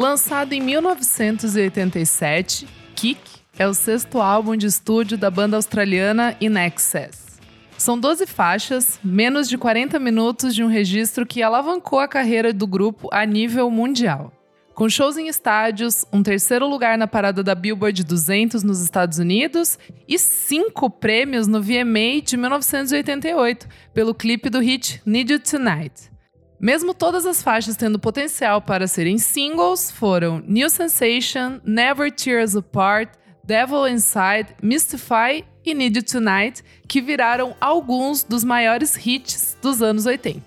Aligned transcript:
Lançado 0.00 0.54
em 0.54 0.62
1987, 0.62 2.66
Kick 2.96 3.20
é 3.58 3.68
o 3.68 3.74
sexto 3.74 4.18
álbum 4.18 4.56
de 4.56 4.64
estúdio 4.64 5.18
da 5.18 5.30
banda 5.30 5.56
australiana 5.56 6.34
In 6.40 6.56
Excess. 6.56 7.38
São 7.76 8.00
12 8.00 8.26
faixas, 8.26 8.98
menos 9.04 9.46
de 9.46 9.58
40 9.58 9.98
minutos 9.98 10.54
de 10.54 10.64
um 10.64 10.68
registro 10.68 11.26
que 11.26 11.42
alavancou 11.42 11.98
a 11.98 12.08
carreira 12.08 12.50
do 12.50 12.66
grupo 12.66 13.10
a 13.12 13.26
nível 13.26 13.70
mundial. 13.70 14.32
Com 14.74 14.88
shows 14.88 15.18
em 15.18 15.28
estádios, 15.28 16.06
um 16.10 16.22
terceiro 16.22 16.66
lugar 16.66 16.96
na 16.96 17.06
parada 17.06 17.42
da 17.42 17.54
Billboard 17.54 18.02
200 18.02 18.62
nos 18.62 18.80
Estados 18.80 19.18
Unidos 19.18 19.78
e 20.08 20.18
cinco 20.18 20.88
prêmios 20.88 21.46
no 21.46 21.60
VMA 21.60 22.22
de 22.24 22.38
1988 22.38 23.68
pelo 23.92 24.14
clipe 24.14 24.48
do 24.48 24.60
hit 24.60 25.02
Need 25.04 25.30
You 25.30 25.40
Tonight. 25.40 26.09
Mesmo 26.60 26.92
todas 26.92 27.24
as 27.24 27.42
faixas 27.42 27.74
tendo 27.74 27.98
potencial 27.98 28.60
para 28.60 28.86
serem 28.86 29.16
singles, 29.16 29.90
foram 29.90 30.42
New 30.46 30.68
Sensation, 30.68 31.58
Never 31.64 32.12
Tears 32.12 32.54
Apart, 32.54 33.14
Devil 33.42 33.88
Inside, 33.88 34.54
Mystify 34.62 35.42
e 35.64 35.72
Need 35.72 35.98
You 35.98 36.04
Tonight, 36.04 36.62
que 36.86 37.00
viraram 37.00 37.56
alguns 37.58 38.22
dos 38.22 38.44
maiores 38.44 38.94
hits 38.94 39.56
dos 39.62 39.80
anos 39.80 40.04
80. 40.04 40.42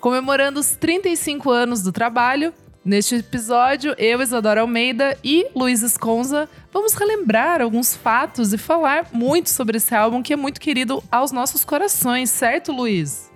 Comemorando 0.00 0.60
os 0.60 0.70
35 0.76 1.50
anos 1.50 1.82
do 1.82 1.92
trabalho, 1.92 2.54
neste 2.82 3.16
episódio, 3.16 3.94
eu, 3.98 4.22
Isadora 4.22 4.62
Almeida 4.62 5.18
e 5.22 5.46
Luiz 5.54 5.82
Esconza 5.82 6.48
vamos 6.72 6.94
relembrar 6.94 7.60
alguns 7.60 7.94
fatos 7.94 8.54
e 8.54 8.58
falar 8.58 9.08
muito 9.12 9.50
sobre 9.50 9.76
esse 9.76 9.94
álbum 9.94 10.22
que 10.22 10.32
é 10.32 10.36
muito 10.36 10.58
querido 10.58 11.04
aos 11.12 11.32
nossos 11.32 11.66
corações, 11.66 12.30
certo, 12.30 12.72
Luiz? 12.72 13.29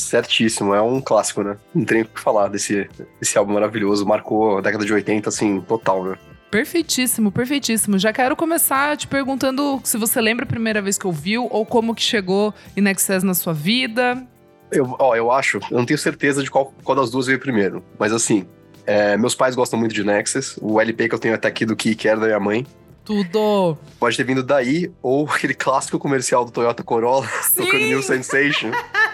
Certíssimo, 0.00 0.74
é 0.74 0.82
um 0.82 1.00
clássico, 1.00 1.42
né? 1.42 1.56
Não 1.74 1.84
tem 1.84 2.02
o 2.02 2.04
que 2.04 2.20
falar 2.20 2.48
desse, 2.48 2.88
desse 3.20 3.36
álbum 3.36 3.54
maravilhoso. 3.54 4.06
Marcou 4.06 4.58
a 4.58 4.60
década 4.60 4.84
de 4.84 4.92
80, 4.92 5.28
assim, 5.28 5.60
total, 5.60 6.04
né? 6.04 6.18
Perfeitíssimo, 6.50 7.30
perfeitíssimo. 7.30 7.98
Já 7.98 8.12
quero 8.12 8.34
começar 8.34 8.96
te 8.96 9.06
perguntando 9.06 9.80
se 9.84 9.98
você 9.98 10.20
lembra 10.20 10.44
a 10.44 10.48
primeira 10.48 10.80
vez 10.80 10.96
que 10.96 11.06
ouviu 11.06 11.46
ou 11.50 11.66
como 11.66 11.94
que 11.94 12.02
chegou 12.02 12.54
In 12.76 12.88
Excess 12.88 13.22
na 13.22 13.34
sua 13.34 13.52
vida. 13.52 14.26
Eu, 14.70 14.96
ó, 14.98 15.14
eu 15.14 15.30
acho, 15.30 15.58
eu 15.70 15.78
não 15.78 15.84
tenho 15.84 15.98
certeza 15.98 16.42
de 16.42 16.50
qual, 16.50 16.72
qual 16.82 16.96
das 16.96 17.10
duas 17.10 17.26
veio 17.26 17.38
primeiro, 17.38 17.82
mas 17.98 18.12
assim, 18.12 18.46
é, 18.86 19.16
meus 19.16 19.34
pais 19.34 19.54
gostam 19.54 19.78
muito 19.78 19.94
de 19.94 20.02
Nexus. 20.02 20.58
O 20.62 20.80
LP 20.80 21.08
que 21.10 21.14
eu 21.14 21.18
tenho 21.18 21.34
até 21.34 21.48
aqui 21.48 21.66
do 21.66 21.76
que 21.76 22.08
era 22.08 22.18
da 22.18 22.26
minha 22.26 22.40
mãe. 22.40 22.66
Tudo. 23.04 23.76
Pode 23.98 24.16
ter 24.16 24.24
vindo 24.24 24.42
daí, 24.42 24.90
ou 25.02 25.28
aquele 25.28 25.54
clássico 25.54 25.98
comercial 25.98 26.44
do 26.44 26.50
Toyota 26.50 26.82
Corolla, 26.82 27.26
tocando 27.56 27.84
New 27.84 28.02
Sensation. 28.02 28.70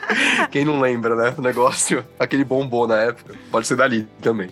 Quem 0.50 0.64
não 0.64 0.80
lembra, 0.80 1.14
né? 1.14 1.34
O 1.36 1.42
negócio, 1.42 2.04
aquele 2.18 2.44
bombom 2.44 2.86
na 2.86 2.96
época. 2.96 3.34
Pode 3.50 3.66
ser 3.66 3.76
dali 3.76 4.06
também. 4.20 4.50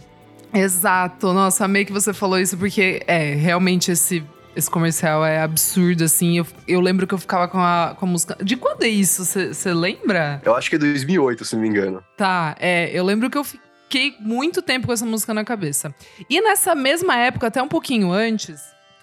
Exato. 0.52 1.32
Nossa, 1.32 1.64
amei 1.64 1.84
que 1.84 1.92
você 1.92 2.12
falou 2.12 2.38
isso, 2.38 2.56
porque 2.56 3.02
é, 3.06 3.34
realmente 3.34 3.90
esse, 3.90 4.22
esse 4.54 4.70
comercial 4.70 5.24
é 5.24 5.40
absurdo, 5.40 6.04
assim. 6.04 6.38
Eu, 6.38 6.46
eu 6.68 6.80
lembro 6.80 7.06
que 7.06 7.14
eu 7.14 7.18
ficava 7.18 7.48
com 7.48 7.58
a, 7.58 7.96
com 7.98 8.04
a 8.04 8.08
música. 8.08 8.36
De 8.42 8.56
quando 8.56 8.82
é 8.82 8.88
isso? 8.88 9.24
Você 9.24 9.72
lembra? 9.72 10.42
Eu 10.44 10.54
acho 10.54 10.68
que 10.68 10.76
é 10.76 10.78
2008, 10.78 11.44
se 11.44 11.54
não 11.54 11.62
me 11.62 11.68
engano. 11.68 12.02
Tá, 12.16 12.54
é. 12.60 12.90
Eu 12.92 13.04
lembro 13.04 13.30
que 13.30 13.38
eu 13.38 13.44
fiquei 13.44 14.14
muito 14.20 14.60
tempo 14.60 14.86
com 14.86 14.92
essa 14.92 15.06
música 15.06 15.32
na 15.32 15.44
cabeça. 15.44 15.94
E 16.28 16.40
nessa 16.40 16.74
mesma 16.74 17.16
época, 17.16 17.46
até 17.46 17.62
um 17.62 17.68
pouquinho 17.68 18.12
antes. 18.12 18.60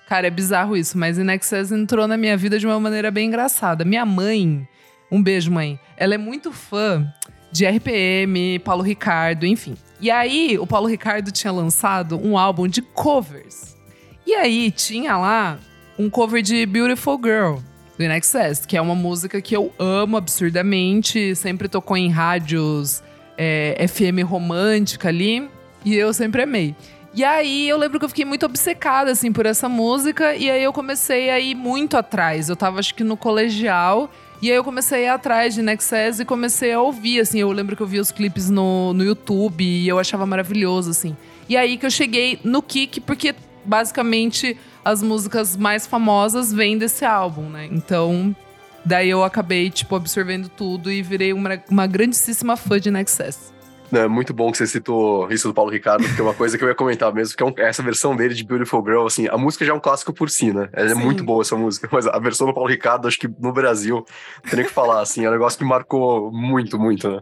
Cara, 0.07 0.25
é 0.25 0.31
bizarro 0.31 0.75
isso, 0.75 0.97
mas 0.97 1.19
Inexcess 1.19 1.71
entrou 1.71 2.07
na 2.07 2.17
minha 2.17 2.35
vida 2.35 2.57
de 2.57 2.65
uma 2.65 2.79
maneira 2.79 3.11
bem 3.11 3.27
engraçada. 3.27 3.85
Minha 3.85 4.07
mãe, 4.07 4.67
um 5.11 5.21
beijo, 5.21 5.51
mãe. 5.51 5.79
Ela 5.97 6.15
é 6.15 6.17
muito 6.17 6.51
fã 6.51 7.11
de 7.51 7.65
RPM, 7.65 8.59
Paulo 8.59 8.83
Ricardo, 8.83 9.45
enfim. 9.45 9.75
E 9.99 10.09
aí, 10.09 10.57
o 10.59 10.65
Paulo 10.65 10.87
Ricardo 10.87 11.31
tinha 11.31 11.51
lançado 11.51 12.17
um 12.17 12.37
álbum 12.37 12.67
de 12.67 12.81
covers. 12.81 13.75
E 14.25 14.33
aí, 14.33 14.71
tinha 14.71 15.17
lá 15.17 15.59
um 15.97 16.09
cover 16.09 16.41
de 16.41 16.65
Beautiful 16.65 17.19
Girl, 17.21 17.57
do 17.97 18.03
InXS, 18.03 18.65
que 18.65 18.77
é 18.77 18.81
uma 18.81 18.95
música 18.95 19.41
que 19.41 19.55
eu 19.55 19.73
amo 19.77 20.15
absurdamente, 20.15 21.35
sempre 21.35 21.67
tocou 21.67 21.97
em 21.97 22.09
rádios 22.09 23.03
é, 23.37 23.85
FM 23.87 24.23
romântica 24.25 25.09
ali, 25.09 25.49
e 25.83 25.95
eu 25.95 26.13
sempre 26.13 26.43
amei. 26.43 26.75
E 27.13 27.23
aí 27.23 27.67
eu 27.67 27.77
lembro 27.77 27.99
que 27.99 28.05
eu 28.05 28.09
fiquei 28.09 28.23
muito 28.23 28.45
obcecada, 28.45 29.11
assim, 29.11 29.33
por 29.33 29.45
essa 29.45 29.67
música, 29.67 30.35
e 30.35 30.49
aí 30.49 30.63
eu 30.63 30.71
comecei 30.71 31.29
a 31.29 31.39
ir 31.39 31.55
muito 31.55 31.97
atrás. 31.97 32.47
Eu 32.47 32.55
tava, 32.55 32.79
acho 32.79 32.95
que 32.95 33.03
no 33.03 33.17
colegial, 33.17 34.09
e 34.41 34.49
aí 34.49 34.55
eu 34.55 34.63
comecei 34.63 34.99
a 34.99 35.01
ir 35.01 35.07
atrás 35.09 35.53
de 35.53 35.61
Nexus 35.61 36.19
e 36.19 36.25
comecei 36.25 36.71
a 36.71 36.81
ouvir, 36.81 37.19
assim. 37.19 37.39
Eu 37.39 37.51
lembro 37.51 37.75
que 37.75 37.83
eu 37.83 37.87
via 37.87 38.01
os 38.01 38.11
clipes 38.11 38.49
no, 38.49 38.93
no 38.93 39.03
YouTube 39.03 39.63
e 39.63 39.87
eu 39.87 39.99
achava 39.99 40.25
maravilhoso, 40.25 40.91
assim. 40.91 41.15
E 41.49 41.57
aí 41.57 41.77
que 41.77 41.85
eu 41.85 41.91
cheguei 41.91 42.39
no 42.43 42.61
Kick, 42.61 43.01
porque 43.01 43.35
basicamente 43.65 44.55
as 44.83 45.03
músicas 45.03 45.57
mais 45.57 45.85
famosas 45.85 46.53
vêm 46.53 46.77
desse 46.77 47.03
álbum, 47.03 47.49
né? 47.49 47.67
Então, 47.69 48.33
daí 48.85 49.09
eu 49.09 49.23
acabei, 49.23 49.69
tipo, 49.69 49.95
absorvendo 49.95 50.47
tudo 50.47 50.89
e 50.89 51.01
virei 51.01 51.33
uma, 51.33 51.61
uma 51.69 51.85
grandíssima 51.85 52.55
fã 52.55 52.79
de 52.79 52.89
Nexus. 52.89 53.51
É 53.91 54.07
muito 54.07 54.33
bom 54.33 54.51
que 54.51 54.57
você 54.57 54.67
citou 54.67 55.31
isso 55.31 55.47
do 55.47 55.53
Paulo 55.53 55.71
Ricardo, 55.71 56.03
porque 56.03 56.21
é 56.21 56.23
uma 56.23 56.33
coisa 56.33 56.57
que 56.57 56.63
eu 56.63 56.67
ia 56.67 56.75
comentar 56.75 57.13
mesmo, 57.13 57.35
que 57.35 57.43
é 57.43 57.45
um, 57.45 57.53
essa 57.57 57.81
versão 57.81 58.15
dele 58.15 58.33
de 58.33 58.43
Beautiful 58.43 58.83
Girl, 58.83 59.05
assim, 59.05 59.27
a 59.27 59.37
música 59.37 59.65
já 59.65 59.71
é 59.71 59.75
um 59.75 59.79
clássico 59.79 60.13
por 60.13 60.29
si, 60.29 60.53
né? 60.53 60.69
É 60.73 60.89
Sim. 60.89 60.95
muito 60.95 61.23
boa 61.23 61.41
essa 61.41 61.55
música, 61.55 61.89
mas 61.91 62.05
a 62.05 62.19
versão 62.19 62.47
do 62.47 62.53
Paulo 62.53 62.69
Ricardo, 62.69 63.07
acho 63.07 63.19
que 63.19 63.27
no 63.39 63.51
Brasil, 63.51 64.05
o 64.45 64.49
que 64.49 64.63
falar, 64.65 65.01
assim, 65.01 65.25
é 65.25 65.29
um 65.29 65.33
negócio 65.33 65.57
que 65.57 65.65
marcou 65.65 66.31
muito, 66.31 66.77
muito, 66.77 67.09
né? 67.09 67.21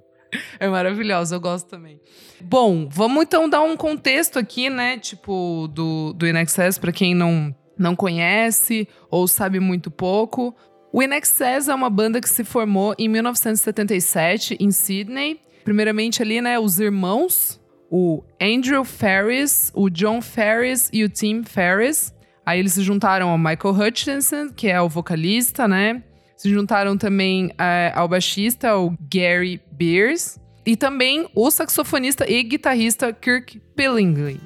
É 0.60 0.68
maravilhosa, 0.68 1.36
eu 1.36 1.40
gosto 1.40 1.68
também. 1.68 2.00
Bom, 2.42 2.88
vamos 2.90 3.24
então 3.24 3.50
dar 3.50 3.62
um 3.62 3.78
contexto 3.78 4.38
aqui, 4.38 4.70
né? 4.70 4.98
Tipo, 4.98 5.68
do, 5.74 6.14
do 6.14 6.28
InXS, 6.28 6.78
para 6.78 6.92
quem 6.92 7.16
não, 7.16 7.56
não 7.78 7.96
conhece 7.96 8.88
ou 9.10 9.28
sabe 9.28 9.60
muito 9.60 9.90
pouco. 9.90 10.54
O 10.92 11.02
InXS 11.02 11.70
é 11.70 11.76
uma 11.76 11.90
banda 11.90 12.20
que 12.20 12.30
se 12.30 12.44
formou 12.44 12.94
em 12.98 13.08
1977 13.08 14.58
em 14.60 14.72
Sydney. 14.72 15.40
Primeiramente 15.68 16.22
ali, 16.22 16.40
né, 16.40 16.58
os 16.58 16.80
irmãos, 16.80 17.60
o 17.92 18.24
Andrew 18.42 18.86
Ferris, 18.86 19.70
o 19.76 19.90
John 19.90 20.22
Ferris 20.22 20.90
e 20.94 21.04
o 21.04 21.10
Tim 21.10 21.44
Ferris. 21.44 22.16
Aí 22.46 22.58
eles 22.58 22.72
se 22.72 22.84
juntaram 22.84 23.28
ao 23.28 23.38
Michael 23.38 23.76
Hutchinson, 23.76 24.48
que 24.56 24.70
é 24.70 24.82
o 24.82 24.88
vocalista, 24.88 25.68
né? 25.68 26.02
Se 26.38 26.50
juntaram 26.50 26.98
também 26.98 27.52
é, 27.58 27.92
ao 27.94 28.08
baixista, 28.08 28.78
o 28.78 28.98
Gary 29.14 29.60
Beers. 29.70 30.40
E 30.66 30.78
também 30.78 31.28
o 31.36 31.52
saxofonista 31.52 32.26
e 32.32 32.42
guitarrista 32.44 33.12
Kirk 33.12 33.60
Pillingley. 33.76 34.40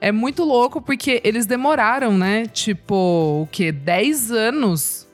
É 0.00 0.10
muito 0.10 0.42
louco 0.42 0.80
porque 0.80 1.20
eles 1.22 1.44
demoraram, 1.44 2.16
né? 2.16 2.46
Tipo, 2.46 3.42
o 3.42 3.48
quê? 3.52 3.70
10 3.70 4.30
anos 4.30 5.06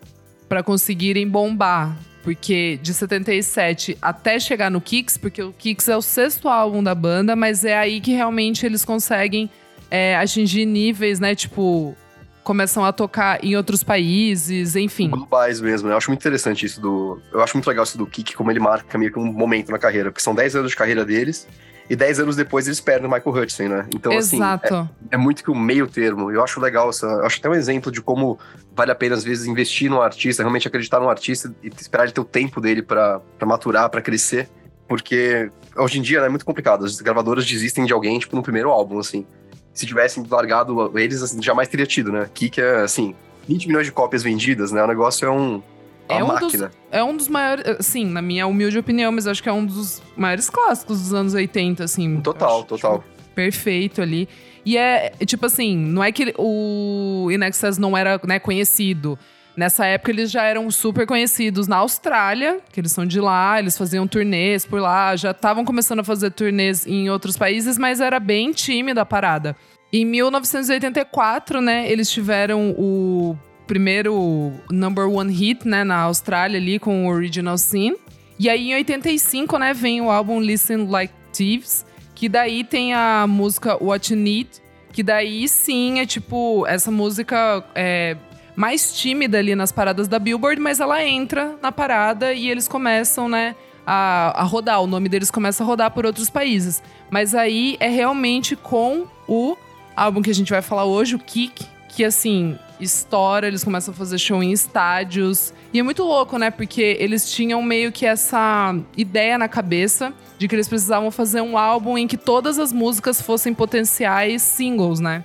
para 0.48 0.62
conseguirem 0.62 1.28
bombar. 1.28 1.98
Porque 2.28 2.78
de 2.82 2.92
77 2.92 3.96
até 4.02 4.38
chegar 4.38 4.70
no 4.70 4.82
Kicks, 4.82 5.16
porque 5.16 5.42
o 5.42 5.50
Kicks 5.50 5.88
é 5.88 5.96
o 5.96 6.02
sexto 6.02 6.46
álbum 6.46 6.82
da 6.82 6.94
banda, 6.94 7.34
mas 7.34 7.64
é 7.64 7.74
aí 7.74 8.02
que 8.02 8.12
realmente 8.12 8.66
eles 8.66 8.84
conseguem 8.84 9.48
é, 9.90 10.14
atingir 10.14 10.66
níveis, 10.66 11.18
né? 11.18 11.34
Tipo, 11.34 11.96
começam 12.44 12.84
a 12.84 12.92
tocar 12.92 13.42
em 13.42 13.56
outros 13.56 13.82
países, 13.82 14.76
enfim. 14.76 15.08
Globais 15.08 15.58
mesmo. 15.58 15.88
Eu 15.88 15.96
acho 15.96 16.10
muito 16.10 16.20
interessante 16.20 16.66
isso 16.66 16.82
do. 16.82 17.18
Eu 17.32 17.40
acho 17.40 17.56
muito 17.56 17.66
legal 17.66 17.84
isso 17.84 17.96
do 17.96 18.06
Kik, 18.06 18.36
como 18.36 18.50
ele 18.50 18.60
marca 18.60 18.98
meio 18.98 19.10
que 19.10 19.18
um 19.18 19.32
momento 19.32 19.72
na 19.72 19.78
carreira, 19.78 20.10
porque 20.10 20.20
são 20.20 20.34
10 20.34 20.56
anos 20.56 20.72
de 20.72 20.76
carreira 20.76 21.06
deles. 21.06 21.48
E 21.90 21.96
10 21.96 22.20
anos 22.20 22.36
depois 22.36 22.66
eles 22.66 22.80
perdem 22.80 23.08
o 23.08 23.12
Michael 23.12 23.34
Hudson, 23.34 23.68
né? 23.68 23.86
Então, 23.94 24.12
Exato. 24.12 24.74
assim, 24.74 24.88
é, 25.10 25.14
é, 25.14 25.16
muito 25.16 25.42
que 25.42 25.50
o 25.50 25.54
meio 25.54 25.86
termo. 25.86 26.30
Eu 26.30 26.44
acho 26.44 26.60
legal, 26.60 26.90
essa, 26.90 27.06
eu 27.06 27.24
acho 27.24 27.38
até 27.38 27.48
um 27.48 27.54
exemplo 27.54 27.90
de 27.90 28.02
como 28.02 28.38
vale 28.76 28.92
a 28.92 28.94
pena, 28.94 29.14
às 29.14 29.24
vezes, 29.24 29.46
investir 29.46 29.90
no 29.90 30.02
artista, 30.02 30.42
realmente 30.42 30.68
acreditar 30.68 31.00
no 31.00 31.08
artista 31.08 31.52
e 31.62 31.68
esperar 31.68 32.04
ele 32.04 32.12
ter 32.12 32.20
o 32.20 32.24
tempo 32.24 32.60
dele 32.60 32.82
para 32.82 33.22
maturar, 33.46 33.88
para 33.88 34.02
crescer. 34.02 34.48
Porque 34.86 35.50
hoje 35.76 35.98
em 35.98 36.02
dia 36.02 36.20
né, 36.20 36.26
é 36.26 36.28
muito 36.28 36.44
complicado. 36.44 36.84
As 36.84 37.00
gravadoras 37.00 37.46
desistem 37.46 37.84
de 37.84 37.92
alguém, 37.92 38.18
tipo, 38.18 38.36
no 38.36 38.42
primeiro 38.42 38.70
álbum, 38.70 38.98
assim. 38.98 39.26
Se 39.72 39.86
tivessem 39.86 40.24
largado 40.28 40.98
eles, 40.98 41.22
assim, 41.22 41.40
jamais 41.42 41.68
teria 41.68 41.86
tido, 41.86 42.12
né? 42.12 42.28
Kik 42.34 42.60
é, 42.60 42.82
assim, 42.82 43.14
20 43.48 43.66
milhões 43.66 43.86
de 43.86 43.92
cópias 43.92 44.22
vendidas, 44.22 44.72
né? 44.72 44.82
O 44.82 44.86
negócio 44.86 45.26
é 45.26 45.30
um. 45.30 45.62
É 46.08 46.24
um, 46.24 46.26
máquina. 46.28 46.68
dos, 46.68 46.76
é 46.90 47.04
um 47.04 47.16
dos 47.16 47.28
maiores, 47.28 47.64
sim, 47.80 48.06
na 48.06 48.22
minha 48.22 48.46
humilde 48.46 48.78
opinião, 48.78 49.12
mas 49.12 49.26
acho 49.26 49.42
que 49.42 49.48
é 49.48 49.52
um 49.52 49.64
dos 49.64 50.02
maiores 50.16 50.48
clássicos 50.48 51.02
dos 51.02 51.12
anos 51.12 51.34
80, 51.34 51.84
assim. 51.84 52.20
Total, 52.20 52.58
acho, 52.58 52.66
total. 52.66 52.98
Tipo, 52.98 53.34
perfeito 53.34 54.00
ali. 54.00 54.28
E 54.64 54.76
é, 54.76 55.10
tipo 55.24 55.46
assim, 55.46 55.76
não 55.76 56.02
é 56.02 56.10
que 56.10 56.34
o 56.36 57.28
Inexcess 57.30 57.78
não 57.78 57.96
era 57.96 58.20
né, 58.26 58.38
conhecido. 58.38 59.18
Nessa 59.56 59.86
época 59.86 60.12
eles 60.12 60.30
já 60.30 60.44
eram 60.44 60.70
super 60.70 61.06
conhecidos 61.06 61.66
na 61.66 61.78
Austrália, 61.78 62.60
que 62.72 62.80
eles 62.80 62.92
são 62.92 63.04
de 63.04 63.20
lá, 63.20 63.58
eles 63.58 63.76
faziam 63.76 64.06
turnês 64.06 64.64
por 64.64 64.80
lá, 64.80 65.16
já 65.16 65.32
estavam 65.32 65.64
começando 65.64 66.00
a 66.00 66.04
fazer 66.04 66.30
turnês 66.30 66.86
em 66.86 67.10
outros 67.10 67.36
países, 67.36 67.76
mas 67.76 68.00
era 68.00 68.20
bem 68.20 68.52
tímida 68.52 69.02
a 69.02 69.04
parada. 69.04 69.56
Em 69.92 70.04
1984, 70.04 71.60
né, 71.60 71.90
eles 71.90 72.10
tiveram 72.10 72.74
o 72.78 73.36
primeiro 73.68 74.52
number 74.70 75.06
one 75.08 75.32
hit, 75.32 75.68
né, 75.68 75.84
na 75.84 76.00
Austrália 76.00 76.58
ali 76.58 76.80
com 76.80 77.06
o 77.06 77.10
Original 77.10 77.58
Sin. 77.58 77.94
E 78.38 78.48
aí 78.48 78.72
em 78.72 78.74
85, 78.74 79.58
né, 79.58 79.72
vem 79.72 80.00
o 80.00 80.10
álbum 80.10 80.40
Listen 80.40 80.88
Like 80.88 81.14
Thieves, 81.32 81.84
que 82.14 82.28
daí 82.28 82.64
tem 82.64 82.94
a 82.94 83.26
música 83.28 83.76
What 83.80 84.12
You 84.12 84.18
Need, 84.18 84.48
Que 84.92 85.02
daí 85.04 85.46
sim 85.48 86.00
é 86.00 86.06
tipo, 86.06 86.66
essa 86.66 86.90
música 86.90 87.62
é 87.74 88.16
mais 88.56 88.92
tímida 88.92 89.38
ali 89.38 89.54
nas 89.54 89.70
paradas 89.70 90.08
da 90.08 90.18
Billboard, 90.18 90.60
mas 90.60 90.80
ela 90.80 91.04
entra 91.04 91.56
na 91.62 91.70
parada 91.70 92.32
e 92.32 92.50
eles 92.50 92.66
começam, 92.66 93.28
né? 93.28 93.54
A, 93.86 94.42
a 94.42 94.42
rodar, 94.42 94.82
o 94.82 94.86
nome 94.86 95.08
deles 95.08 95.30
começa 95.30 95.62
a 95.62 95.66
rodar 95.66 95.92
por 95.92 96.04
outros 96.04 96.28
países. 96.28 96.82
Mas 97.08 97.34
aí 97.34 97.76
é 97.78 97.88
realmente 97.88 98.56
com 98.56 99.06
o 99.28 99.56
álbum 99.94 100.20
que 100.20 100.30
a 100.30 100.34
gente 100.34 100.50
vai 100.50 100.60
falar 100.60 100.84
hoje, 100.84 101.14
o 101.14 101.18
Kick, 101.18 101.64
que 101.88 102.04
assim, 102.04 102.58
estoura, 102.80 103.46
eles 103.46 103.64
começam 103.64 103.92
a 103.92 103.96
fazer 103.96 104.18
show 104.18 104.42
em 104.42 104.52
estádios. 104.52 105.52
E 105.72 105.78
é 105.78 105.82
muito 105.82 106.02
louco, 106.02 106.38
né? 106.38 106.50
Porque 106.50 106.96
eles 106.98 107.30
tinham 107.30 107.62
meio 107.62 107.92
que 107.92 108.06
essa 108.06 108.74
ideia 108.96 109.36
na 109.36 109.48
cabeça 109.48 110.12
de 110.38 110.48
que 110.48 110.54
eles 110.54 110.68
precisavam 110.68 111.10
fazer 111.10 111.40
um 111.40 111.58
álbum 111.58 111.98
em 111.98 112.06
que 112.06 112.16
todas 112.16 112.58
as 112.58 112.72
músicas 112.72 113.20
fossem 113.20 113.52
potenciais 113.52 114.42
singles, 114.42 115.00
né? 115.00 115.24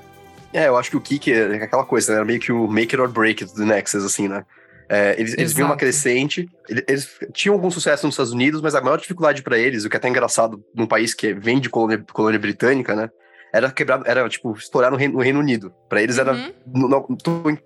É, 0.52 0.68
eu 0.68 0.78
acho 0.78 0.92
que 0.92 0.98
o 0.98 1.02
Kick 1.02 1.32
é 1.32 1.64
aquela 1.64 1.84
coisa, 1.84 2.12
né? 2.12 2.18
Era 2.18 2.26
meio 2.26 2.40
que 2.40 2.52
o 2.52 2.68
make 2.68 2.96
it 2.96 3.02
or 3.02 3.10
break 3.10 3.44
it 3.44 3.56
do 3.56 3.66
Nexus, 3.66 4.04
assim, 4.04 4.28
né? 4.28 4.46
É, 4.90 5.16
eles, 5.18 5.34
eles 5.38 5.54
viam 5.54 5.68
uma 5.68 5.78
crescente, 5.78 6.48
eles, 6.70 6.84
eles, 6.88 7.10
tinham 7.34 7.56
algum 7.56 7.72
sucesso 7.72 8.06
nos 8.06 8.14
Estados 8.14 8.34
Unidos, 8.34 8.62
mas 8.62 8.76
a 8.76 8.82
maior 8.82 8.98
dificuldade 8.98 9.42
para 9.42 9.58
eles, 9.58 9.86
o 9.86 9.90
que 9.90 9.96
é 9.96 9.98
até 9.98 10.10
engraçado 10.10 10.64
num 10.76 10.86
país 10.86 11.14
que 11.14 11.34
vem 11.34 11.60
de 11.60 11.70
colônia, 11.70 12.04
colônia 12.14 12.40
britânica, 12.40 12.94
né? 12.96 13.10
Era 13.54 13.72
quebrar, 13.72 14.02
era 14.06 14.28
tipo, 14.28 14.52
estourar 14.54 14.90
no 14.90 14.98
Reino, 14.98 15.14
no 15.14 15.22
Reino 15.22 15.40
Unido. 15.40 15.72
Para 15.88 16.02
eles 16.02 16.18
era. 16.18 16.34
Uhum. 16.34 16.90
Não, 16.90 17.02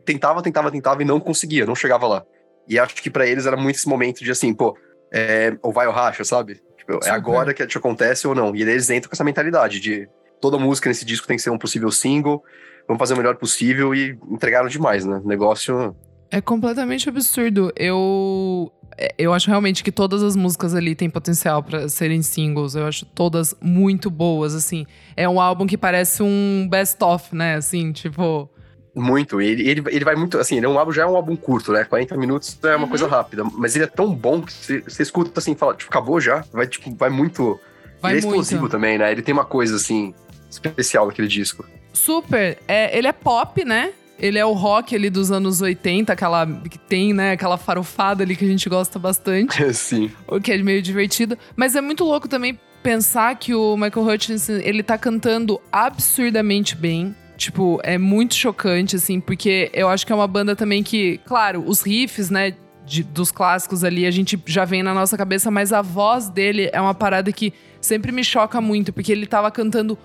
tentava, 0.03 0.41
tentava, 0.41 0.69
tentava 0.69 1.01
e 1.01 1.05
não 1.05 1.19
conseguia, 1.19 1.65
não 1.65 1.75
chegava 1.75 2.05
lá. 2.05 2.23
E 2.67 2.77
acho 2.77 2.95
que 2.95 3.09
para 3.09 3.25
eles 3.25 3.45
era 3.45 3.55
muito 3.55 3.77
esse 3.77 3.87
momento 3.87 4.23
de 4.23 4.29
assim, 4.29 4.53
pô, 4.53 4.77
é, 5.13 5.57
ou 5.61 5.71
vai 5.71 5.87
ou 5.87 5.93
racha, 5.93 6.25
sabe? 6.25 6.61
Tipo, 6.77 6.99
é 7.03 7.09
agora 7.09 7.53
que 7.53 7.65
te 7.65 7.77
acontece 7.77 8.27
ou 8.27 8.35
não. 8.35 8.53
E 8.53 8.61
eles 8.61 8.89
entram 8.89 9.09
com 9.09 9.15
essa 9.15 9.23
mentalidade 9.23 9.79
de 9.79 10.09
toda 10.41 10.57
música 10.57 10.89
nesse 10.89 11.05
disco 11.05 11.27
tem 11.27 11.37
que 11.37 11.43
ser 11.43 11.49
um 11.49 11.57
possível 11.57 11.89
single, 11.91 12.43
vamos 12.87 12.99
fazer 12.99 13.13
o 13.13 13.17
melhor 13.17 13.35
possível 13.37 13.95
e 13.95 14.17
entregaram 14.29 14.67
demais, 14.67 15.05
né? 15.05 15.21
O 15.23 15.27
negócio. 15.27 15.95
É 16.31 16.41
completamente 16.41 17.07
absurdo. 17.09 17.71
Eu. 17.75 18.71
É, 18.97 19.13
eu 19.17 19.33
acho 19.33 19.47
realmente 19.47 19.83
que 19.83 19.91
todas 19.91 20.23
as 20.23 20.35
músicas 20.35 20.73
ali 20.73 20.95
têm 20.95 21.09
potencial 21.09 21.61
para 21.61 21.87
serem 21.87 22.21
singles. 22.21 22.75
Eu 22.75 22.85
acho 22.85 23.05
todas 23.05 23.55
muito 23.61 24.09
boas, 24.09 24.53
assim. 24.55 24.85
É 25.15 25.27
um 25.27 25.39
álbum 25.39 25.65
que 25.65 25.77
parece 25.77 26.23
um 26.23 26.67
best-of, 26.69 27.35
né? 27.35 27.55
Assim, 27.55 27.91
tipo. 27.91 28.49
Muito. 28.95 29.39
Ele, 29.39 29.69
ele, 29.69 29.83
ele 29.87 30.05
vai 30.05 30.15
muito. 30.15 30.37
Assim, 30.37 30.57
ele 30.57 30.65
é 30.65 30.69
um 30.69 30.77
álbum, 30.77 30.91
já 30.91 31.03
é 31.03 31.05
um 31.05 31.15
álbum 31.15 31.35
curto, 31.35 31.71
né? 31.71 31.83
40 31.83 32.17
minutos 32.17 32.57
é 32.63 32.75
uma 32.75 32.83
uhum. 32.83 32.89
coisa 32.89 33.07
rápida. 33.07 33.43
Mas 33.43 33.75
ele 33.75 33.85
é 33.85 33.87
tão 33.87 34.13
bom 34.13 34.41
que 34.41 34.51
você, 34.51 35.03
escuta 35.03 35.39
assim 35.39 35.55
fala, 35.55 35.75
tipo, 35.75 35.89
acabou 35.89 36.19
já. 36.19 36.43
Vai, 36.51 36.67
tipo, 36.67 36.93
vai 36.95 37.09
muito. 37.09 37.59
Vai 38.01 38.13
ele 38.13 38.17
é 38.17 38.19
explosivo 38.19 38.61
muito. 38.61 38.71
também, 38.71 38.97
né? 38.97 39.11
Ele 39.11 39.21
tem 39.21 39.33
uma 39.33 39.45
coisa, 39.45 39.75
assim, 39.75 40.13
especial 40.49 41.07
naquele 41.07 41.27
disco. 41.27 41.63
Super. 41.93 42.57
É, 42.67 42.97
ele 42.97 43.07
é 43.07 43.13
pop, 43.13 43.63
né? 43.63 43.93
Ele 44.19 44.37
é 44.37 44.45
o 44.45 44.53
rock 44.53 44.95
ali 44.95 45.09
dos 45.09 45.31
anos 45.31 45.61
80, 45.61 46.11
aquela 46.11 46.45
que 46.45 46.77
tem, 46.77 47.13
né, 47.13 47.31
aquela 47.31 47.57
farofada 47.57 48.23
ali 48.23 48.35
que 48.35 48.45
a 48.45 48.47
gente 48.47 48.67
gosta 48.67 48.97
bastante. 48.97 49.61
Sim. 49.73 50.11
O 50.27 50.39
que 50.39 50.51
é 50.51 50.57
meio 50.57 50.81
divertido. 50.81 51.37
Mas 51.55 51.75
é 51.75 51.81
muito 51.81 52.03
louco 52.03 52.27
também 52.27 52.59
pensar 52.81 53.35
que 53.35 53.53
o 53.53 53.75
Michael 53.75 54.07
Hutchinson, 54.07 54.53
ele 54.53 54.81
tá 54.81 54.97
cantando 54.97 55.59
absurdamente 55.71 56.75
bem. 56.75 57.15
Tipo, 57.35 57.79
é 57.83 57.97
muito 57.99 58.33
chocante, 58.33 58.95
assim, 58.95 59.19
porque 59.19 59.69
eu 59.73 59.87
acho 59.89 60.05
que 60.05 60.11
é 60.11 60.15
uma 60.15 60.27
banda 60.27 60.55
também 60.55 60.81
que, 60.81 61.19
claro, 61.25 61.63
os 61.67 61.81
riffs, 61.81 62.31
né, 62.31 62.55
de, 62.83 63.03
dos 63.03 63.31
clássicos 63.31 63.83
ali, 63.83 64.05
a 64.05 64.11
gente 64.11 64.41
já 64.45 64.65
vem 64.65 64.81
na 64.81 64.93
nossa 64.93 65.17
cabeça, 65.17 65.51
mas 65.51 65.71
a 65.73 65.81
voz 65.81 66.29
dele 66.29 66.69
é 66.71 66.81
uma 66.81 66.95
parada 66.95 67.31
que 67.31 67.53
sempre 67.79 68.11
me 68.11 68.23
choca 68.23 68.59
muito, 68.61 68.91
porque 68.91 69.11
ele 69.11 69.27
tava 69.27 69.51
cantando 69.51 69.97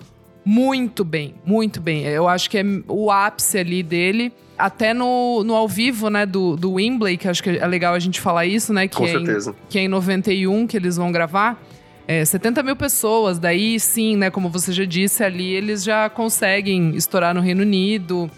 muito 0.45 1.03
bem, 1.03 1.35
muito 1.45 1.79
bem. 1.79 2.03
Eu 2.03 2.27
acho 2.27 2.49
que 2.49 2.57
é 2.57 2.63
o 2.87 3.11
ápice 3.11 3.57
ali 3.57 3.81
dele. 3.81 4.31
Até 4.57 4.93
no, 4.93 5.43
no 5.43 5.55
ao 5.55 5.67
vivo, 5.67 6.09
né, 6.09 6.25
do, 6.25 6.55
do 6.55 6.73
Wembley, 6.73 7.17
que 7.17 7.27
acho 7.27 7.41
que 7.41 7.49
é 7.49 7.67
legal 7.67 7.93
a 7.93 7.99
gente 7.99 8.21
falar 8.21 8.45
isso, 8.45 8.71
né? 8.71 8.87
Que 8.87 8.97
Com 8.97 9.05
é 9.05 9.11
certeza. 9.11 9.51
Em, 9.51 9.69
que 9.69 9.79
é 9.79 9.81
em 9.83 9.87
91 9.87 10.67
que 10.67 10.77
eles 10.77 10.95
vão 10.95 11.11
gravar. 11.11 11.61
É, 12.07 12.23
70 12.23 12.61
mil 12.63 12.75
pessoas, 12.75 13.39
daí 13.39 13.79
sim, 13.79 14.17
né? 14.17 14.29
Como 14.29 14.49
você 14.49 14.71
já 14.71 14.85
disse 14.85 15.23
ali, 15.23 15.53
eles 15.53 15.83
já 15.83 16.09
conseguem 16.09 16.95
estourar 16.95 17.33
no 17.33 17.41
Reino 17.41 17.61
Unido. 17.61 18.29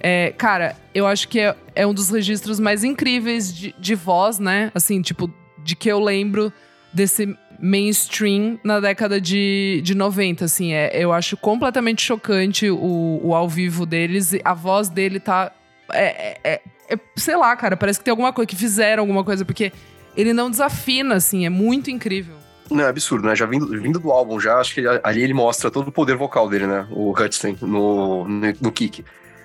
É, 0.00 0.34
cara, 0.36 0.76
eu 0.92 1.06
acho 1.06 1.28
que 1.28 1.38
é, 1.38 1.54
é 1.74 1.86
um 1.86 1.94
dos 1.94 2.10
registros 2.10 2.58
mais 2.58 2.82
incríveis 2.82 3.54
de, 3.54 3.74
de 3.78 3.94
voz, 3.94 4.38
né? 4.38 4.72
Assim, 4.74 5.00
tipo, 5.00 5.32
de 5.62 5.76
que 5.76 5.88
eu 5.88 6.00
lembro 6.00 6.52
desse 6.92 7.34
mainstream 7.62 8.58
na 8.64 8.80
década 8.80 9.20
de, 9.20 9.80
de 9.84 9.94
90, 9.94 10.44
assim. 10.44 10.72
É, 10.72 10.90
eu 10.92 11.12
acho 11.12 11.36
completamente 11.36 12.02
chocante 12.02 12.68
o, 12.68 13.20
o 13.22 13.34
ao 13.34 13.48
vivo 13.48 13.86
deles. 13.86 14.34
A 14.44 14.52
voz 14.52 14.88
dele 14.88 15.20
tá. 15.20 15.52
É, 15.92 16.38
é, 16.42 16.60
é, 16.88 16.98
sei 17.16 17.36
lá, 17.36 17.54
cara, 17.54 17.76
parece 17.76 18.00
que 18.00 18.04
tem 18.04 18.10
alguma 18.10 18.32
coisa, 18.32 18.48
que 18.48 18.56
fizeram 18.56 19.02
alguma 19.02 19.22
coisa, 19.22 19.44
porque 19.44 19.72
ele 20.16 20.32
não 20.32 20.50
desafina, 20.50 21.14
assim, 21.14 21.46
é 21.46 21.48
muito 21.48 21.88
incrível. 21.88 22.34
Não, 22.68 22.84
é 22.84 22.88
absurdo, 22.88 23.28
né? 23.28 23.36
Já 23.36 23.46
vindo, 23.46 23.68
vindo 23.80 24.00
do 24.00 24.10
álbum, 24.10 24.40
já 24.40 24.56
acho 24.56 24.74
que 24.74 24.84
ali 25.04 25.22
ele 25.22 25.34
mostra 25.34 25.70
todo 25.70 25.88
o 25.88 25.92
poder 25.92 26.16
vocal 26.16 26.48
dele, 26.48 26.66
né? 26.66 26.88
O 26.90 27.12
Hudson 27.12 27.54
no, 27.60 28.26
no, 28.26 28.54
no 28.60 28.72
kick. 28.72 29.04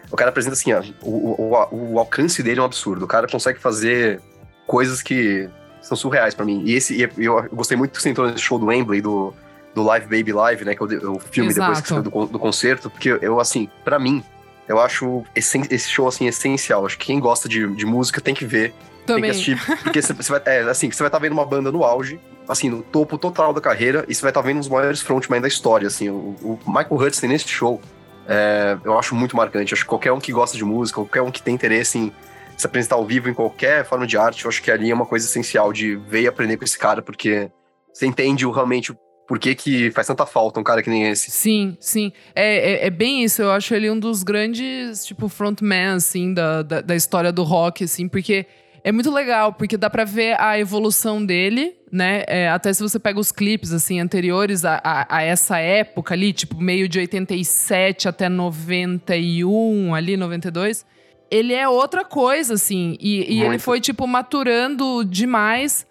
O 0.09 0.15
cara 0.15 0.29
apresenta 0.29 0.53
assim, 0.53 0.71
ó, 0.71 0.81
o, 1.03 1.41
o, 1.41 1.93
o 1.93 1.99
alcance 1.99 2.41
dele 2.41 2.59
é 2.59 2.63
um 2.63 2.65
absurdo. 2.65 3.05
O 3.05 3.07
cara 3.07 3.27
consegue 3.27 3.59
fazer 3.59 4.21
coisas 4.65 5.01
que 5.01 5.49
são 5.87 5.95
surreais 5.97 6.33
para 6.33 6.45
mim. 6.45 6.61
E 6.65 6.73
esse, 6.73 6.99
eu, 6.99 7.09
eu, 7.17 7.49
gostei 7.53 7.77
muito 7.77 7.91
que 7.91 8.01
você 8.01 8.09
entrou 8.09 8.27
nesse 8.27 8.41
show 8.41 8.59
do 8.59 8.65
Wembley, 8.65 9.01
do, 9.01 9.33
do 9.73 9.83
Live 9.83 10.05
Baby 10.05 10.33
Live, 10.33 10.65
né? 10.65 10.75
Que 10.75 10.83
é 10.83 10.85
o, 10.85 11.15
o 11.15 11.19
filme 11.19 11.49
Exato. 11.49 11.67
depois 11.67 11.81
que 11.81 11.87
saiu 11.87 12.03
do, 12.03 12.25
do 12.25 12.39
concerto, 12.39 12.89
porque 12.89 13.17
eu, 13.21 13.39
assim, 13.39 13.69
para 13.83 13.97
mim, 13.97 14.23
eu 14.67 14.79
acho 14.79 15.23
esse, 15.33 15.59
esse 15.71 15.89
show, 15.89 16.07
assim, 16.07 16.27
essencial. 16.27 16.85
Acho 16.85 16.97
que 16.97 17.05
quem 17.05 17.19
gosta 17.19 17.47
de, 17.47 17.67
de 17.73 17.85
música 17.85 18.19
tem 18.19 18.35
que 18.35 18.45
ver. 18.45 18.73
Também. 19.05 19.31
Tem 19.31 19.43
que 19.43 19.53
assistir, 19.53 19.83
porque 19.83 20.01
você, 20.01 20.13
vai, 20.13 20.41
é, 20.45 20.61
assim, 20.63 20.91
você 20.91 20.97
vai 20.99 21.07
estar 21.07 21.17
tá 21.17 21.19
vendo 21.19 21.31
uma 21.31 21.45
banda 21.45 21.71
no 21.71 21.85
auge, 21.85 22.19
assim, 22.45 22.69
no 22.69 22.81
topo 22.81 23.17
total 23.17 23.53
da 23.53 23.61
carreira, 23.61 24.03
e 24.09 24.13
você 24.13 24.21
vai 24.21 24.31
estar 24.31 24.41
tá 24.41 24.47
vendo 24.47 24.59
os 24.59 24.67
maiores 24.67 25.01
frontmen 25.01 25.39
da 25.39 25.47
história, 25.47 25.87
assim. 25.87 26.09
O, 26.09 26.35
o 26.41 26.59
Michael 26.67 26.95
Hudson 26.95 27.27
nesse 27.27 27.47
show, 27.47 27.79
é, 28.27 28.77
eu 28.83 28.99
acho 28.99 29.15
muito 29.15 29.37
marcante. 29.37 29.73
Acho 29.73 29.83
que 29.83 29.89
qualquer 29.89 30.11
um 30.11 30.19
que 30.19 30.33
gosta 30.33 30.57
de 30.57 30.65
música, 30.65 30.95
qualquer 30.95 31.21
um 31.21 31.31
que 31.31 31.41
tem 31.41 31.55
interesse 31.55 31.97
em 31.97 32.11
se 32.57 32.65
apresentar 32.65 32.95
ao 32.95 33.05
vivo 33.05 33.29
em 33.29 33.33
qualquer 33.33 33.85
forma 33.85 34.07
de 34.07 34.17
arte, 34.17 34.43
eu 34.43 34.49
acho 34.49 34.61
que 34.63 34.71
ali 34.71 34.89
é 34.89 34.93
uma 34.93 35.05
coisa 35.05 35.27
essencial 35.27 35.71
de 35.71 35.95
ver 35.95 36.21
e 36.23 36.27
aprender 36.27 36.57
com 36.57 36.63
esse 36.63 36.77
cara, 36.77 37.03
porque 37.03 37.51
você 37.93 38.07
entende 38.07 38.45
realmente 38.45 38.91
por 39.27 39.37
que, 39.37 39.53
que 39.53 39.91
faz 39.91 40.07
tanta 40.07 40.25
falta 40.25 40.59
um 40.59 40.63
cara 40.63 40.81
que 40.81 40.89
nem 40.89 41.07
esse. 41.07 41.29
Sim, 41.29 41.77
sim. 41.79 42.11
É, 42.33 42.85
é, 42.85 42.87
é, 42.87 42.89
bem 42.89 43.23
isso. 43.23 43.41
Eu 43.41 43.51
acho 43.51 43.75
ele 43.75 43.91
um 43.91 43.99
dos 43.99 44.23
grandes, 44.23 45.05
tipo, 45.05 45.27
frontman, 45.27 45.95
assim, 45.95 46.33
da, 46.33 46.63
da, 46.63 46.81
da, 46.81 46.95
história 46.95 47.31
do 47.31 47.43
rock, 47.43 47.83
assim, 47.83 48.07
porque 48.07 48.47
é 48.83 48.91
muito 48.91 49.11
legal, 49.11 49.51
porque 49.51 49.75
dá 49.75 49.89
pra 49.89 50.05
ver 50.05 50.39
a 50.39 50.57
evolução 50.57 51.23
dele, 51.23 51.75
né? 51.91 52.23
É, 52.25 52.49
até 52.49 52.71
se 52.73 52.81
você 52.81 52.97
pega 52.97 53.19
os 53.19 53.31
clipes, 53.31 53.73
assim, 53.73 53.99
anteriores 53.99 54.63
a, 54.63 54.81
a, 54.81 55.17
a, 55.17 55.21
essa 55.23 55.59
época 55.59 56.13
ali, 56.13 56.31
tipo, 56.31 56.59
meio 56.59 56.87
de 56.87 56.97
87 56.99 58.07
até 58.07 58.29
91, 58.29 59.93
ali, 59.93 60.15
92 60.15 60.85
ele 61.29 61.53
é 61.53 61.67
outra 61.67 62.03
coisa, 62.03 62.53
assim. 62.53 62.97
E, 62.99 63.35
e 63.35 63.43
ele 63.43 63.59
foi, 63.59 63.79
tipo, 63.79 64.07
maturando 64.07 65.03
demais. 65.03 65.85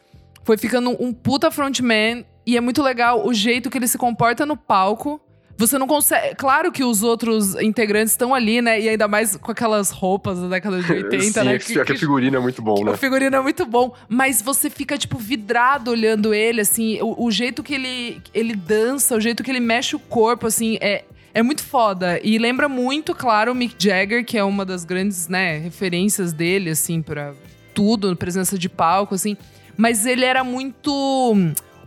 Foi 0.44 0.56
ficando 0.56 0.96
um 1.02 1.12
puta 1.12 1.50
frontman. 1.50 2.24
E 2.46 2.56
é 2.56 2.60
muito 2.60 2.82
legal 2.82 3.26
o 3.26 3.34
jeito 3.34 3.68
que 3.68 3.78
ele 3.78 3.88
se 3.88 3.98
comporta 3.98 4.46
no 4.46 4.56
palco. 4.56 5.20
Você 5.58 5.78
não 5.78 5.86
consegue. 5.86 6.34
Claro 6.34 6.70
que 6.70 6.84
os 6.84 7.02
outros 7.02 7.54
integrantes 7.56 8.12
estão 8.12 8.34
ali, 8.34 8.60
né? 8.60 8.78
E 8.78 8.88
ainda 8.90 9.08
mais 9.08 9.36
com 9.36 9.50
aquelas 9.50 9.90
roupas 9.90 10.38
da 10.38 10.48
década 10.48 10.82
de 10.82 10.92
80, 10.92 11.20
Sim, 11.20 11.46
né? 11.46 11.58
Que, 11.58 11.84
que, 11.84 11.92
a 11.92 11.98
figurino 11.98 12.36
é 12.36 12.40
muito 12.40 12.60
bom, 12.60 12.84
né? 12.84 12.92
O 12.92 12.96
figurino 12.96 13.36
é 13.36 13.40
muito 13.40 13.64
bom. 13.64 13.94
Mas 14.08 14.42
você 14.42 14.68
fica, 14.68 14.98
tipo, 14.98 15.16
vidrado 15.18 15.90
olhando 15.90 16.34
ele, 16.34 16.60
assim. 16.60 17.00
O, 17.00 17.24
o 17.24 17.30
jeito 17.30 17.62
que 17.62 17.74
ele, 17.74 18.20
ele 18.34 18.54
dança, 18.54 19.16
o 19.16 19.20
jeito 19.20 19.42
que 19.42 19.50
ele 19.50 19.60
mexe 19.60 19.96
o 19.96 19.98
corpo, 19.98 20.46
assim. 20.46 20.76
É, 20.80 21.04
é 21.36 21.42
muito 21.42 21.62
foda. 21.62 22.18
E 22.24 22.38
lembra 22.38 22.66
muito, 22.66 23.14
claro, 23.14 23.52
o 23.52 23.54
Mick 23.54 23.74
Jagger, 23.78 24.24
que 24.24 24.38
é 24.38 24.42
uma 24.42 24.64
das 24.64 24.86
grandes, 24.86 25.28
né, 25.28 25.58
referências 25.58 26.32
dele, 26.32 26.70
assim, 26.70 27.02
pra 27.02 27.34
tudo, 27.74 28.16
presença 28.16 28.58
de 28.58 28.70
palco, 28.70 29.14
assim. 29.14 29.36
Mas 29.76 30.06
ele 30.06 30.24
era 30.24 30.42
muito. 30.42 30.90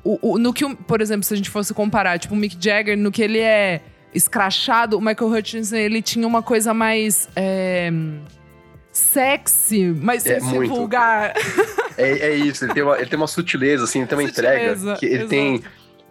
O, 0.03 0.33
o, 0.33 0.37
no 0.37 0.53
que, 0.53 0.63
por 0.75 1.01
exemplo, 1.01 1.23
se 1.23 1.33
a 1.33 1.37
gente 1.37 1.49
fosse 1.49 1.73
comparar, 1.73 2.19
tipo, 2.19 2.35
o 2.35 2.37
Mick 2.37 2.55
Jagger, 2.59 2.95
no 2.95 3.11
que 3.11 3.23
ele 3.23 3.39
é 3.39 3.81
escrachado, 4.13 4.99
o 4.99 5.01
Michael 5.01 5.31
Hutchinson, 5.31 5.77
ele 5.77 6.03
tinha 6.03 6.27
uma 6.27 6.43
coisa 6.43 6.71
mais. 6.71 7.27
É, 7.35 7.91
sexy, 8.91 9.95
mas 9.99 10.21
sem 10.21 10.33
é, 10.33 10.39
muito. 10.41 10.75
vulgar. 10.75 11.33
É, 11.97 12.27
é, 12.27 12.35
isso, 12.35 12.65
ele 12.65 12.73
tem, 12.73 12.83
uma, 12.83 12.97
ele 12.97 13.09
tem 13.09 13.17
uma 13.17 13.27
sutileza, 13.27 13.85
assim, 13.85 13.99
ele 13.99 14.07
tem 14.07 14.17
uma 14.19 14.27
sutileza, 14.29 14.91
entrega. 14.91 14.99
Ele 15.01 15.15
exato. 15.15 15.29
tem 15.29 15.63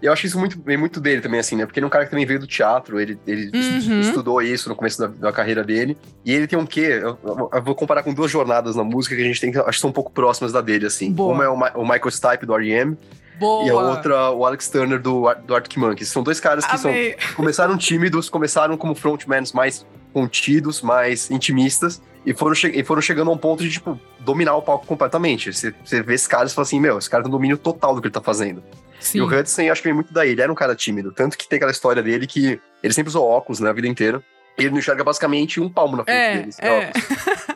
eu 0.02 0.12
acho 0.12 0.26
isso 0.26 0.38
muito, 0.38 0.58
muito 0.78 1.00
dele 1.00 1.20
também, 1.20 1.40
assim, 1.40 1.56
né? 1.56 1.66
Porque 1.66 1.78
ele 1.80 1.84
é 1.84 1.86
um 1.88 1.90
cara 1.90 2.04
que 2.04 2.10
também 2.10 2.24
veio 2.26 2.38
do 2.40 2.46
teatro, 2.46 3.00
ele, 3.00 3.18
ele 3.26 3.50
Uhum. 3.54 4.00
estudou 4.00 4.40
isso 4.42 4.68
no 4.68 4.76
começo 4.76 4.98
da, 5.00 5.06
da 5.06 5.32
carreira 5.32 5.64
dele. 5.64 5.96
E 6.24 6.32
ele 6.32 6.46
tem 6.46 6.58
um 6.58 6.66
quê? 6.66 7.00
Eu, 7.02 7.18
eu- 7.24 7.50
eu 7.52 7.62
vou 7.62 7.74
comparar 7.74 8.02
com 8.02 8.12
duas 8.14 8.30
jornadas 8.30 8.76
na 8.76 8.84
música 8.84 9.14
que 9.16 9.22
a 9.22 9.24
gente 9.24 9.40
tem 9.40 9.50
que 9.52 9.58
acho 9.58 9.70
que 9.70 9.80
são 9.80 9.90
um 9.90 9.92
pouco 9.92 10.10
próximas 10.12 10.52
da 10.52 10.60
dele, 10.60 10.86
assim. 10.86 11.12
Boa. 11.12 11.34
Uma 11.34 11.44
é 11.44 11.48
o, 11.48 11.56
Ma- 11.56 11.72
o 11.74 11.82
Michael 11.82 12.10
Stipe 12.10 12.46
do 12.46 12.54
R.E.M. 12.54 12.96
Boa. 13.38 13.64
e 13.66 13.70
a 13.70 13.74
outra 13.74 14.30
o 14.32 14.44
Alex 14.44 14.68
Turner 14.68 15.00
do, 15.00 15.32
do 15.46 15.54
Arctic 15.54 15.76
Monkeys. 15.78 16.08
São 16.08 16.22
dois 16.22 16.40
caras 16.40 16.64
que 16.66 16.76
são, 16.78 16.90
Amei. 16.90 17.16
começaram 17.36 17.76
tímidos, 17.78 18.28
começaram 18.28 18.76
como 18.76 18.94
frontmans 18.96 19.52
mais 19.52 19.86
contidos, 20.12 20.82
mais 20.82 21.30
intimistas. 21.30 22.02
E 22.26 22.34
foram, 22.34 22.54
e 22.74 22.82
foram 22.84 23.00
chegando 23.00 23.30
a 23.30 23.34
um 23.34 23.38
ponto 23.38 23.62
de, 23.62 23.70
tipo, 23.70 23.98
dominar 24.20 24.54
o 24.56 24.60
palco 24.60 24.84
completamente. 24.86 25.52
Você, 25.52 25.72
você 25.84 26.02
vê 26.02 26.14
esses 26.14 26.26
caras 26.26 26.50
e 26.52 26.54
fala 26.54 26.64
assim, 26.66 26.80
meu, 26.80 26.98
esse 26.98 27.08
cara 27.08 27.22
tem 27.22 27.28
um 27.30 27.32
domínio 27.32 27.56
total 27.56 27.94
do 27.94 28.00
que 28.02 28.08
ele 28.08 28.12
tá 28.12 28.20
fazendo. 28.20 28.62
Sim. 29.00 29.18
E 29.18 29.20
o 29.22 29.26
Hudson, 29.26 29.70
acho 29.70 29.80
que 29.82 29.88
vem 29.88 29.94
muito 29.94 30.12
daí. 30.12 30.30
Ele 30.30 30.42
era 30.42 30.50
um 30.50 30.54
cara 30.54 30.74
tímido. 30.74 31.12
Tanto 31.12 31.36
que 31.38 31.48
tem 31.48 31.56
aquela 31.56 31.70
história 31.72 32.02
dele 32.02 32.26
que 32.26 32.60
ele 32.82 32.92
sempre 32.92 33.08
usou 33.08 33.24
óculos, 33.28 33.60
né, 33.60 33.70
a 33.70 33.72
vida 33.72 33.86
inteira. 33.88 34.22
E 34.58 34.62
ele 34.62 34.70
não 34.70 34.78
enxerga 34.78 35.04
basicamente 35.04 35.60
um 35.60 35.68
palmo 35.68 35.96
na 35.96 36.02
frente 36.04 36.16
É, 36.18 36.34
dele. 36.36 36.48
esse 36.48 36.60
é. 36.64 36.92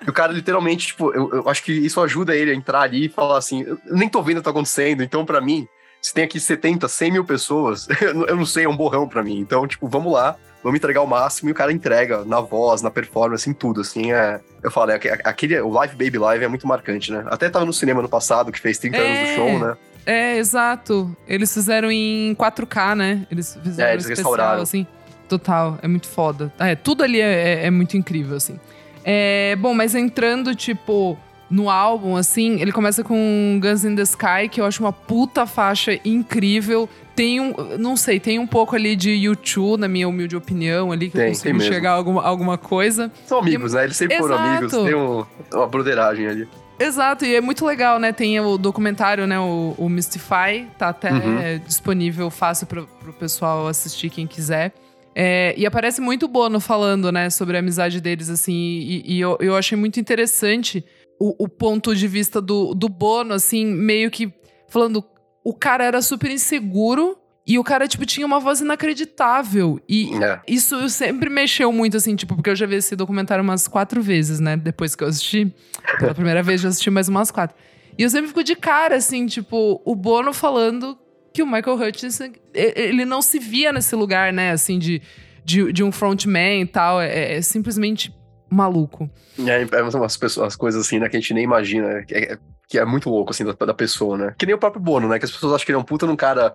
E 0.07 0.09
o 0.09 0.13
cara, 0.13 0.33
literalmente, 0.33 0.87
tipo, 0.89 1.13
eu, 1.13 1.31
eu 1.33 1.49
acho 1.49 1.63
que 1.65 1.73
isso 1.73 2.01
ajuda 2.01 2.35
ele 2.37 2.53
a 2.53 2.55
entrar 2.55 2.83
ali 2.83 3.07
e 3.07 3.09
falar 3.09 3.39
assim: 3.39 3.63
eu 3.63 3.77
nem 3.91 4.09
tô 4.09 4.23
vendo 4.23 4.37
o 4.37 4.41
que 4.41 4.45
tá 4.45 4.51
acontecendo, 4.51 5.03
então 5.03 5.25
pra 5.27 5.41
mim, 5.41 5.67
se 6.01 6.15
tem 6.15 6.23
aqui 6.25 6.39
70, 6.39 6.87
100 6.87 7.11
mil 7.11 7.25
pessoas, 7.25 7.89
eu 8.01 8.37
não- 8.37 8.47
sei, 8.47 8.65
é 8.65 8.69
um 8.69 8.77
borrão 8.77 9.09
pra 9.09 9.21
mim. 9.23 9.39
Então, 9.41 9.67
tipo, 9.67 9.89
vamos 9.89 10.13
lá, 10.13 10.37
vamos 10.63 10.77
entregar 10.79 11.03
o 11.03 11.07
máximo 11.09 11.49
e 11.49 11.53
o 11.53 11.55
cara 11.57 11.73
entrega 11.73 12.25
na 12.25 12.41
voz, 12.41 12.83
na 12.83 12.91
performance, 12.91 13.51
em 13.51 13.53
tudo, 13.53 13.81
assim. 13.81 14.13
É, 14.13 14.41
eu 14.63 14.71
falo, 14.71 14.93
é, 14.93 14.95
aque- 14.95 15.09
aquele, 15.25 15.61
o 15.61 15.71
Live 15.71 15.97
Baby 15.97 16.19
Live 16.19 16.45
é 16.45 16.49
muito 16.49 16.69
marcante, 16.69 17.11
né? 17.11 17.25
Até 17.27 17.51
tava 17.51 17.65
no 17.65 17.73
cinema 17.73 18.01
no 18.01 18.09
passado, 18.09 18.53
que 18.53 18.61
fez 18.61 18.79
30 18.79 18.99
anos 18.99 19.19
É. 19.19 19.25
do 19.25 19.35
show, 19.35 19.59
né? 19.59 19.77
É, 20.05 20.37
exato. 20.39 21.15
Eles 21.29 21.53
fizeram 21.53 21.91
em 21.91 22.35
4K, 22.35 22.95
né? 22.95 23.27
Eles 23.31 23.59
fizeram 23.63 23.89
É, 23.89 23.93
um 23.93 23.95
eles 23.95 24.05
especial, 24.05 24.31
restauraram. 24.33 24.63
assim. 24.63 24.87
Total, 25.29 25.79
é 25.83 25.89
muito 25.89 26.09
foda. 26.09 26.53
É, 26.59 26.75
tudo 26.75 27.03
ali 27.03 27.21
é, 27.21 27.25
é- 27.63 27.67
é 27.67 27.71
muito 27.71 27.97
incrível, 27.97 28.37
assim. 28.37 28.59
É, 29.05 29.57
bom, 29.57 29.73
mas 29.75 29.95
entrando, 29.95 30.55
tipo, 30.55 31.17
no 31.51 31.71
álbum, 31.71 32.17
assim, 32.17 32.61
ele 32.61 32.71
começa 32.73 33.03
com 33.03 33.59
Guns 33.63 33.85
in 33.85 33.95
the 33.97 34.03
Sky, 34.03 34.49
que 34.51 34.61
eu 34.61 34.65
acho 34.67 34.83
uma 34.83 34.93
puta 34.93 35.47
faixa 35.47 35.99
incrível. 36.05 36.89
Tem 37.15 37.41
um, 37.41 37.55
não 37.79 37.97
sei, 37.97 38.19
tem 38.21 38.39
um 38.39 38.47
pouco 38.47 38.75
ali 38.75 38.97
de 38.97 39.11
YouTube, 39.11 39.81
na 39.81 39.89
minha 39.89 40.09
humilde 40.09 40.35
opinião, 40.37 40.93
ali, 40.93 41.07
que 41.09 41.13
Tem, 41.17 41.25
eu 41.25 41.29
consigo 41.29 41.57
enxergar 41.59 41.93
alguma, 41.93 42.23
alguma 42.23 42.57
coisa. 42.59 43.11
São 43.27 43.39
amigos, 43.39 43.73
né? 43.75 43.85
Eles 43.85 43.97
sempre 43.97 44.17
foram 44.19 44.35
Exato. 44.35 44.51
amigos, 44.51 44.73
tem 44.73 44.95
um- 44.95 45.25
uma 45.53 45.67
broderagem 45.67 46.27
ali. 46.27 46.49
Exato, 46.83 47.25
e 47.25 47.35
é 47.35 47.41
muito 47.41 47.65
legal, 47.65 47.99
né? 47.99 48.13
Tem 48.13 48.39
o 48.41 48.59
documentário, 48.59 49.27
né? 49.27 49.39
O, 49.39 49.75
o 49.79 49.89
Mystify, 49.89 50.67
tá 50.77 50.89
até 50.89 51.13
Uhum. 51.13 51.39
é, 51.39 51.59
disponível 51.59 52.31
fácil 52.31 52.67
pro, 52.67 52.87
pro 53.01 53.13
pessoal 53.13 53.67
assistir, 53.69 54.11
quem 54.11 54.27
quiser. 54.27 54.73
É, 55.15 55.55
e 55.57 55.67
aparece 55.67 56.01
muito 56.01 56.27
Bono 56.27 56.59
falando, 56.59 57.13
né, 57.13 57.29
sobre 57.29 57.57
a 57.57 57.61
amizade 57.61 58.01
deles, 58.01 58.31
assim, 58.31 58.55
e, 58.55 59.17
e 59.17 59.21
eu, 59.21 59.37
eu 59.41 59.55
achei 59.55 59.77
muito 59.77 60.01
interessante 60.01 60.83
o, 61.21 61.45
o 61.45 61.49
ponto 61.49 61.95
de 61.95 62.09
vista 62.09 62.41
do, 62.41 62.75
do 62.75 62.89
Bono, 62.89 63.35
assim, 63.35 63.67
meio 63.67 64.11
que 64.11 64.33
falando, 64.69 65.05
o 65.45 65.53
cara 65.53 65.85
era 65.85 66.01
super 66.01 66.31
inseguro 66.31 67.19
e 67.47 67.59
o 67.59 67.65
cara, 67.65 67.89
tipo, 67.89 68.07
tinha 68.07 68.25
uma 68.27 68.39
voz 68.39 68.61
inacreditável. 68.61 69.81
E, 69.89 70.15
É. 70.23 70.41
isso 70.47 70.89
sempre 70.89 71.29
mexeu 71.29 71.73
muito, 71.73 71.97
assim, 71.97 72.15
tipo, 72.15 72.35
porque 72.37 72.51
eu 72.51 72.57
já 72.57 72.67
vi 72.67 72.77
esse 72.77 72.95
documentário 72.95 73.43
umas 73.43 73.67
quatro 73.67 74.01
vezes, 74.03 74.39
né? 74.41 74.57
Depois 74.57 74.95
que 74.95 75.03
eu 75.05 75.09
assisti. 75.09 75.53
Pela 75.99 76.15
primeira 76.15 76.43
vez, 76.43 76.61
já 76.61 76.69
assisti 76.69 76.91
mais 76.91 77.09
umas 77.09 77.31
quatro. 77.31 77.57
E 77.99 78.03
eu 78.03 78.11
sempre 78.11 78.29
fico 78.29 78.45
de 78.45 78.55
cara, 78.55 78.97
assim, 78.97 79.27
tipo, 79.27 79.83
o 79.85 79.95
Bono 79.95 80.33
falando 80.33 80.97
que 81.33 81.43
o 81.43 81.47
Michael 81.47 81.77
Hutchinson, 81.79 82.31
ele 82.55 83.05
não 83.05 83.21
se 83.23 83.39
via 83.39 83.73
nesse 83.73 83.95
lugar, 83.97 84.33
né? 84.33 84.51
Assim, 84.53 84.79
de, 84.79 85.03
de, 85.45 85.73
de 85.73 85.83
um 85.83 85.91
frontman 85.91 86.61
e 86.63 86.67
tal. 86.67 87.01
É, 87.01 87.37
é 87.37 87.43
simplesmente 87.43 88.15
maluco. 88.51 89.11
E 89.39 89.51
aí, 89.51 89.67
é 89.73 89.83
umas 89.83 90.17
pessoas, 90.17 90.49
as 90.49 90.57
coisas 90.57 90.87
assim, 90.87 90.99
né, 90.99 91.09
que 91.09 91.17
a 91.17 91.21
gente 91.21 91.33
nem 91.35 91.43
imagina, 91.43 92.05
que 92.05 92.15
é, 92.15 92.39
que 92.69 92.79
é 92.79 92.85
muito 92.85 93.09
louco, 93.11 93.31
assim, 93.31 93.45
da, 93.45 93.53
da 93.53 93.75
pessoa, 93.75 94.17
né? 94.17 94.35
Que 94.39 94.47
nem 94.47 94.55
o 94.55 94.59
próprio 94.59 94.81
Bono, 94.83 95.09
né? 95.09 95.19
Que 95.19 95.25
as 95.25 95.31
pessoas 95.31 95.55
acham 95.55 95.65
que 95.67 95.73
ele 95.73 95.77
é 95.77 95.81
um 95.81 95.85
puta 95.85 96.07
num 96.07 96.17
cara 96.17 96.55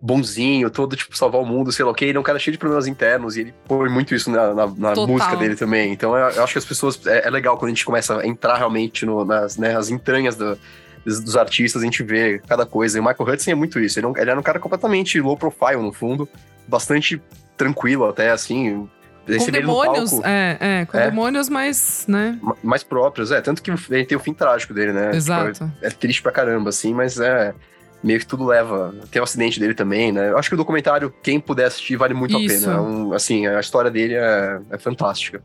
bonzinho, 0.00 0.70
todo, 0.70 0.96
tipo, 0.96 1.16
salvar 1.16 1.40
o 1.40 1.46
mundo, 1.46 1.70
sei 1.70 1.84
lá 1.84 1.90
o 1.90 1.94
quê. 1.94 2.06
Ele 2.06 2.16
é 2.16 2.20
um 2.20 2.24
cara 2.24 2.38
cheio 2.38 2.52
de 2.52 2.58
problemas 2.58 2.86
internos 2.86 3.36
e 3.36 3.40
ele 3.40 3.54
põe 3.66 3.88
muito 3.90 4.14
isso 4.14 4.30
na, 4.30 4.54
na, 4.54 4.66
na 4.66 4.94
música 5.06 5.36
dele 5.36 5.54
também. 5.56 5.92
Então 5.92 6.16
eu, 6.16 6.28
eu 6.30 6.42
acho 6.44 6.52
que 6.54 6.58
as 6.58 6.64
pessoas. 6.64 7.06
É, 7.06 7.26
é 7.26 7.30
legal 7.30 7.56
quando 7.58 7.70
a 7.70 7.74
gente 7.74 7.84
começa 7.84 8.18
a 8.20 8.26
entrar 8.26 8.56
realmente 8.56 9.04
no, 9.04 9.24
nas 9.24 9.56
né, 9.58 9.76
as 9.76 9.90
entranhas 9.90 10.36
do- 10.36 10.58
dos, 11.04 11.20
dos 11.20 11.36
artistas, 11.36 11.82
a 11.82 11.84
gente 11.84 12.02
vê 12.02 12.40
cada 12.46 12.64
coisa. 12.66 12.96
E 12.98 13.00
o 13.00 13.04
Michael 13.04 13.28
Hudson 13.34 13.50
é 13.50 13.54
muito 13.54 13.78
isso. 13.80 13.98
Ele, 13.98 14.06
é 14.06 14.08
um- 14.08 14.16
ele 14.16 14.30
era 14.30 14.38
um 14.38 14.42
cara 14.42 14.58
completamente 14.58 15.20
low 15.20 15.36
profile, 15.36 15.76
no 15.82 15.92
fundo, 15.92 16.28
bastante 16.66 17.20
tranquilo 17.56 18.06
até, 18.08 18.30
assim. 18.30 18.88
Com 19.26 19.50
demônios, 19.52 20.10
palco, 20.10 20.26
é, 20.26 20.56
é, 20.60 20.84
com 20.86 20.98
É. 20.98 21.04
demônios, 21.08 21.48
mas, 21.48 22.04
né? 22.08 22.36
ma- 22.42 22.56
mais 22.64 22.82
próprios, 22.82 23.30
é. 23.30 23.40
Tanto 23.40 23.62
que 23.62 23.70
ele 23.90 24.04
tem 24.04 24.16
o 24.16 24.20
fim 24.20 24.32
trágico 24.34 24.74
dele, 24.74 24.92
né? 24.92 25.04
Tipo, 25.04 25.16
Exato. 25.16 25.70
é 25.82 25.88
triste 25.90 26.20
pra 26.22 26.32
caramba, 26.32 26.70
assim, 26.70 26.92
mas 26.92 27.20
é. 27.20 27.54
Meio 28.02 28.18
que 28.18 28.26
tudo 28.26 28.46
leva. 28.46 28.94
Tem 29.10 29.20
o 29.20 29.24
acidente 29.24 29.60
dele 29.60 29.74
também, 29.74 30.10
né? 30.10 30.30
Eu 30.30 30.38
acho 30.38 30.48
que 30.48 30.54
o 30.54 30.58
documentário, 30.58 31.12
quem 31.22 31.38
puder 31.38 31.66
assistir, 31.66 31.96
vale 31.96 32.14
muito 32.14 32.38
Isso. 32.38 32.68
a 32.68 32.72
pena. 32.72 32.78
É 32.78 32.80
um- 32.80 33.12
assim, 33.12 33.46
a 33.46 33.60
história 33.60 33.90
dele 33.90 34.14
é, 34.14 34.60
é 34.70 34.78
fantástica. 34.78 35.42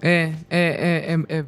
É, 0.00 0.32
é, 0.48 1.14
é, 1.28 1.36
é, 1.36 1.38
é- 1.38 1.44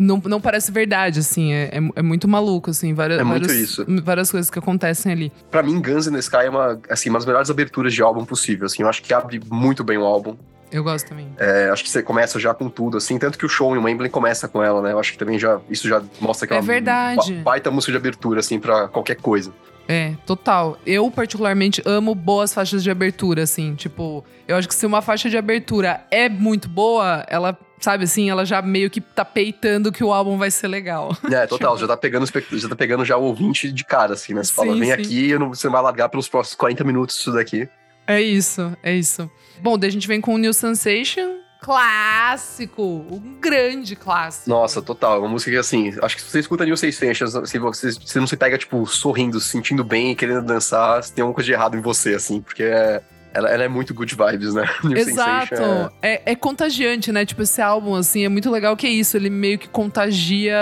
não, 0.00 0.20
não 0.24 0.40
parece 0.40 0.72
verdade, 0.72 1.20
assim, 1.20 1.52
é, 1.52 1.70
é, 1.72 1.78
é 1.96 2.02
muito 2.02 2.26
maluco, 2.26 2.70
assim, 2.70 2.92
várias, 2.94 3.20
É 3.20 3.22
muito 3.24 3.46
várias, 3.46 3.62
isso. 3.62 3.86
várias 4.02 4.28
coisas 4.28 4.50
que 4.50 4.58
acontecem 4.58 5.12
ali. 5.12 5.32
Pra 5.52 5.62
mim, 5.62 5.80
Guns 5.80 6.08
N' 6.08 6.18
Sky 6.18 6.46
é 6.46 6.50
uma, 6.50 6.80
assim, 6.90 7.08
uma 7.10 7.18
das 7.20 7.26
melhores 7.26 7.48
aberturas 7.48 7.94
de 7.94 8.02
álbum 8.02 8.24
possível, 8.24 8.66
assim. 8.66 8.82
Eu 8.82 8.88
acho 8.88 9.00
que 9.02 9.14
abre 9.14 9.40
muito 9.48 9.84
bem 9.84 9.96
o 9.96 10.04
álbum. 10.04 10.36
Eu 10.70 10.84
gosto 10.84 11.08
também. 11.08 11.28
É, 11.38 11.70
acho 11.70 11.82
que 11.82 11.90
você 11.90 12.02
começa 12.02 12.38
já 12.38 12.52
com 12.52 12.68
tudo, 12.68 12.96
assim. 12.96 13.18
Tanto 13.18 13.38
que 13.38 13.46
o 13.46 13.48
show 13.48 13.74
em 13.74 13.78
Wembley 13.78 14.10
começa 14.10 14.46
com 14.48 14.62
ela, 14.62 14.82
né? 14.82 14.92
Eu 14.92 14.98
acho 14.98 15.12
que 15.12 15.18
também 15.18 15.38
já... 15.38 15.60
Isso 15.70 15.88
já 15.88 16.02
mostra 16.20 16.46
que 16.46 16.52
É 16.54 16.56
uma 16.56 16.62
verdade. 16.62 17.34
ba- 17.36 17.52
baita 17.52 17.70
música 17.70 17.92
de 17.92 17.98
abertura, 17.98 18.40
assim, 18.40 18.58
pra 18.60 18.88
qualquer 18.88 19.16
coisa. 19.16 19.52
É, 19.88 20.12
total. 20.26 20.76
Eu, 20.84 21.10
particularmente, 21.10 21.80
amo 21.86 22.14
boas 22.14 22.52
faixas 22.52 22.82
de 22.82 22.90
abertura, 22.90 23.42
assim. 23.44 23.74
Tipo, 23.74 24.22
eu 24.46 24.56
acho 24.56 24.68
que 24.68 24.74
se 24.74 24.84
uma 24.84 25.00
faixa 25.00 25.30
de 25.30 25.38
abertura 25.38 26.04
é 26.10 26.28
muito 26.28 26.68
boa, 26.68 27.24
ela, 27.26 27.56
sabe 27.80 28.04
assim, 28.04 28.28
ela 28.28 28.44
já 28.44 28.60
meio 28.60 28.90
que 28.90 29.00
tá 29.00 29.24
peitando 29.24 29.90
que 29.90 30.04
o 30.04 30.12
álbum 30.12 30.36
vai 30.36 30.50
ser 30.50 30.68
legal. 30.68 31.16
É, 31.32 31.46
total, 31.46 31.78
já 31.78 31.86
tá 31.86 31.96
pegando 31.96 32.26
já 32.52 32.68
tá 32.68 32.76
pegando 32.76 33.02
já 33.02 33.16
o 33.16 33.22
ouvinte 33.22 33.72
de 33.72 33.82
cara, 33.82 34.12
assim, 34.12 34.34
né? 34.34 34.44
Você 34.44 34.52
fala, 34.52 34.74
Sim, 34.74 34.80
vem 34.80 34.88
sim. 34.88 34.92
aqui, 34.94 35.38
não, 35.38 35.48
você 35.54 35.66
não 35.66 35.72
vai 35.72 35.80
largar 35.82 36.10
pelos 36.10 36.28
próximos 36.28 36.56
40 36.56 36.84
minutos 36.84 37.16
isso 37.16 37.32
daqui. 37.32 37.66
É 38.08 38.20
isso, 38.20 38.74
é 38.82 38.94
isso. 38.96 39.30
Bom, 39.62 39.78
daí 39.78 39.88
a 39.88 39.92
gente 39.92 40.08
vem 40.08 40.20
com 40.20 40.34
o 40.34 40.38
New 40.38 40.52
Sensation. 40.54 41.36
Clássico! 41.60 42.82
Um 43.10 43.38
grande 43.40 43.94
clássico. 43.94 44.48
Nossa, 44.48 44.80
total. 44.80 45.20
Uma 45.20 45.28
música 45.28 45.50
que, 45.50 45.56
assim, 45.58 45.92
acho 46.02 46.16
que 46.16 46.22
se 46.22 46.30
você 46.30 46.40
escuta 46.40 46.64
New 46.64 46.76
Sensations, 46.76 47.32
se 47.50 47.58
você, 47.58 47.92
você 47.92 48.18
não 48.18 48.26
se 48.26 48.36
pega, 48.36 48.56
tipo, 48.56 48.86
sorrindo, 48.86 49.38
se 49.38 49.50
sentindo 49.50 49.84
bem, 49.84 50.14
querendo 50.14 50.42
dançar, 50.42 51.04
tem 51.10 51.22
alguma 51.22 51.34
coisa 51.34 51.46
de 51.46 51.52
errado 51.52 51.76
em 51.76 51.80
você, 51.80 52.14
assim, 52.14 52.40
porque 52.40 52.62
é- 52.62 53.02
ela, 53.34 53.50
ela 53.50 53.64
é 53.64 53.68
muito 53.68 53.92
good 53.92 54.14
vibes, 54.16 54.54
né? 54.54 54.64
New 54.82 54.96
Exato. 54.96 55.48
Sensation 55.54 55.90
É, 56.00 56.32
é 56.32 56.34
contagiante, 56.34 57.12
né? 57.12 57.26
Tipo, 57.26 57.42
esse 57.42 57.60
álbum, 57.60 57.94
assim, 57.94 58.24
é 58.24 58.28
muito 58.28 58.50
legal 58.50 58.74
que 58.76 58.86
é 58.86 58.90
isso. 58.90 59.16
Ele 59.16 59.28
meio 59.28 59.58
que 59.58 59.68
contagia. 59.68 60.56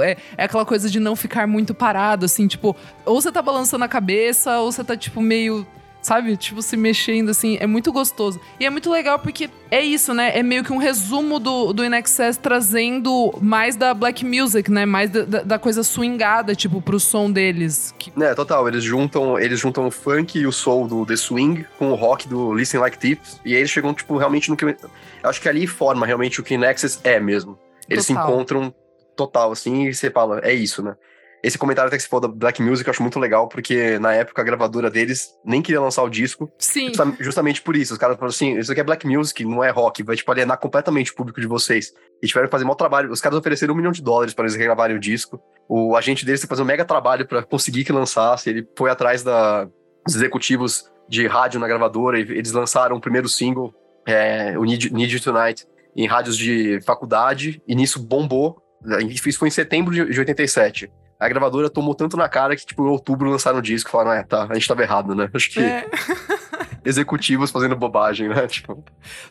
É, 0.00 0.16
é 0.36 0.44
aquela 0.44 0.64
coisa 0.64 0.88
de 0.88 1.00
não 1.00 1.16
ficar 1.16 1.48
muito 1.48 1.74
parado, 1.74 2.24
assim, 2.24 2.46
tipo, 2.46 2.76
ou 3.04 3.20
você 3.20 3.32
tá 3.32 3.42
balançando 3.42 3.84
a 3.84 3.88
cabeça, 3.88 4.60
ou 4.60 4.70
você 4.70 4.84
tá, 4.84 4.96
tipo, 4.96 5.20
meio. 5.20 5.66
Sabe? 6.06 6.36
Tipo, 6.36 6.62
se 6.62 6.76
mexendo, 6.76 7.30
assim. 7.30 7.56
É 7.60 7.66
muito 7.66 7.90
gostoso. 7.92 8.40
E 8.60 8.64
é 8.64 8.70
muito 8.70 8.88
legal 8.88 9.18
porque 9.18 9.50
é 9.72 9.82
isso, 9.82 10.14
né? 10.14 10.38
É 10.38 10.40
meio 10.40 10.62
que 10.62 10.72
um 10.72 10.76
resumo 10.76 11.40
do, 11.40 11.72
do 11.72 11.84
InXS 11.84 12.36
trazendo 12.40 13.34
mais 13.40 13.74
da 13.74 13.92
black 13.92 14.24
music, 14.24 14.70
né? 14.70 14.86
Mais 14.86 15.10
da, 15.10 15.22
da- 15.24 15.42
da 15.42 15.58
coisa 15.58 15.82
swingada, 15.82 16.54
tipo, 16.54 16.80
pro 16.80 17.00
som 17.00 17.28
deles. 17.28 17.92
Que- 17.98 18.12
É, 18.22 18.34
total, 18.36 18.68
eles 18.68 18.84
juntam, 18.84 19.36
eles 19.36 19.58
juntam 19.58 19.84
o 19.84 19.90
funk 19.90 20.38
e 20.38 20.46
o 20.46 20.52
soul 20.52 20.86
do 20.86 21.04
The 21.04 21.16
Swing 21.16 21.66
com 21.76 21.90
o 21.90 21.96
rock 21.96 22.28
do 22.28 22.54
Listen 22.54 22.78
Like 22.78 22.98
Tips, 22.98 23.40
e 23.44 23.52
aí 23.54 23.58
eles 23.58 23.70
chegam, 23.70 23.92
tipo, 23.92 24.16
realmente 24.16 24.48
no 24.48 24.56
que... 24.56 24.64
eu 24.64 24.76
acho 25.24 25.40
que 25.40 25.48
ali 25.48 25.66
forma 25.66 26.06
realmente 26.06 26.40
o 26.40 26.44
que 26.44 26.56
Nexus 26.56 27.00
é 27.02 27.18
mesmo. 27.18 27.58
Eles 27.88 28.06
Total. 28.06 28.24
se 28.26 28.30
encontram 28.32 28.72
total, 29.16 29.50
assim, 29.50 29.86
e 29.88 29.92
você 29.94 30.08
fala, 30.08 30.40
é 30.44 30.52
isso, 30.54 30.82
né? 30.84 30.94
Esse 31.46 31.56
comentário 31.58 31.86
até 31.88 31.96
que 31.96 32.02
você 32.02 32.08
falou 32.08 32.28
da 32.28 32.34
Black 32.34 32.60
Music 32.62 32.88
eu 32.88 32.90
acho 32.90 33.02
muito 33.02 33.18
legal, 33.20 33.48
porque 33.48 33.98
na 33.98 34.12
época 34.12 34.42
a 34.42 34.44
gravadora 34.44 34.90
deles 34.90 35.28
nem 35.44 35.62
queria 35.62 35.80
lançar 35.80 36.02
o 36.02 36.08
disco, 36.08 36.50
Sim. 36.58 36.88
justa- 36.88 37.16
justamente 37.20 37.62
por 37.62 37.76
isso. 37.76 37.92
Os 37.92 37.98
caras 37.98 38.16
falaram 38.16 38.30
assim, 38.34 38.58
isso 38.58 38.72
aqui 38.72 38.80
é 38.80 38.84
Black 38.84 39.06
Music, 39.06 39.44
não 39.44 39.62
é 39.62 39.70
rock, 39.70 40.02
vai, 40.02 40.16
tipo, 40.16 40.30
alienar 40.32 40.58
completamente 40.58 41.12
o 41.12 41.14
público 41.14 41.40
de 41.40 41.46
vocês. 41.46 41.92
E 42.22 42.26
tiveram 42.26 42.48
que 42.48 42.50
fazer 42.52 42.64
mau 42.64 42.74
trabalho. 42.74 43.12
Os 43.12 43.20
caras 43.20 43.38
ofereceram 43.38 43.74
um 43.74 43.76
milhão 43.76 43.92
de 43.92 44.02
dólares 44.02 44.34
para 44.34 44.44
eles 44.44 44.56
regravarem 44.56 44.96
o 44.96 44.98
disco. 44.98 45.40
O 45.68 45.94
agente 45.96 46.24
deles 46.24 46.40
teve 46.40 46.48
que 46.48 46.52
fazer 46.54 46.62
um 46.62 46.66
mega 46.66 46.84
trabalho 46.84 47.26
para 47.26 47.42
conseguir 47.42 47.84
que 47.84 47.92
lançasse. 47.92 48.48
Ele 48.50 48.66
foi 48.76 48.90
atrás 48.90 49.22
da, 49.22 49.64
dos 50.06 50.16
executivos 50.16 50.90
de 51.08 51.26
rádio 51.26 51.60
na 51.60 51.68
gravadora 51.68 52.18
e 52.18 52.22
eles 52.22 52.52
lançaram 52.52 52.96
o 52.96 53.00
primeiro 53.00 53.28
single, 53.28 53.72
é, 54.06 54.58
o 54.58 54.64
Need, 54.64 54.92
Need 54.92 55.14
You 55.14 55.20
Tonight, 55.22 55.64
em 55.94 56.06
rádios 56.06 56.36
de 56.36 56.80
faculdade. 56.84 57.62
E 57.68 57.74
nisso 57.74 58.02
bombou. 58.04 58.60
Isso 59.24 59.38
foi 59.38 59.48
em 59.48 59.50
setembro 59.52 59.94
de 59.94 60.04
de 60.12 60.18
87. 60.18 60.90
A 61.18 61.28
gravadora 61.28 61.70
tomou 61.70 61.94
tanto 61.94 62.16
na 62.16 62.28
cara 62.28 62.54
que, 62.54 62.66
tipo, 62.66 62.84
em 62.84 62.90
outubro 62.90 63.30
lançaram 63.30 63.58
o 63.58 63.62
disco 63.62 63.88
e 63.88 63.92
falaram, 63.92 64.12
é, 64.12 64.22
tá, 64.22 64.46
a 64.50 64.54
gente 64.54 64.68
tava 64.68 64.82
errado, 64.82 65.14
né? 65.14 65.30
Acho 65.32 65.50
que 65.50 65.60
É. 65.60 65.86
executivos 66.86 67.50
fazendo 67.50 67.74
bobagem, 67.74 68.28
né? 68.28 68.46
Tipo, 68.46 68.82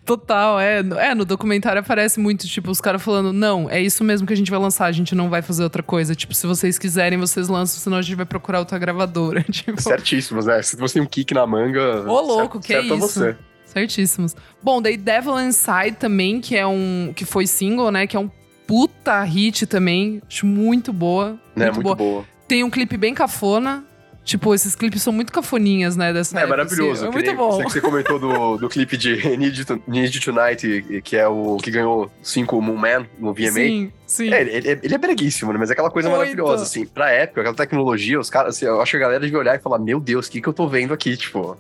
Total, 0.04 0.60
é. 0.60 0.80
É, 0.98 1.16
no 1.16 1.24
documentário 1.24 1.80
aparece 1.80 2.20
muito, 2.20 2.46
tipo, 2.48 2.70
os 2.70 2.82
caras 2.82 3.02
falando, 3.02 3.32
não, 3.32 3.70
é 3.70 3.82
isso 3.82 4.04
mesmo 4.04 4.28
que 4.28 4.34
a 4.34 4.36
gente 4.36 4.52
vai 4.52 4.60
lançar, 4.60 4.86
a 4.86 4.92
gente 4.92 5.16
não 5.16 5.30
vai 5.30 5.42
fazer 5.42 5.64
outra 5.64 5.82
coisa. 5.82 6.14
Tipo, 6.14 6.34
se 6.34 6.46
vocês 6.46 6.78
quiserem, 6.78 7.18
vocês 7.18 7.48
lançam, 7.48 7.80
senão 7.80 7.98
a 7.98 8.02
gente 8.02 8.16
vai 8.16 8.26
procurar 8.26 8.60
outra 8.60 8.78
gravadora. 8.78 9.44
Tipo, 9.56 9.82
certíssimos, 9.82 10.48
né? 10.48 10.62
Se 10.62 10.76
você 10.76 10.96
tem 10.96 11.04
um 11.04 11.06
kick 11.06 11.34
na 11.34 11.48
manga. 11.48 12.04
Ô, 12.10 12.20
louco, 12.20 12.56
certo, 12.56 12.60
que 12.60 12.68
certo 12.68 12.94
é 12.94 12.98
isso? 12.98 13.08
você. 13.08 13.38
certíssimos. 13.64 14.36
Bom, 14.62 14.82
daí 14.82 14.98
Devil 14.98 15.40
Inside 15.40 15.98
também, 15.98 16.42
que 16.42 16.58
é 16.58 16.68
um. 16.68 17.14
que 17.16 17.24
foi 17.24 17.48
single, 17.48 17.90
né? 17.90 18.06
Que 18.06 18.18
é 18.18 18.20
um 18.20 18.30
puta 18.68 19.22
hit 19.24 19.66
também. 19.66 20.22
Acho 20.28 20.46
muito 20.46 20.92
boa. 20.94 21.38
Né? 21.56 21.66
Muito, 21.66 21.76
Muito 21.76 21.84
boa. 21.84 21.96
boa. 21.96 22.26
Tem 22.48 22.64
um 22.64 22.70
clipe 22.70 22.98
bem 22.98 23.14
cafona. 23.14 23.84
Tipo, 24.24 24.56
esses 24.56 24.74
clipes 24.76 25.04
são 25.04 25.14
muito 25.14 25.32
cafoninhas, 25.32 25.96
né? 25.96 26.12
Dessa 26.12 26.36
É 26.36 26.40
época, 26.42 26.58
maravilhoso. 26.58 26.92
assim. 27.02 27.10
É 27.10 27.12
muito 27.12 27.28
nem 27.28 27.36
bom. 27.36 27.52
Você, 27.52 27.64
você 27.64 27.82
comentou 27.82 28.18
do, 28.18 28.58
do 28.58 28.68
clipe 28.68 28.98
de 28.98 29.16
Need 29.38 29.60
You, 29.70 29.84
Need 29.88 30.20
Tonight, 30.20 31.02
que 31.04 31.16
é 31.16 31.28
o 31.28 31.58
que 31.58 31.70
ganhou 31.70 32.12
cinco 32.24 32.60
Moon 32.60 32.76
Man 32.76 33.06
no 33.20 33.36
VMA. 33.36 33.52
Sim, 33.52 33.92
sim. 34.08 34.34
É, 34.34 34.42
ele, 34.42 34.80
ele 34.82 34.96
é 34.96 34.98
breguíssimo, 34.98 35.54
né? 35.54 35.60
Mas 35.60 35.70
é 35.70 35.74
aquela 35.74 35.92
coisa 35.92 36.10
Muito. 36.10 36.18
maravilhosa, 36.22 36.64
assim. 36.64 36.88
Pra 36.88 37.12
época, 37.12 37.42
aquela 37.42 37.56
tecnologia, 37.56 38.20
os 38.20 38.32
caras, 38.32 38.56
assim, 38.56 38.66
eu 38.66 38.82
acho 38.82 38.90
que 38.92 38.98
a 38.98 39.02
galera 39.02 39.20
devia 39.20 39.38
olhar 39.38 39.56
e 39.56 39.60
falar, 39.60 39.78
meu 39.78 40.00
Deus, 40.00 40.26
o 40.26 40.32
que 40.32 40.42
que 40.42 40.50
eu 40.50 40.54
tô 40.54 40.68
vendo 40.68 40.92
aqui, 40.92 41.16
tipo... 41.16 41.56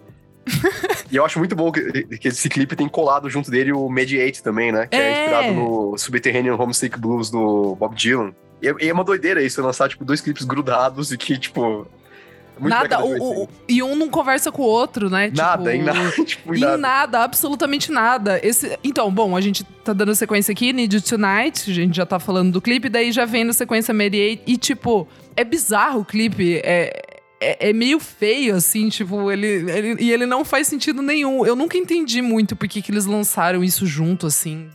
e 1.11 1.15
eu 1.15 1.25
acho 1.25 1.39
muito 1.39 1.55
bom 1.55 1.71
que, 1.71 2.03
que 2.17 2.27
esse 2.27 2.47
clipe 2.49 2.75
tem 2.75 2.87
colado 2.87 3.29
junto 3.29 3.49
dele 3.49 3.71
o 3.71 3.89
Mediate 3.89 4.41
também, 4.43 4.71
né? 4.71 4.87
Que 4.87 4.95
é, 4.95 4.99
É. 4.99 5.21
inspirado 5.23 5.53
no 5.53 5.97
Subterranean 5.97 6.55
Homesick 6.55 6.99
Blues 6.99 7.29
do 7.29 7.75
Bob 7.75 7.95
Dylan. 7.95 8.33
E 8.61 8.67
é, 8.67 8.75
é 8.87 8.93
uma 8.93 9.03
doideira 9.03 9.41
isso, 9.43 9.61
lançar, 9.61 9.89
tipo, 9.89 10.05
dois 10.05 10.21
clipes 10.21 10.45
grudados 10.45 11.11
e 11.11 11.17
que, 11.17 11.37
tipo... 11.37 11.85
é 12.57 12.59
muito 12.59 12.69
nada, 12.73 13.03
o- 13.03 13.17
o- 13.17 13.39
80. 13.41 13.51
e 13.67 13.83
um 13.83 13.95
não 13.95 14.09
conversa 14.09 14.51
com 14.51 14.61
o 14.61 14.65
outro, 14.65 15.09
né? 15.09 15.29
Nada, 15.35 15.71
tipo, 15.71 15.75
em 15.75 15.83
nada, 15.83 16.11
tipo, 16.25 16.53
em 16.53 16.57
Em 16.57 16.61
nada. 16.61 16.77
nada. 16.77 17.19
absolutamente 17.23 17.91
nada. 17.91 18.39
Esse, 18.41 18.77
então, 18.83 19.11
bom, 19.11 19.35
a 19.35 19.41
gente 19.41 19.63
tá 19.83 19.91
dando 19.93 20.15
sequência 20.15 20.51
aqui, 20.53 20.71
Need 20.71 20.95
You 20.95 21.01
Tonight, 21.01 21.69
a 21.69 21.73
gente 21.73 21.95
já 21.97 22.05
tá 22.05 22.17
falando 22.19 22.53
do 22.53 22.61
clipe, 22.61 22.87
daí 22.87 23.11
já 23.11 23.25
vem 23.25 23.43
na 23.43 23.53
sequência 23.53 23.93
Mediate, 23.93 24.41
e 24.47 24.57
tipo, 24.57 25.07
é 25.35 25.43
bizarro 25.43 25.99
o 25.99 26.05
clipe, 26.05 26.61
é, 26.63 27.01
é, 27.39 27.69
é 27.69 27.73
meio 27.73 27.99
feio, 27.99 28.55
assim, 28.55 28.89
tipo, 28.89 29.29
ele, 29.31 29.47
ele- 29.47 29.95
e 30.03 30.11
ele 30.11 30.25
não 30.25 30.43
faz 30.45 30.67
sentido 30.67 31.01
nenhum. 31.01 31.45
Eu 31.45 31.55
nunca 31.55 31.77
entendi 31.77 32.21
muito 32.21 32.55
por 32.55 32.67
que 32.67 32.83
eles 32.91 33.05
lançaram 33.05 33.63
isso 33.63 33.85
junto, 33.85 34.25
assim. 34.27 34.69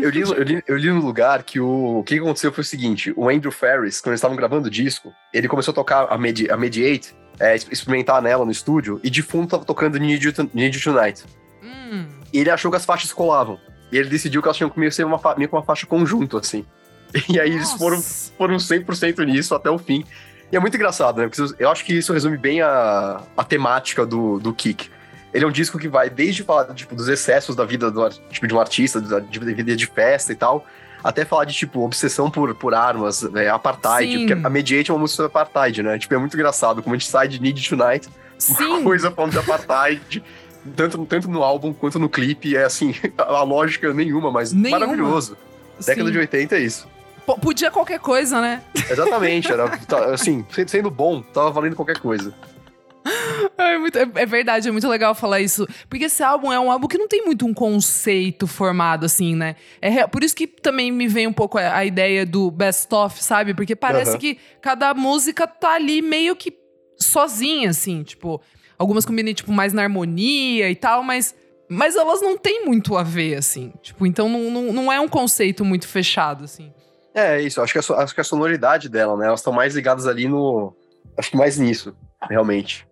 Eu 0.00 0.08
li, 0.08 0.20
eu, 0.22 0.42
li, 0.42 0.62
eu 0.66 0.76
li 0.78 0.88
no 0.90 1.00
lugar 1.04 1.42
que 1.42 1.60
o, 1.60 1.98
o 1.98 2.02
que 2.02 2.14
aconteceu 2.18 2.50
foi 2.50 2.62
o 2.62 2.64
seguinte: 2.64 3.12
o 3.14 3.28
Andrew 3.28 3.52
Ferris, 3.52 4.00
quando 4.00 4.12
eles 4.12 4.18
estavam 4.20 4.36
gravando 4.36 4.68
o 4.68 4.70
disco, 4.70 5.12
ele 5.34 5.46
começou 5.48 5.72
a 5.72 5.74
tocar 5.74 6.06
a, 6.08 6.16
Medi, 6.16 6.50
a 6.50 6.56
Mediate, 6.56 7.14
é, 7.38 7.54
exp- 7.54 7.70
experimentar 7.70 8.22
nela 8.22 8.44
no 8.44 8.50
estúdio, 8.50 8.98
e 9.04 9.10
de 9.10 9.20
fundo 9.20 9.48
tava 9.48 9.64
tocando 9.66 9.98
Need 9.98 10.24
You, 10.24 10.32
To- 10.32 10.50
Need 10.54 10.78
You 10.78 10.82
Tonight. 10.82 11.24
Hum, 11.62 12.06
E 12.32 12.38
ele 12.38 12.48
achou 12.48 12.70
que 12.70 12.76
as 12.78 12.86
faixas 12.86 13.12
colavam. 13.12 13.58
E 13.92 13.98
ele 13.98 14.08
decidiu 14.08 14.40
que 14.40 14.48
elas 14.48 14.56
tinham 14.56 14.70
que 14.70 14.90
ser 14.90 15.04
uma, 15.04 15.20
meio 15.36 15.48
que 15.48 15.54
uma 15.54 15.62
faixa 15.62 15.86
conjunto, 15.86 16.38
assim. 16.38 16.64
E 17.28 17.38
aí 17.38 17.50
eles 17.52 17.70
foram, 17.72 17.96
nossa. 17.96 18.32
foram 18.36 18.56
100% 18.56 19.24
nisso 19.26 19.54
até 19.54 19.68
o 19.70 19.78
fim. 19.78 20.04
E 20.50 20.56
é 20.56 20.60
muito 20.60 20.76
engraçado, 20.76 21.20
né? 21.20 21.28
Porque 21.28 21.54
eu 21.58 21.70
acho 21.70 21.84
que 21.84 21.94
isso 21.94 22.12
resume 22.12 22.36
bem 22.36 22.60
a, 22.60 23.20
a 23.36 23.44
temática 23.44 24.06
do, 24.06 24.38
do 24.38 24.54
Kick. 24.54 24.88
Ele 25.34 25.44
é 25.44 25.48
um 25.48 25.52
disco 25.52 25.78
que 25.78 25.88
vai 25.88 26.08
desde 26.08 26.42
falar 26.44 26.72
tipo, 26.72 26.94
dos 26.94 27.08
excessos 27.08 27.54
da 27.56 27.64
vida 27.64 27.90
do, 27.90 28.08
tipo, 28.08 28.46
de 28.46 28.54
um 28.54 28.60
artista, 28.60 29.00
da 29.00 29.18
vida 29.20 29.76
de 29.76 29.86
festa 29.86 30.32
e 30.32 30.36
tal, 30.36 30.64
até 31.02 31.24
falar 31.24 31.44
de, 31.44 31.52
tipo, 31.52 31.84
obsessão 31.84 32.30
por, 32.30 32.54
por 32.54 32.74
armas, 32.74 33.22
é, 33.34 33.48
apartheid. 33.48 34.10
Sim. 34.10 34.26
Porque 34.26 34.46
a 34.46 34.50
Mediate 34.50 34.90
é 34.90 34.94
uma 34.94 35.00
música 35.00 35.16
sobre 35.16 35.26
apartheid, 35.26 35.82
né? 35.82 35.98
Tipo, 35.98 36.14
é 36.14 36.18
muito 36.18 36.34
engraçado 36.34 36.82
como 36.82 36.94
a 36.94 36.98
gente 36.98 37.10
sai 37.10 37.28
de 37.28 37.40
Need 37.40 37.68
Tonight, 37.68 38.08
uma 38.48 38.58
Sim, 38.58 38.82
coisa 38.84 39.10
falando 39.10 39.32
de 39.32 39.38
apartheid, 39.38 40.22
tanto, 40.74 41.04
tanto 41.06 41.28
no 41.28 41.42
álbum 41.42 41.72
quanto 41.72 41.98
no 41.98 42.08
clipe. 42.08 42.56
É 42.56 42.64
assim, 42.64 42.94
a 43.18 43.42
lógica 43.42 43.92
nenhuma, 43.92 44.30
mas 44.30 44.52
Nenhuma. 44.52 44.80
maravilhoso. 44.80 45.36
Década 45.78 46.06
sim. 46.06 46.12
de 46.12 46.18
80 46.18 46.56
é 46.56 46.60
isso. 46.60 46.88
Podia 47.40 47.70
qualquer 47.70 47.98
coisa, 48.00 48.40
né? 48.40 48.62
Exatamente, 48.90 49.50
era 49.50 49.68
tá, 49.78 50.12
assim, 50.14 50.44
se- 50.50 50.68
sendo 50.68 50.90
bom, 50.90 51.20
tava 51.22 51.50
valendo 51.50 51.74
qualquer 51.76 51.98
coisa. 51.98 52.32
É, 53.56 53.78
muito- 53.78 53.98
é- 53.98 54.08
é 54.16 54.26
verdade, 54.26 54.68
é 54.68 54.72
muito 54.72 54.88
legal 54.88 55.14
falar 55.14 55.40
isso. 55.40 55.66
Porque 55.88 56.04
esse 56.06 56.22
álbum 56.22 56.52
é 56.52 56.58
um 56.58 56.70
álbum 56.70 56.88
que 56.88 56.98
não 56.98 57.06
tem 57.08 57.24
muito 57.24 57.46
um 57.46 57.54
conceito 57.54 58.46
formado, 58.46 59.06
assim, 59.06 59.34
né? 59.36 59.54
É 59.80 60.06
por 60.06 60.24
isso 60.24 60.34
que 60.34 60.46
também 60.46 60.90
me 60.90 61.06
vem 61.06 61.26
um 61.26 61.32
pouco 61.32 61.56
a, 61.58 61.76
a 61.76 61.84
ideia 61.84 62.26
do 62.26 62.50
best-of, 62.50 63.22
sabe? 63.22 63.54
Porque 63.54 63.76
parece 63.76 64.10
Aham. 64.12 64.18
que 64.18 64.38
cada 64.60 64.92
música 64.94 65.46
tá 65.46 65.74
ali 65.74 66.02
meio 66.02 66.34
que 66.34 66.52
sozinha, 66.98 67.70
assim. 67.70 68.02
Tipo, 68.02 68.40
algumas 68.78 69.04
combinam, 69.04 69.32
tipo, 69.34 69.52
mais 69.52 69.72
na 69.72 69.82
harmonia 69.82 70.70
e 70.70 70.74
tal, 70.76 71.02
mas... 71.02 71.34
Mas 71.68 71.96
elas 71.96 72.22
não 72.22 72.38
têm 72.38 72.64
muito 72.64 72.96
a 72.96 73.02
ver, 73.02 73.34
assim. 73.34 73.72
Tipo, 73.82 74.06
então 74.06 74.28
não, 74.28 74.50
não, 74.52 74.72
não 74.72 74.92
é 74.92 75.00
um 75.00 75.08
conceito 75.08 75.64
muito 75.64 75.88
fechado, 75.88 76.44
assim. 76.44 76.72
É 77.16 77.40
isso, 77.40 77.62
acho 77.62 77.72
que 77.72 77.78
a, 77.78 77.96
acho 78.02 78.14
que 78.14 78.20
a 78.20 78.24
sonoridade 78.24 78.88
dela, 78.90 79.16
né? 79.16 79.26
Elas 79.26 79.40
estão 79.40 79.52
mais 79.52 79.74
ligadas 79.74 80.06
ali 80.06 80.28
no. 80.28 80.74
Acho 81.16 81.30
que 81.30 81.36
mais 81.36 81.56
nisso, 81.58 81.96
realmente. 82.28 82.86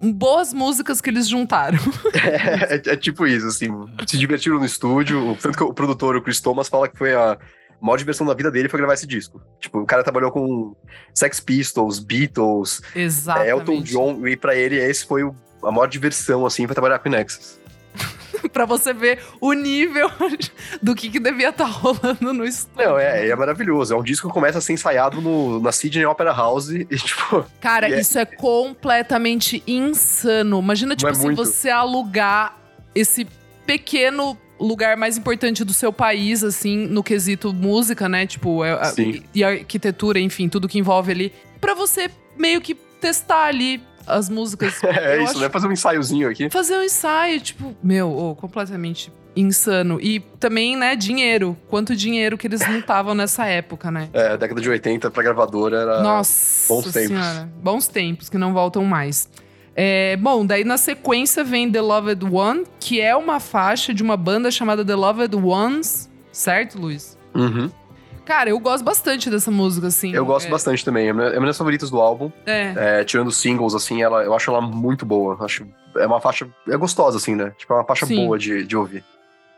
Boas 0.00 0.52
músicas 0.52 1.00
que 1.00 1.10
eles 1.10 1.28
juntaram. 1.28 1.78
É, 2.14 2.74
é- 2.74 2.92
é 2.92 2.96
tipo 2.96 3.26
isso, 3.26 3.46
assim. 3.46 3.68
Se 4.06 4.18
divertiram 4.18 4.58
no 4.58 4.64
estúdio. 4.64 5.36
Tanto 5.40 5.56
que 5.56 5.62
o 5.64 5.72
produtor, 5.72 6.16
o 6.16 6.22
Chris 6.22 6.40
Thomas, 6.40 6.68
fala 6.68 6.88
que 6.88 6.98
foi 6.98 7.14
a 7.14 7.38
maior 7.80 7.96
diversão 7.96 8.26
da 8.26 8.34
vida 8.34 8.50
dele 8.50 8.68
foi 8.68 8.78
gravar 8.80 8.94
esse 8.94 9.06
disco. 9.06 9.40
Tipo, 9.60 9.78
o 9.80 9.86
cara 9.86 10.02
trabalhou 10.02 10.32
com 10.32 10.74
Sex 11.14 11.38
Pistols, 11.38 12.00
Beatles, 12.00 12.80
Exatamente. 12.94 13.48
é, 13.48 13.52
Elton 13.52 13.82
John, 13.82 14.26
e 14.26 14.36
pra 14.36 14.56
ele 14.56 14.76
esse 14.76 15.06
foi 15.06 15.22
o- 15.22 15.34
a 15.62 15.70
maior 15.70 15.86
diversão, 15.86 16.44
assim, 16.44 16.66
pra 16.66 16.74
trabalhar 16.74 16.98
com 16.98 17.08
o 17.08 17.12
Nexus. 17.12 17.60
pra 18.52 18.64
você 18.64 18.92
ver 18.92 19.20
o 19.40 19.52
nível 19.52 20.10
do 20.82 20.94
que, 20.94 21.10
que 21.10 21.18
devia 21.20 21.48
estar 21.50 21.64
rolando 21.66 22.32
no 22.32 22.44
estúdio. 22.44 22.88
Não, 22.88 22.98
é, 22.98 23.28
é 23.28 23.36
maravilhoso. 23.36 23.94
É 23.94 23.96
um 23.96 24.02
disco 24.02 24.28
que 24.28 24.34
começa 24.34 24.58
a 24.58 24.60
ser 24.60 24.72
ensaiado 24.72 25.20
no, 25.20 25.60
na 25.60 25.72
Sydney 25.72 26.04
Opera 26.06 26.32
House 26.32 26.70
e, 26.70 26.84
tipo, 26.96 27.44
Cara, 27.60 27.88
E 27.88 27.94
é- 27.94 28.00
isso 28.00 28.18
é 28.18 28.24
completamente 28.24 29.62
insano. 29.66 30.58
Imagina, 30.60 30.94
tipo 30.96 31.08
é 31.08 31.12
assim, 31.12 31.24
muito. 31.26 31.44
você 31.44 31.68
alugar 31.70 32.56
esse 32.94 33.26
pequeno 33.66 34.36
lugar 34.58 34.96
mais 34.96 35.16
importante 35.16 35.62
do 35.64 35.72
seu 35.72 35.92
país, 35.92 36.42
assim, 36.42 36.86
no 36.88 37.02
quesito 37.02 37.52
música, 37.52 38.08
né? 38.08 38.26
Tipo, 38.26 38.64
é- 38.64 38.72
a- 38.72 38.92
e 39.34 39.44
arquitetura, 39.44 40.18
enfim, 40.18 40.48
tudo 40.48 40.66
que 40.68 40.78
envolve 40.78 41.12
ali, 41.12 41.32
pra 41.60 41.74
você 41.74 42.10
meio 42.36 42.60
que 42.60 42.74
testar 42.74 43.44
ali 43.44 43.80
as 44.08 44.28
músicas. 44.28 44.74
é 44.84 45.16
Eu 45.16 45.22
isso, 45.22 45.32
acho- 45.32 45.40
né? 45.40 45.48
Fazer 45.50 45.68
um 45.68 45.72
ensaiozinho 45.72 46.28
aqui. 46.28 46.48
Fazer 46.50 46.76
um 46.76 46.82
ensaio, 46.82 47.40
tipo, 47.40 47.76
meu, 47.82 48.10
ô, 48.10 48.34
completamente 48.34 49.12
insano. 49.36 50.00
E 50.00 50.20
também, 50.40 50.76
né, 50.76 50.96
dinheiro. 50.96 51.56
Quanto 51.68 51.94
dinheiro 51.94 52.36
que 52.36 52.46
eles 52.46 52.60
não 52.66 52.78
estavam 52.80 53.14
nessa 53.14 53.46
época, 53.46 53.90
né? 53.90 54.08
É, 54.12 54.36
década 54.36 54.60
de 54.60 54.68
80 54.68 55.10
pra 55.10 55.22
gravadora 55.22 55.76
era. 55.78 56.02
Nossa 56.02 56.72
bons 56.74 56.92
tempos. 56.92 57.08
senhora. 57.08 57.48
Bons 57.62 57.86
tempos 57.86 58.28
que 58.28 58.36
não 58.38 58.52
voltam 58.52 58.84
mais. 58.84 59.28
É, 59.80 60.16
bom, 60.16 60.44
daí 60.44 60.64
na 60.64 60.76
sequência 60.76 61.44
vem 61.44 61.70
The 61.70 61.80
Loved 61.80 62.24
One, 62.24 62.64
que 62.80 63.00
é 63.00 63.14
uma 63.14 63.38
faixa 63.38 63.94
de 63.94 64.02
uma 64.02 64.16
banda 64.16 64.50
chamada 64.50 64.84
The 64.84 64.96
Loved 64.96 65.36
Ones, 65.36 66.10
certo, 66.32 66.76
Luiz? 66.80 67.16
Uhum. 67.32 67.70
Cara, 68.28 68.50
eu 68.50 68.58
gosto 68.60 68.84
bastante 68.84 69.30
dessa 69.30 69.50
música, 69.50 69.86
assim. 69.86 70.12
Eu 70.14 70.26
gosto 70.26 70.48
é, 70.48 70.50
bastante 70.50 70.84
também. 70.84 71.08
É 71.08 71.12
uma 71.14 71.24
é 71.24 71.40
das 71.46 71.56
favoritas 71.56 71.88
do 71.88 71.98
álbum. 71.98 72.30
É, 72.44 73.00
É, 73.00 73.04
tirando 73.04 73.28
os 73.28 73.38
singles, 73.38 73.74
assim, 73.74 74.02
ela, 74.02 74.22
eu 74.22 74.34
acho 74.34 74.50
ela 74.50 74.60
muito 74.60 75.06
boa. 75.06 75.34
Acho, 75.42 75.66
é 75.96 76.06
uma 76.06 76.20
faixa. 76.20 76.46
É 76.68 76.76
gostosa, 76.76 77.16
assim, 77.16 77.34
né? 77.34 77.54
Tipo, 77.56 77.72
é 77.72 77.76
uma 77.76 77.84
faixa 77.86 78.04
Sim. 78.04 78.26
boa 78.26 78.38
de, 78.38 78.64
de 78.64 78.76
ouvir. 78.76 79.02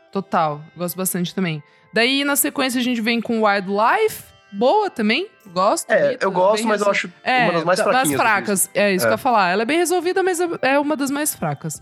total. 0.09 0.61
Gosto 0.77 0.95
bastante 0.95 1.35
também. 1.35 1.61
Daí 1.93 2.23
na 2.23 2.37
sequência 2.37 2.79
a 2.79 2.83
gente 2.83 3.01
vem 3.01 3.19
com 3.19 3.43
Wildlife, 3.43 4.23
boa 4.53 4.89
também. 4.89 5.27
Gosto. 5.53 5.91
É, 5.91 6.17
eu 6.21 6.31
gosto, 6.31 6.65
mas 6.65 6.79
eu 6.79 6.87
resol- 6.87 6.91
acho 6.91 7.13
É, 7.25 7.43
uma 7.43 7.53
das 7.53 7.63
mais 7.65 7.81
fraquinhas. 7.81 8.21
fracas. 8.21 8.69
É 8.73 8.93
isso 8.93 9.03
É. 9.05 9.07
que 9.09 9.11
eu 9.13 9.15
ia 9.15 9.17
falar. 9.17 9.49
Ela 9.49 9.63
é 9.63 9.65
bem 9.65 9.79
resolvida, 9.79 10.23
mas 10.23 10.39
é- 10.39 10.47
é 10.61 10.79
uma 10.79 10.95
das 10.95 11.11
mais 11.11 11.35
fracas. 11.35 11.81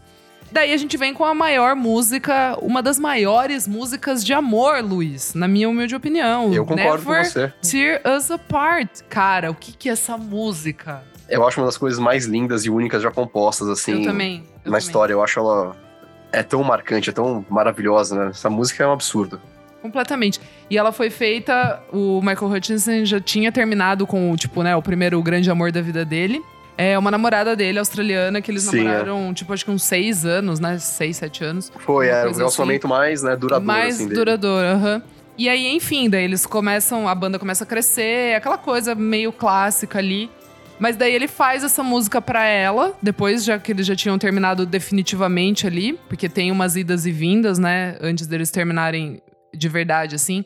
Daí 0.52 0.74
a 0.74 0.78
gente 0.78 0.98
vem 0.98 1.14
com 1.14 1.24
a 1.24 1.34
maior 1.34 1.76
música, 1.76 2.58
uma 2.62 2.82
das 2.82 2.98
maiores 2.98 3.68
músicas 3.68 4.26
de 4.26 4.34
amor, 4.34 4.84
Luiz, 4.84 5.34
na 5.34 5.48
minha 5.48 5.70
humilde 5.70 5.96
opinião. 5.96 6.52
Eu 6.54 6.66
concordo 6.66 7.08
Never 7.08 7.24
com 7.24 7.30
você. 7.30 7.54
Tear 7.62 8.02
Us 8.18 8.32
Apart. 8.32 9.02
Cara, 9.10 9.52
o 9.52 9.56
que 9.56 9.72
que 9.72 9.90
é 9.90 9.92
essa 9.92 10.18
música? 10.18 11.04
Eu 11.30 11.48
acho 11.48 11.60
uma 11.60 11.68
das 11.68 11.78
coisas 11.78 12.00
mais 12.00 12.26
lindas 12.26 12.66
e 12.66 12.70
únicas 12.70 13.04
já 13.04 13.12
compostas, 13.12 13.68
assim, 13.70 14.02
eu 14.02 14.04
também. 14.04 14.38
eu 14.38 14.42
na 14.42 14.60
também. 14.64 14.80
história. 14.80 15.14
Eu 15.14 15.24
acho 15.24 15.40
ela. 15.40 15.76
É 16.32 16.44
tão 16.44 16.64
marcante, 16.64 17.10
é 17.10 17.14
tão 17.14 17.46
maravilhosa, 17.50 18.16
né? 18.16 18.30
Essa 18.30 18.50
música 18.50 18.84
é 18.84 18.88
um 18.88 18.92
absurdo. 18.92 19.42
Completamente. 19.82 20.40
E 20.70 20.78
ela 20.78 20.92
foi 20.92 21.10
feita, 21.10 21.82
o 21.92 22.22
Michael 22.22 22.52
Hutchinson 22.52 23.06
já 23.06 23.20
tinha 23.20 23.52
terminado 23.52 24.06
com, 24.06 24.36
tipo, 24.36 24.62
né, 24.62 24.76
o 24.76 24.82
primeiro 24.82 25.22
grande 25.24 25.50
amor 25.50 25.72
da 25.72 25.82
vida 25.82 26.04
dele. 26.06 26.42
É 26.82 26.98
uma 26.98 27.12
namorada 27.12 27.58
dele, 27.58 27.78
australiana, 27.78 28.42
que 28.42 28.50
eles 28.50 28.64
Sim, 28.64 28.80
é. 28.80 28.84
namoraram, 28.84 29.34
tipo, 29.34 29.52
acho 29.52 29.66
que 29.66 29.72
uns 29.72 29.84
seis 29.84 30.26
anos, 30.26 30.62
né? 30.62 30.80
Seis, 30.80 31.18
sete 31.18 31.44
anos. 31.44 31.70
Foi, 31.80 32.08
é, 32.08 32.26
o 32.26 32.32
relacionamento 32.32 32.88
mais, 32.88 33.22
né, 33.22 33.36
duradouro, 33.36 33.66
mais 33.66 33.96
assim, 33.96 34.06
dele. 34.06 34.16
duradoura, 34.16 34.72
aham. 34.72 35.04
E 35.38 35.50
aí, 35.50 35.68
enfim, 35.76 36.10
daí 36.10 36.24
eles 36.24 36.46
começam, 36.46 37.06
a 37.06 37.14
banda 37.14 37.38
começa 37.38 37.66
a 37.66 37.68
crescer, 37.68 38.34
aquela 38.34 38.58
coisa 38.58 38.96
meio 38.96 39.34
clássica 39.34 40.00
ali. 40.00 40.32
Mas 40.80 40.96
daí 40.96 41.14
ele 41.14 41.28
faz 41.28 41.66
essa 41.66 41.84
música 41.84 42.22
pra 42.22 42.46
ela, 42.46 42.98
depois 43.02 43.44
já 43.44 43.60
que 43.60 43.74
eles 43.74 43.86
já 43.86 43.94
tinham 43.94 44.18
terminado 44.18 44.66
definitivamente 44.66 45.68
ali, 45.68 46.00
porque 46.08 46.30
tem 46.30 46.50
umas 46.50 46.78
idas 46.78 47.06
e 47.06 47.12
vindas, 47.12 47.60
né, 47.60 47.98
antes 48.00 48.26
deles 48.26 48.52
terminarem 48.52 49.22
de 49.54 49.68
verdade 49.68 50.16
assim. 50.16 50.46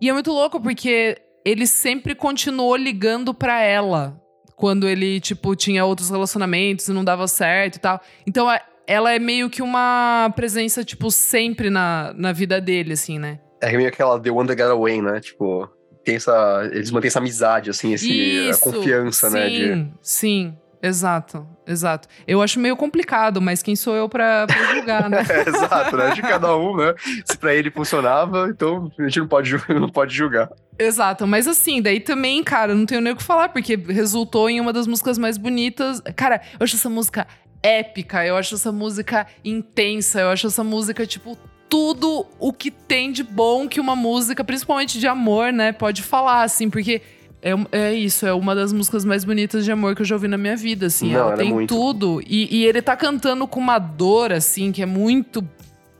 E 0.00 0.08
é 0.08 0.12
muito 0.12 0.32
louco 0.32 0.60
porque 0.60 1.18
ele 1.44 1.68
sempre 1.68 2.16
continuou 2.16 2.74
ligando 2.74 3.32
pra 3.32 3.60
ela 3.60 4.20
quando 4.58 4.88
ele, 4.88 5.20
tipo, 5.20 5.54
tinha 5.54 5.84
outros 5.84 6.10
relacionamentos 6.10 6.88
e 6.88 6.92
não 6.92 7.04
dava 7.04 7.28
certo 7.28 7.76
e 7.76 7.78
tal. 7.78 8.00
Então, 8.26 8.50
é, 8.50 8.60
ela 8.88 9.12
é 9.12 9.18
meio 9.18 9.48
que 9.48 9.62
uma 9.62 10.32
presença, 10.34 10.84
tipo, 10.84 11.12
sempre 11.12 11.70
na, 11.70 12.12
na 12.16 12.32
vida 12.32 12.60
dele, 12.60 12.94
assim, 12.94 13.20
né? 13.20 13.38
É 13.62 13.74
meio 13.76 13.88
aquela 13.88 14.18
The 14.20 14.30
One 14.30 14.48
That 14.48 14.60
Got 14.60 14.72
Away, 14.72 15.00
né? 15.00 15.20
Tipo, 15.20 15.70
tem 16.04 16.16
essa, 16.16 16.68
eles 16.72 16.90
mantêm 16.90 17.06
essa 17.06 17.20
amizade, 17.20 17.70
assim, 17.70 17.92
esse, 17.92 18.10
Isso, 18.10 18.68
a 18.68 18.72
confiança, 18.72 19.30
sim, 19.30 19.36
né? 19.36 19.48
Sim, 19.48 19.92
sim. 20.02 20.56
Exato, 20.82 21.46
exato. 21.66 22.08
Eu 22.26 22.40
acho 22.40 22.60
meio 22.60 22.76
complicado, 22.76 23.40
mas 23.40 23.62
quem 23.62 23.74
sou 23.74 23.96
eu 23.96 24.08
pra, 24.08 24.46
pra 24.46 24.74
julgar, 24.74 25.10
né? 25.10 25.24
é, 25.28 25.48
exato, 25.48 25.96
né? 25.96 26.10
De 26.14 26.22
cada 26.22 26.56
um, 26.56 26.76
né? 26.76 26.94
Se 27.24 27.36
pra 27.36 27.52
ele 27.54 27.70
funcionava, 27.70 28.48
então 28.48 28.90
a 28.98 29.02
gente 29.04 29.20
não 29.20 29.28
pode, 29.28 29.52
não 29.68 29.88
pode 29.88 30.14
julgar. 30.14 30.48
Exato, 30.78 31.26
mas 31.26 31.48
assim, 31.48 31.82
daí 31.82 31.98
também, 31.98 32.42
cara, 32.44 32.74
não 32.74 32.86
tenho 32.86 33.00
nem 33.00 33.12
o 33.12 33.16
que 33.16 33.22
falar, 33.22 33.48
porque 33.48 33.74
resultou 33.76 34.48
em 34.48 34.60
uma 34.60 34.72
das 34.72 34.86
músicas 34.86 35.18
mais 35.18 35.36
bonitas. 35.36 36.00
Cara, 36.14 36.40
eu 36.58 36.64
acho 36.64 36.76
essa 36.76 36.88
música 36.88 37.26
épica, 37.62 38.24
eu 38.24 38.36
acho 38.36 38.54
essa 38.54 38.70
música 38.70 39.26
intensa, 39.44 40.20
eu 40.20 40.28
acho 40.30 40.46
essa 40.46 40.62
música, 40.62 41.04
tipo, 41.04 41.36
tudo 41.68 42.24
o 42.38 42.52
que 42.52 42.70
tem 42.70 43.10
de 43.10 43.22
bom 43.24 43.68
que 43.68 43.80
uma 43.80 43.96
música, 43.96 44.44
principalmente 44.44 45.00
de 45.00 45.06
amor, 45.06 45.52
né, 45.52 45.72
pode 45.72 46.02
falar, 46.02 46.42
assim, 46.42 46.70
porque 46.70 47.02
é, 47.42 47.52
é 47.72 47.94
isso, 47.94 48.26
é 48.26 48.32
uma 48.32 48.54
das 48.54 48.72
músicas 48.72 49.04
mais 49.04 49.24
bonitas 49.24 49.64
de 49.64 49.70
amor 49.70 49.94
que 49.94 50.02
eu 50.02 50.06
já 50.06 50.14
ouvi 50.14 50.28
na 50.28 50.38
minha 50.38 50.56
vida, 50.56 50.86
assim. 50.86 51.12
Não, 51.12 51.20
ela 51.20 51.34
é 51.34 51.36
tem 51.36 51.52
muito. 51.52 51.74
tudo. 51.74 52.22
E, 52.26 52.56
e 52.56 52.64
ele 52.64 52.82
tá 52.82 52.96
cantando 52.96 53.46
com 53.46 53.60
uma 53.60 53.78
dor, 53.78 54.32
assim, 54.32 54.72
que 54.72 54.82
é 54.82 54.86
muito 54.86 55.46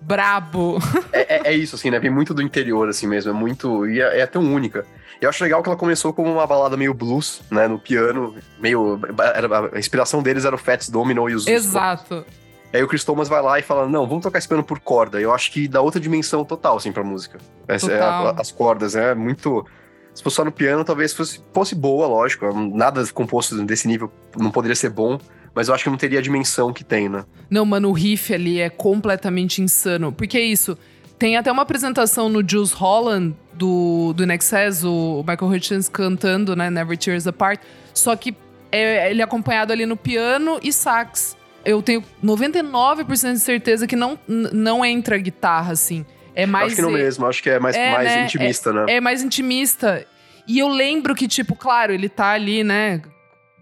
brabo. 0.00 0.78
É, 1.12 1.36
é- 1.36 1.52
é 1.52 1.52
isso, 1.54 1.74
assim, 1.76 1.90
né? 1.90 1.98
Vem 1.98 2.10
muito 2.10 2.32
do 2.34 2.42
interior, 2.42 2.88
assim 2.88 3.06
mesmo. 3.06 3.30
É 3.30 3.34
muito. 3.34 3.86
E 3.86 4.00
é, 4.00 4.20
é 4.20 4.26
tão 4.26 4.42
única. 4.42 4.84
Eu 5.20 5.28
acho 5.28 5.42
legal 5.42 5.62
que 5.62 5.68
ela 5.68 5.76
começou 5.78 6.12
como 6.12 6.30
uma 6.32 6.46
balada 6.46 6.76
meio 6.76 6.94
blues, 6.94 7.40
né? 7.50 7.66
No 7.66 7.78
piano, 7.78 8.34
meio. 8.60 9.00
era- 9.34 9.70
a 9.74 9.78
inspiração 9.78 10.22
deles 10.22 10.44
era 10.44 10.54
o 10.54 10.58
Fats 10.58 10.88
Domino 10.88 11.28
e 11.28 11.34
os. 11.34 11.46
Exato. 11.46 12.24
Aí 12.72 12.82
o 12.82 12.86
Chris 12.86 13.02
Thomas 13.02 13.28
vai 13.28 13.40
lá 13.42 13.58
e 13.58 13.62
fala: 13.62 13.88
Não, 13.88 14.06
vamos 14.06 14.22
tocar 14.22 14.38
esse 14.38 14.46
piano 14.46 14.62
por 14.62 14.78
corda. 14.78 15.20
Eu 15.20 15.32
acho 15.34 15.50
que 15.50 15.66
dá 15.66 15.80
outra 15.80 15.98
dimensão 16.00 16.44
total, 16.44 16.76
assim, 16.76 16.92
pra 16.92 17.02
música. 17.02 17.38
Essa 17.66 17.90
é 17.92 18.00
a- 18.00 18.34
as 18.38 18.52
cordas, 18.52 18.94
é 18.94 19.14
muito. 19.14 19.66
Se 20.14 20.22
fosse 20.22 20.36
só 20.36 20.44
no 20.44 20.52
piano, 20.52 20.84
talvez 20.84 21.12
fosse, 21.14 21.40
fosse 21.54 21.74
boa, 21.74 22.06
lógico. 22.06 22.46
Nada 22.74 23.04
composto 23.12 23.54
desse 23.64 23.88
nível 23.88 24.12
não 24.36 24.50
poderia 24.50 24.74
ser 24.76 24.90
bom, 24.90 25.18
mas 25.54 25.68
eu 25.68 25.74
acho 25.74 25.84
que 25.84 25.90
não 25.90 25.96
teria 25.96 26.18
a 26.18 26.22
dimensão 26.22 26.72
que 26.72 26.84
tem, 26.84 27.08
né? 27.08 27.24
Não, 27.50 27.64
mano, 27.64 27.88
o 27.88 27.92
riff 27.92 28.32
ali 28.32 28.60
é 28.60 28.68
completamente 28.70 29.62
insano. 29.62 30.12
Porque 30.12 30.38
é 30.38 30.42
isso. 30.42 30.76
Tem 31.18 31.36
até 31.36 31.50
uma 31.50 31.62
apresentação 31.62 32.28
no 32.28 32.48
Juice 32.48 32.74
Holland 32.74 33.34
do, 33.52 34.12
do 34.12 34.24
Nexus, 34.24 34.84
o 34.84 35.24
Michael 35.26 35.50
Hutchins 35.52 35.88
cantando, 35.88 36.54
né? 36.54 36.70
Never 36.70 36.96
Tears 36.96 37.26
Apart. 37.26 37.60
Só 37.92 38.14
que 38.14 38.34
é, 38.70 39.10
ele 39.10 39.20
é 39.20 39.24
acompanhado 39.24 39.72
ali 39.72 39.84
no 39.84 39.96
piano 39.96 40.60
e 40.62 40.72
sax. 40.72 41.36
Eu 41.64 41.82
tenho 41.82 42.04
99% 42.24 43.32
de 43.32 43.40
certeza 43.40 43.86
que 43.86 43.96
não, 43.96 44.18
não 44.28 44.84
entra 44.84 45.18
guitarra, 45.18 45.72
assim. 45.72 46.06
É 46.34 46.46
mais. 46.46 46.68
acho 46.68 46.76
que 46.76 46.82
não 46.82 46.90
mesmo, 46.92 47.26
acho 47.26 47.42
que 47.42 47.50
é 47.50 47.58
mais, 47.58 47.74
É, 47.74 47.90
mais 47.90 48.08
né? 48.08 48.24
intimista, 48.24 48.72
né? 48.72 48.84
É 48.88 49.00
mais 49.00 49.22
intimista. 49.22 50.06
E 50.46 50.58
eu 50.60 50.68
lembro 50.68 51.14
que, 51.14 51.26
tipo, 51.26 51.56
claro, 51.56 51.92
ele 51.92 52.08
tá 52.08 52.28
ali, 52.30 52.62
né? 52.62 53.02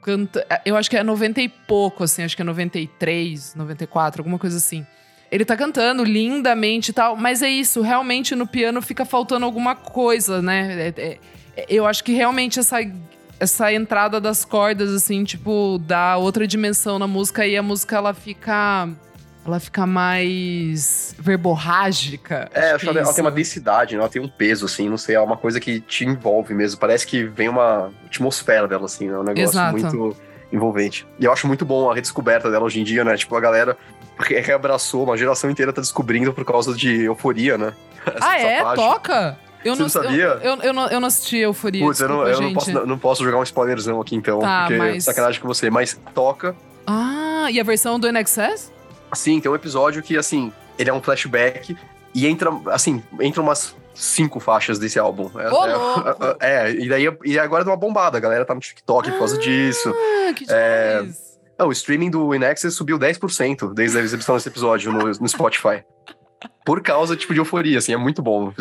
Canta... 0.07 0.47
Eu 0.65 0.77
acho 0.77 0.89
que 0.89 0.97
é 0.97 1.03
90 1.03 1.41
e 1.41 1.49
pouco, 1.49 2.05
assim, 2.05 2.23
acho 2.23 2.37
que 2.37 2.41
é 2.43 2.45
93, 2.45 3.57
94, 3.57 4.21
alguma 4.21 4.39
coisa 4.39 4.57
assim. 4.57 4.87
Ele 5.33 5.45
tá 5.45 5.57
cantando 5.57 6.05
lindamente 6.05 6.93
e 6.93 6.95
tal, 6.95 7.17
mas 7.17 7.43
é 7.43 7.49
isso, 7.51 7.83
realmente 7.83 8.37
no 8.37 8.47
piano 8.47 8.81
fica 8.81 9.05
faltando 9.05 9.45
alguma 9.45 9.75
coisa, 9.75 10.41
né? 10.41 10.93
É- 10.97 11.03
é- 11.03 11.19
é- 11.57 11.67
eu 11.69 11.85
acho 11.85 12.05
que 12.05 12.13
realmente 12.13 12.61
essa, 12.61 12.77
essa 13.41 13.73
entrada 13.73 14.21
das 14.21 14.45
cordas, 14.45 14.93
assim, 14.93 15.25
tipo, 15.25 15.79
dá 15.85 16.17
outra 16.17 16.47
dimensão 16.47 17.01
na 17.01 17.09
música 17.09 17.45
e 17.45 17.57
a 17.57 17.63
música 17.63 17.97
ela 17.97 18.15
fica. 18.15 18.89
Ela 19.47 19.61
fica 19.61 19.87
mais 19.87 21.15
verborrágica. 21.19 22.49
É, 22.53 22.73
acho 22.73 22.85
que 22.87 22.93
que 22.93 22.99
ela 22.99 23.13
tem 23.15 23.25
uma 23.25 23.31
densidade, 23.31 23.95
né? 23.95 24.01
ela 24.01 24.09
tem 24.09 24.21
um 24.21 24.29
peso, 24.29 24.67
assim, 24.67 24.89
não 24.89 24.99
sei, 24.99 25.15
é 25.17 25.21
uma 25.21 25.37
coisa 25.37 25.61
que 25.61 25.81
te 25.81 26.05
envolve 26.05 26.53
mesmo. 26.55 26.79
Parece 26.81 27.07
que 27.07 27.25
vem 27.25 27.49
uma 27.49 27.93
atmosfera 28.07 28.67
dela, 28.67 28.87
assim, 28.87 29.09
é 29.09 29.19
um 29.19 29.23
negócio 29.23 29.43
Exato. 29.45 29.79
muito 29.79 30.17
envolvente. 30.53 31.07
E 31.19 31.25
eu 31.25 31.33
acho 31.33 31.47
muito 31.47 31.65
bom 31.65 31.91
a 31.91 31.95
redescoberta 31.95 32.51
dela 32.51 32.65
hoje 32.65 32.81
em 32.81 32.85
dia, 32.85 33.05
né? 33.05 33.17
Tipo, 33.17 33.37
a 33.37 33.41
galera 33.41 33.77
re- 34.19 34.41
reabraçou, 34.41 35.05
uma 35.05 35.17
geração 35.17 35.51
inteira 35.51 35.73
tá 35.73 35.81
descobrindo 35.81 36.33
por 36.33 36.45
causa 36.45 36.75
de 36.75 37.03
euforia, 37.05 37.57
né? 37.59 37.73
Ah, 38.21 38.37
Essa 38.37 38.47
é? 38.47 38.61
faixa. 38.63 38.77
Toca? 38.83 39.39
Eu 39.65 39.75
Você 39.75 39.83
não 39.83 39.89
sabia? 39.89 40.25
Eu, 40.43 40.55
eu, 40.55 40.57
eu 40.63 40.73
não, 40.73 40.87
eu 40.89 41.01
não 41.01 41.09
assisti 41.09 41.39
Euforia. 41.39 41.85
Putz, 41.85 41.99
eu, 41.99 42.09
não, 42.09 42.23
desculpa, 42.25 42.41
eu 42.45 42.47
não, 42.49 42.55
posso, 42.55 42.73
não- 42.73 42.87
não 42.87 42.99
posso 42.99 43.25
jogar 43.25 43.39
um 43.39 43.43
spoilerzão 43.43 44.01
aqui, 44.01 44.15
então, 44.15 44.39
Tá, 44.39 44.67
porque 44.69 44.77
mas- 44.79 45.03
sacanagem 45.05 45.41
com 45.41 45.49
você. 45.49 45.69
Mas 45.71 45.99
toca. 46.15 46.55
Ah, 46.87 47.49
e 47.51 47.59
a 47.59 47.65
versão 47.65 47.99
do 47.99 48.07
NXS? 48.07 48.71
Assim, 49.11 49.41
tem 49.41 49.51
um 49.51 49.55
episódio 49.55 50.03
que, 50.03 50.17
assim, 50.17 50.53
ele 50.79 50.91
é 50.91 50.93
um 50.93 51.03
flashback 51.03 51.77
e 52.15 52.27
entra, 52.27 52.51
assim, 52.67 53.03
entra 53.21 53.41
umas 53.43 53.75
cinco 53.95 54.39
faixas 54.41 54.79
desse 54.79 54.99
álbum. 54.99 55.31
É, 55.39 55.47
é- 56.41 56.69
é, 56.69 56.71
e 56.73 56.89
daí 56.89 57.09
e 57.25 57.39
agora 57.39 57.65
deu 57.65 57.73
uma 57.73 57.79
bombada, 57.79 58.19
a 58.19 58.21
galera 58.21 58.45
tá 58.45 58.55
no 58.55 58.61
TikTok 58.61 59.11
por 59.13 59.19
causa 59.19 59.39
disso. 59.39 59.95
Ah, 60.29 60.33
que 60.35 60.45
É. 60.49 61.07
Não, 61.59 61.69
o 61.69 61.73
streaming 61.73 62.11
do 62.11 62.35
Inexus 62.35 62.75
subiu 62.75 62.99
10% 62.99 63.73
desde 63.73 63.97
a 63.97 64.03
exibição 64.03 64.35
desse 64.35 64.49
episódio 64.49 64.93
no, 64.93 65.07
no 65.07 65.29
Spotify. 65.29 65.83
Por 66.65 66.83
causa, 66.83 67.17
tipo, 67.17 67.33
de 67.33 67.41
euforia, 67.41 67.79
assim, 67.79 67.93
é 67.93 67.97
muito 67.97 68.21
bom. 68.23 68.53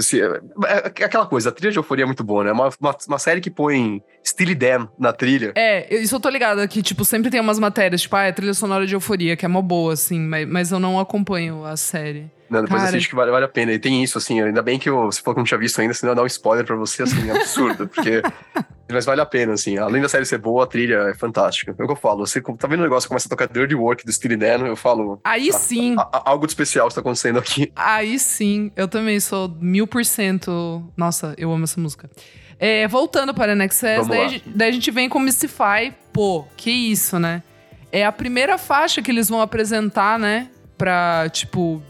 É, 0.66 1.02
é 1.02 1.06
aquela 1.06 1.26
coisa, 1.26 1.50
a 1.50 1.52
trilha 1.52 1.72
de 1.72 1.78
euforia 1.78 2.04
é 2.04 2.06
muito 2.06 2.24
boa, 2.24 2.44
né? 2.44 2.52
Uma, 2.52 2.70
uma, 2.80 2.96
uma 3.08 3.20
série 3.20 3.42
que 3.42 3.50
põe 3.50 4.02
Steely 4.26 4.56
Dan 4.56 4.88
na 4.98 5.12
trilha. 5.12 5.54
É, 5.56 5.94
isso 5.96 6.16
eu 6.16 6.20
tô 6.20 6.30
ligada, 6.30 6.68
que, 6.68 6.82
tipo, 6.82 7.04
sempre 7.04 7.30
tem 7.30 7.40
umas 7.40 7.60
matérias, 7.60 8.02
tipo, 8.02 8.16
ah, 8.16 8.24
é 8.24 8.32
trilha 8.32 8.54
sonora 8.54 8.86
de 8.86 8.96
euforia, 8.96 9.36
que 9.36 9.46
é 9.46 9.48
mó 9.48 9.62
boa, 9.62 9.94
assim, 9.94 10.20
mas, 10.20 10.48
mas 10.48 10.72
eu 10.72 10.80
não 10.80 11.00
acompanho 11.00 11.66
a 11.66 11.76
série. 11.76 12.30
Né? 12.49 12.62
Depois 12.62 12.81
Cara. 12.81 12.89
assiste 12.89 13.10
que 13.10 13.15
vale, 13.15 13.31
vale 13.31 13.45
a 13.45 13.47
pena. 13.49 13.71
E 13.73 13.79
tem 13.79 14.03
isso, 14.03 14.17
assim, 14.17 14.39
ainda 14.41 14.62
bem 14.62 14.77
que 14.77 14.88
eu, 14.89 15.05
você 15.05 15.19
falou 15.21 15.36
que 15.36 15.39
não 15.39 15.45
tinha 15.45 15.58
visto 15.60 15.79
ainda, 15.81 15.93
senão 15.93 16.12
eu 16.12 16.15
dar 16.15 16.23
um 16.23 16.27
spoiler 16.27 16.65
pra 16.65 16.75
você, 16.75 17.03
assim, 17.03 17.29
é 17.29 17.36
absurdo, 17.36 17.88
porque. 17.93 18.21
Mas 18.88 19.03
vale 19.03 19.19
a 19.19 19.25
pena, 19.25 19.53
assim. 19.53 19.77
Além 19.79 19.99
da 19.99 20.08
série 20.08 20.25
ser 20.25 20.38
boa, 20.38 20.63
a 20.63 20.67
trilha 20.67 21.10
é 21.10 21.15
fantástica. 21.15 21.75
É 21.77 21.84
o 21.84 21.88
que 21.88 21.91
eu 21.91 21.95
falo. 21.95 22.25
Você 22.25 22.39
tá 22.39 22.67
vendo 22.67 22.81
o 22.81 22.84
negócio, 22.84 23.10
começa 23.10 23.27
a 23.27 23.29
tocar 23.29 23.47
Dirty 23.47 23.73
Work 23.73 24.05
do 24.05 24.12
Steely 24.13 24.38
Dan, 24.38 24.67
eu 24.67 24.75
falo. 24.75 25.19
Aí 25.23 25.49
Tá. 25.51 25.58
sim, 25.58 25.95
"A- 25.97 26.01
a- 26.17 26.29
algo 26.29 26.45
de 26.45 26.51
especial 26.51 26.88
está 26.88 27.01
acontecendo 27.01 27.39
aqui. 27.39 27.71
aí 27.75 28.19
sim, 28.19 28.71
eu 28.75 28.88
também 28.88 29.19
sou 29.19 29.49
mil 29.60 29.88
por 29.88 30.05
cento. 30.05 30.84
Nossa, 30.95 31.34
eu 31.36 31.51
amo 31.51 31.63
essa 31.63 31.81
música. 31.81 32.08
É, 32.60 32.88
voltando 32.88 33.34
para 33.34 33.53
Vamos 33.55 34.08
daí, 34.08 34.43
daí 34.45 34.69
a 34.69 34.71
gente 34.71 34.91
vem 34.91 35.10
com 35.10 35.19
Mystify. 35.19 35.91
Pô, 36.13 36.45
que 36.55 36.69
isso, 36.69 37.17
né? 37.17 37.41
É 37.91 38.05
a 38.05 38.12
primeira 38.12 38.55
faixa 38.58 39.01
que 39.01 39.10
eles 39.10 39.27
vão 39.29 39.41
apresentar, 39.41 40.19
né? 40.19 40.49
Pra, 40.77 41.27
tipo, 41.31 41.81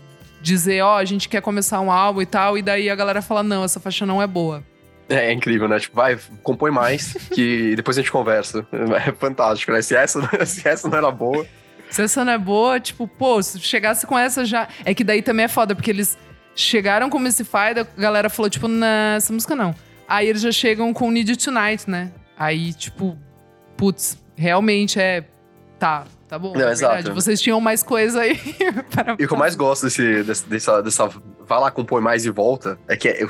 dizer, 0.45 0.81
ó, 0.83 0.97
a 0.97 1.05
gente 1.05 1.27
quer 1.27 1.41
começar 1.41 1.81
um 1.81 1.91
álbum 1.91 2.21
e 2.21 2.25
tal. 2.25 2.57
E 2.57 2.61
daí 2.61 2.89
a 2.89 2.95
galera 2.95 3.21
fala, 3.21 3.43
não, 3.43 3.63
essa 3.63 3.79
faixa 3.79 4.05
não 4.05 4.21
é 4.21 4.27
boa. 4.27 4.63
É, 5.09 5.27
é 5.27 5.33
incrível, 5.33 5.67
né? 5.67 5.79
Tipo, 5.79 5.95
vai, 5.95 6.17
compõe 6.43 6.71
mais, 6.71 7.13
que 7.33 7.75
depois 7.75 7.97
a 7.97 8.01
gente 8.01 8.11
conversa. 8.11 8.65
É 9.05 9.11
fantástico, 9.11 9.71
né? 9.71 9.81
Se 9.81 9.95
essa, 9.95 10.21
se 10.45 10.67
essa 10.67 10.87
não 10.87 10.97
era 10.97 11.11
boa. 11.11 11.45
Se 11.89 12.01
essa 12.01 12.23
não 12.23 12.33
é 12.33 12.37
boa, 12.37 12.79
tipo, 12.79 13.07
pô, 13.07 13.41
se 13.41 13.59
chegasse 13.59 14.05
com 14.05 14.17
essa 14.17 14.45
já. 14.45 14.67
É 14.83 14.93
que 14.93 15.03
daí 15.03 15.21
também 15.21 15.45
é 15.45 15.47
foda, 15.47 15.75
porque 15.75 15.91
eles 15.91 16.17
chegaram 16.55 17.09
com 17.09 17.19
Mystify, 17.19 17.73
a 17.77 18.01
galera 18.01 18.29
falou, 18.29 18.49
tipo, 18.49 18.67
não, 18.67 19.15
essa 19.17 19.33
música 19.33 19.55
não. 19.55 19.75
Aí 20.07 20.27
eles 20.27 20.41
já 20.41 20.51
chegam 20.51 20.93
com 20.93 21.11
Need 21.11 21.31
You 21.31 21.37
Tonight, 21.37 21.89
né? 21.89 22.11
Aí, 22.37 22.73
tipo, 22.73 23.17
putz, 23.75 24.17
realmente 24.35 24.99
é. 24.99 25.25
Tá, 25.77 26.05
tá 26.27 26.37
bom. 26.39 26.53
Não, 26.53 26.67
é 26.67 26.71
exato. 26.71 26.93
verdade. 26.95 27.15
Vocês 27.15 27.41
tinham 27.41 27.59
mais 27.61 27.81
coisa 27.83 28.21
aí 28.21 28.39
para. 28.93 29.15
E 29.19 29.25
o 29.25 29.27
que 29.27 29.33
eu 29.33 29.37
mais 29.37 29.55
gosto 29.55 29.83
desse, 29.83 30.23
desse- 30.23 30.47
dessa, 30.47 30.81
dessa 30.81 31.09
vai 31.47 31.59
lá, 31.59 31.71
compõe 31.71 32.01
mais 32.01 32.25
e 32.25 32.29
volta, 32.29 32.77
é 32.87 32.95
que, 32.95 33.07
é- 33.09 33.25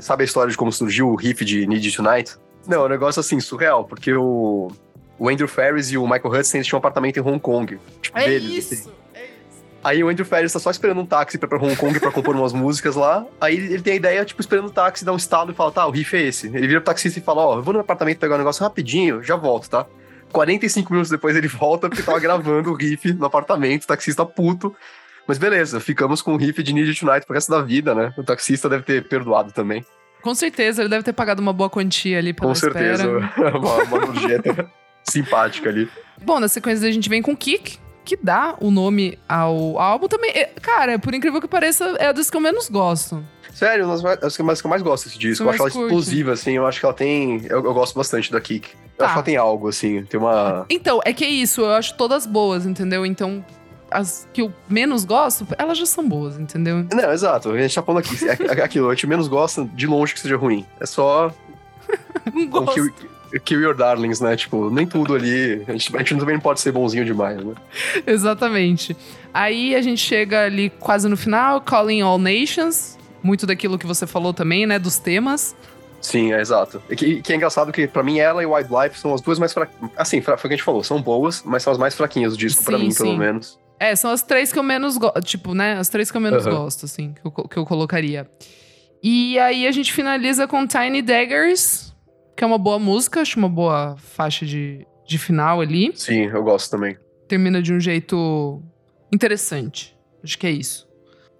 sabe 0.00 0.22
a 0.22 0.24
história 0.24 0.50
de 0.50 0.56
como 0.56 0.70
surgiu 0.72 1.08
o 1.08 1.14
riff 1.16 1.44
de 1.44 1.66
Need 1.66 1.90
Tonight? 1.96 2.36
Não, 2.66 2.82
é 2.82 2.86
um 2.86 2.88
negócio 2.88 3.20
assim, 3.20 3.38
surreal, 3.40 3.84
porque 3.84 4.12
o, 4.14 4.68
o 5.18 5.28
Andrew 5.28 5.46
Ferris 5.48 5.90
e 5.92 5.98
o 5.98 6.02
Michael 6.02 6.32
Hudson 6.34 6.56
eles 6.58 6.66
tinham 6.66 6.78
um 6.78 6.80
apartamento 6.80 7.16
em 7.18 7.22
Hong 7.22 7.38
Kong. 7.38 7.78
Tipo, 8.02 8.18
É 8.18 8.24
deles. 8.28 8.66
assim. 8.66 8.74
isso! 8.74 8.92
É 9.14 9.22
isso. 9.22 9.64
Aí 9.84 10.02
o 10.02 10.08
Andrew 10.08 10.26
Ferris 10.26 10.52
tá 10.52 10.58
só 10.58 10.68
esperando 10.70 11.00
um 11.00 11.06
táxi 11.06 11.38
pra 11.38 11.48
pra 11.48 11.58
Hong 11.58 11.76
Kong 11.76 11.98
pra 12.00 12.10
compor 12.10 12.34
umas 12.34 12.52
músicas 12.54 12.96
lá. 12.96 13.24
Aí 13.40 13.54
ele 13.56 13.80
tem 13.82 13.92
a 13.92 13.96
ideia, 13.96 14.24
tipo, 14.24 14.40
esperando 14.40 14.66
o 14.66 14.70
táxi, 14.70 15.04
dá 15.04 15.12
um 15.12 15.16
estalo 15.16 15.52
e 15.52 15.54
fala, 15.54 15.70
tá, 15.70 15.86
o 15.86 15.90
riff 15.92 16.16
é 16.16 16.22
esse. 16.22 16.48
Ele 16.48 16.66
vira 16.66 16.80
pro 16.80 16.86
taxista 16.92 17.18
e 17.20 17.22
fala, 17.22 17.42
ó, 17.46 17.56
eu 17.58 17.62
vou 17.62 17.72
no 17.72 17.78
apartamento 17.80 18.18
pegar 18.18 18.34
um 18.34 18.38
negócio 18.38 18.64
rapidinho, 18.64 19.22
já 19.22 19.36
volto, 19.36 19.70
tá? 19.70 19.86
45 20.36 20.92
minutos 20.92 21.10
depois 21.10 21.34
ele 21.34 21.48
volta 21.48 21.88
porque 21.88 22.02
tava 22.02 22.20
gravando 22.20 22.70
o 22.70 22.74
riff 22.74 23.10
no 23.14 23.24
apartamento, 23.24 23.84
o 23.84 23.86
taxista 23.86 24.26
puto. 24.26 24.76
Mas 25.26 25.38
beleza, 25.38 25.80
ficamos 25.80 26.20
com 26.20 26.34
o 26.34 26.36
riff 26.36 26.62
de 26.62 26.74
Need 26.74 26.94
Tonight 26.94 27.24
pro 27.24 27.34
resto 27.34 27.50
da 27.50 27.62
vida, 27.62 27.94
né? 27.94 28.12
O 28.18 28.22
taxista 28.22 28.68
deve 28.68 28.82
ter 28.82 29.08
perdoado 29.08 29.50
também. 29.50 29.82
com 30.20 30.34
certeza, 30.34 30.82
ele 30.82 30.90
deve 30.90 31.02
ter 31.02 31.14
pagado 31.14 31.40
uma 31.40 31.54
boa 31.54 31.70
quantia 31.70 32.18
ali 32.18 32.34
pela 32.34 32.48
Com 32.48 32.54
certeza, 32.54 33.04
espera. 33.04 33.56
uma, 33.58 33.82
uma 33.84 34.70
simpática 35.08 35.70
ali. 35.70 35.88
Bom, 36.22 36.38
na 36.38 36.48
sequência 36.48 36.86
a 36.86 36.92
gente 36.92 37.08
vem 37.08 37.22
com 37.22 37.34
Kick, 37.34 37.78
que 38.06 38.16
dá 38.16 38.54
o 38.60 38.70
nome 38.70 39.18
ao 39.28 39.78
álbum 39.78 40.08
também. 40.08 40.30
É, 40.30 40.44
Cara, 40.62 40.98
por 40.98 41.12
incrível 41.12 41.40
que 41.40 41.48
pareça, 41.48 41.84
é 41.98 42.06
a 42.06 42.12
das 42.12 42.30
que 42.30 42.36
eu 42.36 42.40
menos 42.40 42.68
gosto. 42.70 43.22
Sério, 43.52 43.86
uma 43.86 43.94
das 43.96 44.20
das 44.20 44.36
que 44.36 44.42
que 44.44 44.66
eu 44.66 44.70
mais 44.70 44.82
gosto 44.82 45.04
desse 45.06 45.18
disco. 45.18 45.44
Eu 45.44 45.50
acho 45.50 45.62
ela 45.62 45.70
curte? 45.70 45.86
explosiva, 45.86 46.32
assim. 46.32 46.52
Eu 46.52 46.66
acho 46.66 46.78
que 46.80 46.86
ela 46.86 46.94
tem. 46.94 47.44
Eu, 47.46 47.64
eu 47.64 47.74
gosto 47.74 47.94
bastante 47.96 48.30
da 48.30 48.40
Kick. 48.40 48.68
Eu 48.68 48.78
Tá. 48.98 49.04
acho 49.06 49.12
que 49.14 49.18
ela 49.18 49.24
tem 49.24 49.36
algo, 49.36 49.68
assim. 49.68 50.02
Tem 50.04 50.18
uma. 50.20 50.64
Então, 50.70 51.00
é 51.04 51.12
que 51.12 51.24
é 51.24 51.28
isso, 51.28 51.60
eu 51.62 51.72
acho 51.72 51.94
todas 51.96 52.26
boas, 52.26 52.64
entendeu? 52.66 53.04
Então, 53.06 53.44
as 53.90 54.28
que 54.32 54.42
eu 54.42 54.52
menos 54.68 55.04
gosto, 55.04 55.46
elas 55.58 55.78
já 55.78 55.86
são 55.86 56.06
boas, 56.08 56.38
entendeu? 56.38 56.86
Não, 56.92 57.12
exato. 57.12 57.50
A 57.50 57.58
gente 57.58 57.74
tá 57.74 57.82
falando 57.82 58.00
aqui. 58.00 58.16
É, 58.28 58.58
é 58.60 58.62
aquilo, 58.62 58.88
a 58.90 58.94
gente 58.94 59.06
menos 59.06 59.26
gosta 59.28 59.64
de 59.74 59.86
longe 59.86 60.12
que 60.14 60.20
seja 60.20 60.36
ruim. 60.36 60.66
É 60.80 60.84
só 60.86 61.32
Não 62.34 62.46
gosto. 62.48 62.74
kill, 62.74 62.92
kill 63.40 63.60
Your 63.60 63.74
Darlings, 63.74 64.20
né? 64.20 64.36
Tipo, 64.36 64.70
nem 64.70 64.86
tudo 64.86 65.14
ali. 65.14 65.62
A 65.68 65.72
gente, 65.72 65.94
a 65.94 65.98
gente 66.00 66.16
também 66.16 66.34
não 66.34 66.40
pode 66.42 66.60
ser 66.60 66.72
bonzinho 66.72 67.04
demais, 67.04 67.42
né? 67.42 67.54
Exatamente. 68.06 68.96
Aí 69.32 69.74
a 69.74 69.82
gente 69.82 70.00
chega 70.00 70.44
ali 70.44 70.70
quase 70.70 71.08
no 71.08 71.16
final, 71.16 71.60
Calling 71.60 72.00
All 72.00 72.18
Nations. 72.18 72.96
Muito 73.22 73.46
daquilo 73.46 73.78
que 73.78 73.86
você 73.86 74.06
falou 74.06 74.32
também, 74.32 74.66
né? 74.66 74.78
Dos 74.78 74.98
temas. 74.98 75.54
Sim, 76.00 76.32
é 76.32 76.40
exato. 76.40 76.80
E 76.88 76.94
que, 76.94 77.20
que 77.22 77.32
é 77.32 77.36
engraçado 77.36 77.72
que, 77.72 77.86
pra 77.88 78.02
mim, 78.02 78.18
ela 78.18 78.42
e 78.42 78.46
Wildlife 78.46 78.98
são 78.98 79.12
as 79.12 79.20
duas 79.20 79.38
mais 79.38 79.52
fraquinhas. 79.52 79.90
Assim, 79.96 80.20
fra- 80.20 80.36
foi 80.36 80.46
o 80.46 80.50
que 80.50 80.54
a 80.54 80.56
gente 80.56 80.64
falou, 80.64 80.84
são 80.84 81.02
boas, 81.02 81.42
mas 81.44 81.62
são 81.64 81.72
as 81.72 81.78
mais 81.78 81.94
fraquinhas 81.94 82.32
do 82.34 82.38
disco, 82.38 82.62
pra 82.62 82.78
Sim, 82.78 82.84
mim, 82.84 82.94
pelo 82.94 83.10
sim. 83.10 83.18
menos. 83.18 83.58
É, 83.80 83.94
são 83.96 84.10
as 84.12 84.22
três 84.22 84.52
que 84.52 84.58
eu 84.58 84.62
menos 84.62 84.96
gosto. 84.96 85.20
Tipo, 85.22 85.52
né? 85.54 85.76
As 85.78 85.88
três 85.88 86.10
que 86.10 86.16
eu 86.16 86.20
menos 86.20 86.46
Aham. 86.46 86.56
gosto, 86.56 86.84
assim, 86.84 87.12
que 87.14 87.26
eu, 87.26 87.30
que 87.48 87.56
eu 87.56 87.66
colocaria. 87.66 88.28
E 89.02 89.38
aí 89.38 89.66
a 89.66 89.72
gente 89.72 89.92
finaliza 89.92 90.46
com 90.46 90.66
Tiny 90.66 91.02
Daggers, 91.02 91.85
que 92.36 92.44
é 92.44 92.46
uma 92.46 92.58
boa 92.58 92.78
música, 92.78 93.20
acho 93.20 93.38
uma 93.38 93.48
boa 93.48 93.96
faixa 93.96 94.44
de, 94.44 94.86
de 95.06 95.18
final 95.18 95.60
ali. 95.60 95.90
Sim, 95.94 96.26
eu 96.26 96.42
gosto 96.42 96.70
também. 96.70 96.96
Termina 97.26 97.62
de 97.62 97.72
um 97.72 97.80
jeito 97.80 98.62
interessante. 99.12 99.96
Acho 100.22 100.38
que 100.38 100.46
é 100.46 100.50
isso. 100.50 100.86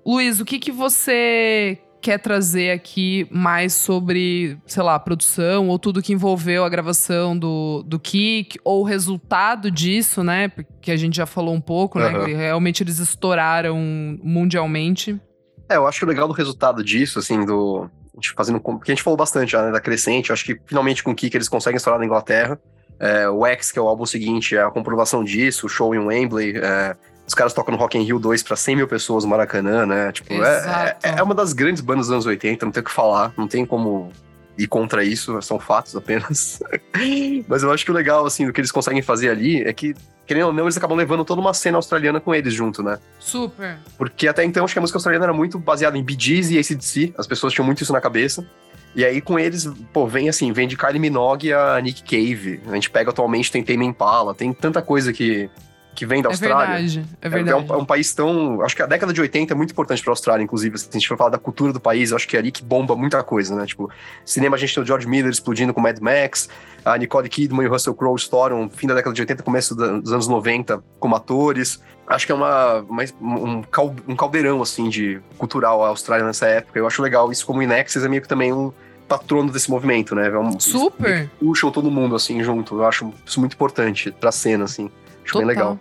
Luiz, 0.05 0.41
o 0.41 0.45
que, 0.45 0.59
que 0.59 0.73
você 0.73 1.79
quer 2.01 2.19
trazer 2.19 2.71
aqui 2.71 3.27
mais 3.31 3.75
sobre, 3.75 4.57
sei 4.65 4.83
lá, 4.83 4.97
produção 4.99 5.69
ou 5.69 5.79
tudo 5.79 6.01
que 6.01 6.13
envolveu 6.13 6.65
a 6.65 6.69
gravação 6.69 7.37
do, 7.37 7.83
do 7.85 7.99
Kick 7.99 8.59
ou 8.63 8.83
o 8.83 8.85
resultado 8.85 9.71
disso, 9.71 10.23
né? 10.23 10.47
Porque 10.47 10.93
a 10.93 10.97
gente 10.97 11.17
já 11.17 11.27
falou 11.27 11.53
um 11.53 11.61
pouco, 11.61 11.99
né? 11.99 12.07
Aham. 12.07 12.25
Que 12.25 12.33
realmente 12.33 12.83
eles 12.83 13.01
estouraram 13.01 13.77
mundialmente. 14.23 15.21
É, 15.69 15.77
eu 15.77 15.87
acho 15.87 16.07
legal 16.07 16.29
do 16.29 16.35
resultado 16.35 16.85
disso, 16.85 17.19
assim, 17.19 17.45
do. 17.45 17.91
Gente 18.17 18.33
fazendo. 18.35 18.59
Porque 18.59 18.91
a 18.91 18.95
gente 18.95 19.03
falou 19.03 19.17
bastante 19.17 19.53
já, 19.53 19.63
né, 19.63 19.71
da 19.71 19.81
crescente. 19.81 20.33
Acho 20.33 20.45
que 20.45 20.59
finalmente 20.67 21.03
com 21.03 21.13
o 21.13 21.15
Kick 21.15 21.37
eles 21.37 21.49
conseguem 21.49 21.77
estourar 21.77 22.01
na 22.01 22.07
Inglaterra. 22.07 22.59
É, 22.99 23.29
o 23.29 23.45
X, 23.47 23.71
que 23.71 23.79
é 23.79 23.83
o 23.83 23.87
álbum 23.87 24.07
seguinte, 24.07 24.57
é 24.57 24.63
a 24.63 24.71
comprovação 24.71 25.23
disso. 25.23 25.67
O 25.67 25.69
show 25.69 25.95
em 25.95 25.99
Wembley. 25.99 26.57
é, 26.57 26.97
os 27.27 27.35
caras 27.35 27.53
tocam 27.53 27.75
no 27.75 27.79
Rock 27.79 27.99
in 27.99 28.03
Rio 28.03 28.21
2 28.21 28.43
pra 28.45 28.55
100 28.55 28.77
mil 28.77 28.89
pessoas 28.89 29.25
no 29.25 29.31
Maracanã, 29.31 29.85
né? 29.85 30.13
Tipo, 30.13 30.33
é, 30.33 30.97
é, 31.03 31.19
é 31.19 31.23
uma 31.23 31.35
das 31.35 31.53
grandes 31.53 31.83
bandas 31.83 32.07
dos 32.07 32.13
anos 32.13 32.27
80, 32.27 32.65
não 32.65 32.73
tem 32.73 32.81
o 32.81 32.85
que 32.85 32.93
falar. 32.93 33.33
Não 33.37 33.49
tem 33.49 33.67
como 33.67 34.13
ir 34.59 34.67
contra 34.67 35.05
isso, 35.05 35.41
são 35.43 35.59
fatos 35.59 35.95
apenas. 35.97 36.61
Mas 37.47 37.63
eu 37.63 37.73
acho 37.73 37.85
que 37.85 37.91
o 37.91 37.95
legal, 37.95 38.25
assim, 38.27 38.47
do 38.47 38.53
que 38.53 38.61
eles 38.61 38.73
conseguem 38.73 39.03
fazer 39.03 39.31
ali 39.31 39.63
é 39.63 39.73
que, 39.73 39.95
querendo 40.27 40.47
ou 40.47 40.53
não, 40.53 40.65
eles 40.65 40.77
acabam 40.77 40.97
levando 40.97 41.25
toda 41.25 41.41
uma 41.41 41.55
cena 41.55 41.77
australiana 41.77 42.21
com 42.21 42.35
eles 42.35 42.55
junto, 42.55 42.83
né? 42.83 42.99
Super. 43.19 43.79
Porque 43.99 44.29
até 44.29 44.45
então 44.45 44.65
acho 44.65 44.75
que 44.75 44.79
a 44.79 44.83
música 44.83 44.97
australiana 44.97 45.27
era 45.27 45.35
muito 45.35 45.59
baseada 45.59 45.97
em 45.99 46.03
Bee 46.03 46.17
Gees 46.19 46.51
e 46.51 46.59
ACDC, 46.59 47.15
as 47.17 47.27
pessoas 47.27 47.53
tinham 47.53 47.67
muito 47.67 47.83
isso 47.83 47.93
na 47.93 48.01
cabeça. 48.01 48.47
E 48.95 49.05
aí 49.05 49.21
com 49.21 49.39
eles, 49.39 49.69
pô, 49.93 50.07
vem 50.07 50.27
assim, 50.29 50.53
vem 50.53 50.67
de 50.67 50.75
Kylie 50.75 50.99
Minogue 50.99 51.53
a 51.53 51.79
Nick 51.83 52.03
Cave. 52.03 52.63
A 52.67 52.75
gente 52.75 52.89
pega 52.89 53.11
atualmente, 53.11 53.53
tem 53.53 53.63
Tame 53.63 53.85
Impala, 53.85 54.35
tem 54.35 54.55
tanta 54.55 54.81
coisa 54.81 55.13
que, 55.13 55.51
que 55.97 56.07
vem 56.07 56.23
da 56.23 56.29
É 56.29 56.33
Austrália. 56.33 56.67
verdade. 56.77 57.05
É 57.21 57.27
É, 57.27 57.29
verdade. 57.31 57.73
um, 57.73 57.75
é 57.75 57.77
um 57.79 57.85
país 57.85 58.15
tão. 58.15 58.63
Acho 58.63 58.77
que 58.77 58.83
a 58.83 58.87
década 58.87 59.13
de 59.13 59.21
80 59.21 59.53
é 59.53 59.57
muito 59.57 59.73
importante 59.73 60.03
pra 60.03 60.13
Austrália, 60.13 60.45
inclusive. 60.45 60.79
Se 60.79 60.89
a 60.89 60.93
gente 60.93 61.09
for 61.09 61.17
falar 61.17 61.31
da 61.31 61.39
cultura 61.39 61.73
do 61.73 61.81
país, 61.81 62.11
eu 62.11 62.17
acho 62.17 62.29
que 62.29 62.37
é 62.37 62.39
ali 62.39 62.53
que 62.53 62.63
bomba 62.63 62.95
muita 62.95 63.23
coisa, 63.25 63.57
né? 63.57 63.67
Tipo, 63.67 63.91
cinema 64.25 64.55
a 64.57 64.59
gente 64.59 64.73
tem 64.75 64.83
o 64.83 64.87
George 64.87 65.09
Miller 65.09 65.31
explodindo 65.33 65.75
com 65.75 65.81
Mad 65.81 65.99
Max, 65.99 66.49
a 66.85 66.97
Nicole 66.97 67.29
Kidman 67.29 67.65
e 67.65 67.69
o 67.69 67.73
Russell 67.73 67.95
Crowe 67.95 68.15
estouram 68.17 68.71
fim 68.71 68.87
da 68.87 68.95
década 68.95 69.15
de 69.15 69.21
80, 69.23 69.43
começo 69.43 69.75
dos 69.75 70.13
anos 70.13 70.29
90 70.29 70.83
como 71.01 71.17
atores. 71.17 71.83
Acho 72.07 72.25
que 72.27 72.31
é 72.31 72.35
uma, 72.37 72.75
uma- 72.89 73.03
um, 73.21 73.63
cal- 73.63 73.95
um 74.07 74.15
caldeirão, 74.15 74.63
assim, 74.63 74.89
de 74.89 75.21
cultural 75.39 75.85
a 75.85 75.89
Austrália 75.89 76.25
nessa 76.25 76.47
época. 76.47 76.79
Eu 76.79 76.87
acho 76.87 77.03
legal 77.03 77.33
isso 77.33 77.45
como 77.45 77.59
o 77.59 77.63
Inexus 77.65 78.05
é 78.05 78.09
meio 78.09 78.23
que 78.23 78.29
também 78.29 78.53
um 78.53 78.73
patrono 79.09 79.51
desse 79.53 79.69
movimento, 79.71 80.15
né? 80.15 80.29
É 80.29 80.39
um, 80.39 80.59
Super. 80.61 81.29
Puxam 81.41 81.71
todo 81.73 81.91
mundo, 81.91 82.15
assim, 82.15 82.43
junto. 82.45 82.77
Eu 82.77 82.87
acho 82.87 83.13
isso 83.25 83.41
muito 83.41 83.55
importante 83.55 84.11
pra 84.13 84.31
cena, 84.31 84.65
assim. 84.65 84.89
Acho 85.27 85.39
bem 85.39 85.47
legal. 85.47 85.79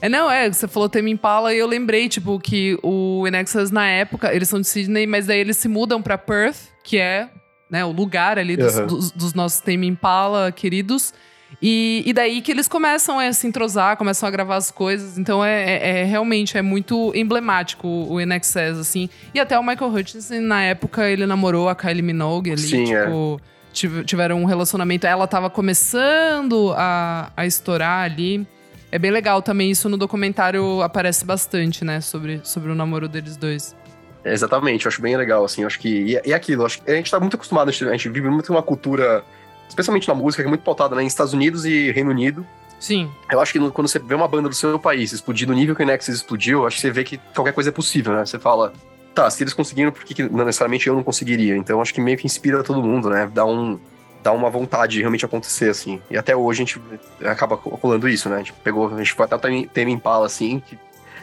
É, 0.00 0.08
não, 0.08 0.30
é, 0.30 0.50
você 0.52 0.66
falou 0.66 0.88
Tame 0.88 1.10
Impala 1.12 1.54
e 1.54 1.58
eu 1.58 1.66
lembrei, 1.66 2.08
tipo, 2.08 2.38
que 2.40 2.76
o 2.82 3.24
Inexus 3.26 3.70
na 3.70 3.86
época, 3.86 4.34
eles 4.34 4.48
são 4.48 4.60
de 4.60 4.66
Sydney, 4.66 5.06
mas 5.06 5.26
daí 5.26 5.38
eles 5.38 5.56
se 5.56 5.68
mudam 5.68 6.02
pra 6.02 6.18
Perth, 6.18 6.56
que 6.82 6.98
é, 6.98 7.28
né, 7.70 7.84
o 7.84 7.92
lugar 7.92 8.36
ali 8.38 8.56
dos, 8.56 8.76
Aham. 8.76 8.86
dos- 8.86 9.10
dos 9.12 9.32
nossos 9.34 9.60
Tame 9.60 9.86
Impala 9.86 10.50
queridos. 10.50 11.14
E, 11.60 12.02
e 12.06 12.12
daí 12.12 12.40
que 12.40 12.50
eles 12.50 12.66
começam 12.66 13.20
a 13.20 13.32
se 13.32 13.46
entrosar, 13.46 13.96
começam 13.96 14.26
a 14.26 14.32
gravar 14.32 14.56
as 14.56 14.70
coisas. 14.72 15.16
Então 15.18 15.44
é, 15.44 15.62
é- 15.70 16.00
é 16.00 16.04
realmente 16.04 16.56
é 16.58 16.62
muito 16.62 17.12
emblemático 17.14 17.86
o, 17.86 18.20
INXS, 18.20 18.78
assim. 18.80 19.08
E 19.32 19.38
até 19.38 19.56
o 19.58 19.62
Michael 19.62 19.92
Hutchinson, 19.92 20.40
na 20.40 20.62
época, 20.64 21.08
ele 21.08 21.26
namorou 21.26 21.68
a 21.68 21.76
Kylie 21.76 22.02
Minogue 22.02 22.50
ali. 22.50 22.60
Sim, 22.60 22.92
é. 22.92 23.04
tipo, 23.04 23.40
tive- 23.72 24.02
tiveram 24.04 24.40
um 24.42 24.46
relacionamento. 24.46 25.06
Ela 25.06 25.28
tava 25.28 25.48
começando 25.50 26.72
a, 26.76 27.30
a 27.36 27.46
estourar 27.46 28.04
ali. 28.04 28.46
É 28.92 28.98
bem 28.98 29.10
legal 29.10 29.40
também, 29.42 29.70
isso 29.70 29.88
no 29.88 29.96
documentário 29.96 30.82
aparece 30.82 31.24
bastante, 31.24 31.84
né? 31.84 32.00
Sobre, 32.02 32.40
sobre 32.44 32.70
o 32.70 32.74
namoro 32.74 33.08
deles 33.08 33.36
dois. 33.36 33.74
É, 34.22 34.32
Exatamente, 34.32 34.84
eu 34.84 34.90
acho 34.90 35.00
bem 35.02 35.16
legal, 35.16 35.44
assim, 35.44 35.62
eu 35.62 35.66
acho 35.66 35.80
que. 35.80 35.88
E, 35.88 36.20
e 36.28 36.32
é 36.32 36.34
aquilo, 36.34 36.64
acho 36.66 36.82
que 36.82 36.90
a 36.90 36.94
gente 36.94 37.10
tá 37.10 37.18
muito 37.18 37.34
acostumado, 37.34 37.68
a 37.68 37.72
gente, 37.72 37.84
a 37.88 37.92
gente 37.92 38.08
vive 38.10 38.28
muito 38.28 38.52
uma 38.52 38.62
cultura, 38.62 39.24
especialmente 39.68 40.06
na 40.06 40.14
música, 40.14 40.42
que 40.42 40.46
é 40.46 40.48
muito 40.50 40.62
pautada 40.62 40.94
né, 40.94 41.02
em 41.02 41.06
Estados 41.06 41.32
Unidos 41.32 41.64
e 41.64 41.90
Reino 41.90 42.10
Unido. 42.10 42.46
Sim, 42.78 43.08
Eu 43.30 43.40
acho 43.40 43.52
que 43.52 43.58
no- 43.60 43.70
quando 43.72 43.86
você 43.88 43.98
vê 43.98 44.14
uma 44.14 44.26
banda 44.28 44.48
do 44.48 44.54
seu 44.54 44.76
país 44.78 45.12
explodir 45.12 45.46
no 45.48 45.54
nível 45.54 45.74
que 45.74 45.82
o 45.84 45.86
Nexus 45.86 46.16
explodiu, 46.16 46.66
acho 46.66 46.76
que 46.76 46.82
você 46.82 46.90
vê 46.90 47.02
que 47.04 47.16
qualquer 47.34 47.52
coisa 47.52 47.70
é 47.70 47.72
possível, 47.72 48.12
né? 48.12 48.26
Você 48.26 48.38
fala, 48.40 48.72
tá, 49.14 49.30
se 49.30 49.42
eles 49.42 49.54
conseguiram, 49.54 49.90
por 49.92 50.04
que, 50.04 50.14
que 50.14 50.22
não 50.24 50.44
necessariamente 50.44 50.86
eu 50.88 50.94
não 50.94 51.02
conseguiria? 51.04 51.56
Então 51.56 51.80
acho 51.80 51.94
que 51.94 52.00
meio 52.00 52.18
que 52.18 52.26
inspira 52.26 52.62
todo 52.62 52.82
mundo, 52.82 53.08
né? 53.08 53.30
Dá 53.32 53.44
um. 53.46 53.78
Dá 54.22 54.32
uma 54.32 54.48
vontade 54.50 54.92
de 54.94 55.00
realmente 55.00 55.24
acontecer, 55.24 55.70
assim. 55.70 56.00
E 56.10 56.16
até 56.16 56.34
hoje 56.36 56.62
a 56.62 56.64
gente 56.64 56.80
acaba 57.24 57.56
rolando 57.56 58.08
isso, 58.08 58.28
né? 58.28 58.36
A 58.36 58.38
gente 58.38 58.52
pegou, 58.52 58.92
a 58.94 58.98
gente 58.98 59.12
foi 59.12 59.24
até 59.24 59.34
o 59.36 59.38
Tame 59.38 59.92
Impala, 59.92 60.26
assim, 60.26 60.60
que 60.60 60.78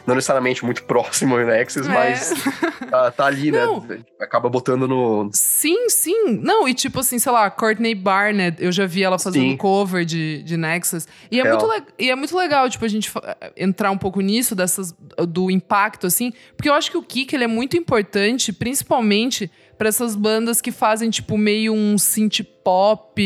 não 0.07 0.15
necessariamente 0.15 0.65
muito 0.65 0.83
próximo 0.85 1.37
ao 1.37 1.45
Nexus, 1.45 1.85
É. 1.87 1.89
mas 1.89 2.33
tá, 2.89 3.11
tá 3.11 3.25
ali, 3.25 3.51
Não. 3.51 3.81
né? 3.81 3.99
Acaba 4.19 4.49
botando 4.49 4.87
no. 4.87 5.29
Sim, 5.33 5.87
sim. 5.89 6.39
Não, 6.41 6.67
e 6.67 6.73
tipo 6.73 6.99
assim, 6.99 7.19
sei 7.19 7.31
lá, 7.31 7.49
Courtney 7.49 7.93
Barnett, 7.95 8.57
eu 8.63 8.71
já 8.71 8.85
vi 8.85 9.03
ela 9.03 9.19
fazendo 9.19 9.43
Sim. 9.43 9.57
cover 9.57 10.03
de, 10.03 10.41
de 10.43 10.57
Nexus. 10.57 11.07
E 11.29 11.39
é, 11.39 11.43
Real. 11.43 11.57
muito 11.59 11.71
le- 11.73 11.83
e 11.99 12.09
é 12.09 12.15
muito 12.15 12.35
legal, 12.35 12.67
tipo, 12.69 12.83
a 12.83 12.87
gente 12.87 13.11
entrar 13.55 13.91
um 13.91 13.97
pouco 13.97 14.19
nisso, 14.19 14.55
dessas, 14.55 14.95
do 15.27 15.51
impacto, 15.51 16.07
assim. 16.07 16.33
Porque 16.57 16.67
eu 16.69 16.73
acho 16.73 16.89
que 16.91 16.97
o 16.97 17.03
Kick, 17.03 17.33
ele 17.35 17.43
é 17.43 17.47
muito 17.47 17.77
importante, 17.77 18.51
principalmente 18.51 19.49
para 19.79 19.87
essas 19.87 20.13
bandas 20.13 20.59
que 20.59 20.73
fazem, 20.73 21.09
tipo, 21.09 21.37
meio 21.37 21.73
um 21.73 21.97
synth 21.97 22.41
pop, 22.65 23.23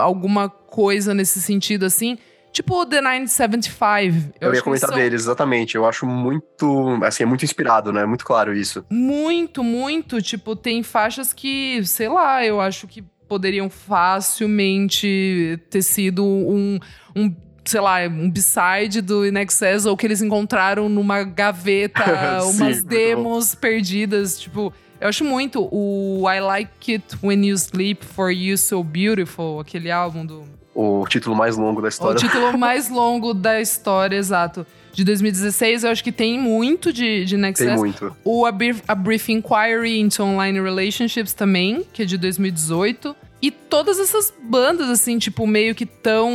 alguma 0.00 0.48
coisa 0.48 1.12
nesse 1.12 1.38
sentido, 1.42 1.84
assim. 1.84 2.16
Tipo 2.50 2.80
o 2.80 2.86
The 2.86 3.02
975. 3.02 4.34
Eu, 4.40 4.48
acho 4.48 4.56
ia 4.56 4.62
comentar 4.62 4.88
são 4.88 4.98
deles, 4.98 5.22
exatamente. 5.22 5.74
Eu 5.74 5.86
acho 5.86 6.06
muito. 6.06 6.98
Assim, 7.02 7.24
é 7.24 7.26
muito 7.26 7.44
inspirado, 7.44 7.92
né? 7.92 8.06
Muito 8.06 8.24
claro 8.24 8.54
isso. 8.54 8.84
Muito, 8.90 9.62
muito. 9.62 10.20
Tipo, 10.22 10.56
tem 10.56 10.82
faixas 10.82 11.32
que, 11.32 11.84
sei 11.84 12.08
lá, 12.08 12.44
eu 12.44 12.58
acho 12.58 12.86
que 12.86 13.02
poderiam 13.28 13.68
facilmente 13.68 15.58
ter 15.70 15.82
sido 15.82 16.24
um, 16.24 16.78
um 17.14 17.34
sei 17.64 17.80
lá, 17.80 18.00
um 18.06 18.30
b-side 18.30 19.00
do 19.02 19.26
InXS 19.26 19.86
ou 19.86 19.96
que 19.96 20.06
eles 20.06 20.20
encontraram 20.20 20.88
numa 20.88 21.22
gaveta, 21.22 22.04
umas 22.44 22.82
demos 22.82 23.54
perdidas. 23.54 24.38
Tipo, 24.40 24.72
eu 25.02 25.08
acho 25.08 25.24
muito 25.24 25.68
o 25.72 26.24
I 26.30 26.40
Like 26.40 26.92
It 26.92 27.04
When 27.22 27.44
You 27.44 27.56
Sleep 27.56 28.04
For 28.04 28.30
You 28.30 28.56
So 28.56 28.82
Beautiful, 28.84 29.58
aquele 29.58 29.90
álbum 29.90 30.24
do. 30.24 30.44
O 30.74 31.04
título 31.08 31.34
mais 31.34 31.56
longo 31.56 31.80
da 31.80 31.86
O 31.86 31.88
história. 31.88 32.16
título 32.16 32.56
mais 32.56 32.88
longo 32.88 33.34
da 33.34 33.60
história, 33.60 34.16
exato. 34.16 34.64
De 34.92 35.04
2016, 35.04 35.84
eu 35.84 35.90
acho 35.90 36.04
que 36.04 36.12
tem 36.12 36.38
muito 36.38 36.92
de, 36.92 37.24
de 37.24 37.36
Nexus. 37.36 37.66
Tem 37.66 37.76
muito. 37.76 38.16
O 38.24 38.46
A 38.46 38.52
Brief, 38.52 38.80
A 38.86 38.94
Brief 38.94 39.28
Inquiry 39.32 39.98
into 39.98 40.22
Online 40.22 40.60
Relationships 40.60 41.32
também, 41.32 41.84
que 41.92 42.02
é 42.02 42.04
de 42.04 42.16
2018. 42.16 43.16
E 43.42 43.50
todas 43.50 43.98
essas 43.98 44.32
bandas, 44.44 44.88
assim, 44.88 45.18
tipo, 45.18 45.46
meio 45.48 45.74
que 45.74 45.84
tão 45.84 46.30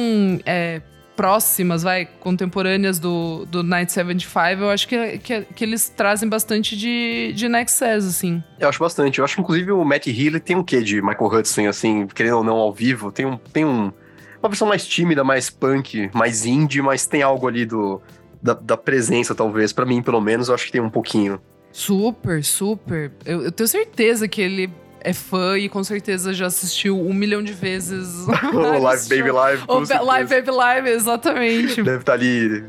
é, 0.46 0.82
próximas, 1.18 1.82
vai, 1.82 2.06
contemporâneas 2.06 3.00
do, 3.00 3.46
do 3.48 3.64
Night 3.64 3.92
75, 3.92 4.62
eu 4.62 4.70
acho 4.70 4.88
que, 4.88 5.18
que, 5.18 5.42
que 5.42 5.64
eles 5.66 5.90
trazem 5.90 6.30
bastante 6.30 6.78
de, 6.78 7.34
de 7.34 7.50
Nexus, 7.50 8.06
assim. 8.06 8.42
Eu 8.60 8.70
acho 8.70 8.80
bastante. 8.80 9.18
Eu 9.18 9.26
acho 9.26 9.36
que, 9.36 9.42
inclusive, 9.42 9.72
o 9.72 9.84
Matt 9.84 10.06
Healy 10.06 10.40
tem 10.40 10.56
um 10.56 10.64
quê 10.64 10.82
de 10.82 11.02
Michael 11.02 11.26
Hudson, 11.26 11.68
assim, 11.68 12.06
querendo 12.06 12.38
ou 12.38 12.44
não, 12.44 12.56
ao 12.56 12.72
vivo. 12.72 13.12
Tem 13.12 13.26
um... 13.26 13.36
Tem 13.36 13.66
um 13.66 13.92
uma 14.40 14.50
versão 14.50 14.68
mais 14.68 14.88
tímida, 14.88 15.24
mais 15.24 15.50
punk, 15.50 16.12
mais 16.14 16.46
indie, 16.46 16.80
mas 16.80 17.08
tem 17.08 17.24
algo 17.24 17.48
ali 17.48 17.66
do... 17.66 18.00
Da, 18.40 18.54
da 18.54 18.78
presença, 18.78 19.34
talvez. 19.34 19.74
para 19.74 19.84
mim, 19.84 20.00
pelo 20.00 20.22
menos, 20.22 20.48
eu 20.48 20.54
acho 20.54 20.68
que 20.68 20.72
tem 20.72 20.80
um 20.80 20.92
pouquinho. 20.92 21.42
Super, 21.72 22.44
super. 22.44 23.12
Eu, 23.26 23.42
eu 23.42 23.52
tenho 23.52 23.68
certeza 23.68 24.28
que 24.28 24.40
ele 24.40 24.70
é 25.08 25.14
fã 25.14 25.58
e 25.58 25.70
com 25.70 25.82
certeza 25.86 26.34
já 26.34 26.48
assistiu 26.48 27.00
um 27.00 27.14
milhão 27.14 27.42
de 27.42 27.54
vezes. 27.54 28.28
o 28.54 28.80
Live 28.80 29.08
Baby 29.08 29.32
Live. 29.32 29.64
O 29.68 30.04
Live 30.04 30.36
Baby 30.36 30.52
Live, 30.52 30.90
exatamente. 30.90 31.82
Deve 31.82 32.00
estar 32.00 32.04
tá 32.04 32.14
ali 32.14 32.66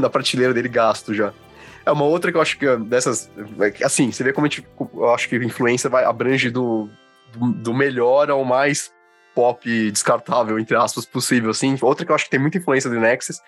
na 0.00 0.08
prateleira 0.08 0.54
dele 0.54 0.68
gasto 0.68 1.12
já. 1.12 1.32
É 1.84 1.90
uma 1.90 2.04
outra 2.04 2.30
que 2.30 2.36
eu 2.36 2.40
acho 2.40 2.56
que 2.56 2.76
dessas. 2.76 3.28
É 3.58 3.84
assim, 3.84 4.12
você 4.12 4.22
vê 4.22 4.32
como 4.32 4.46
a 4.46 4.48
gente, 4.48 4.64
eu 4.94 5.12
acho 5.12 5.28
que 5.28 5.34
a 5.34 5.44
influência 5.44 5.90
vai, 5.90 6.04
abrange 6.04 6.50
do, 6.50 6.88
do, 7.32 7.52
do 7.52 7.74
melhor 7.74 8.30
ao 8.30 8.44
mais 8.44 8.92
pop 9.34 9.90
descartável, 9.90 10.60
entre 10.60 10.76
aspas, 10.76 11.04
possível, 11.04 11.50
assim. 11.50 11.76
Outra 11.80 12.06
que 12.06 12.12
eu 12.12 12.14
acho 12.14 12.26
que 12.26 12.30
tem 12.30 12.38
muita 12.38 12.58
influência 12.58 12.88
do 12.88 13.00
Nexus 13.00 13.40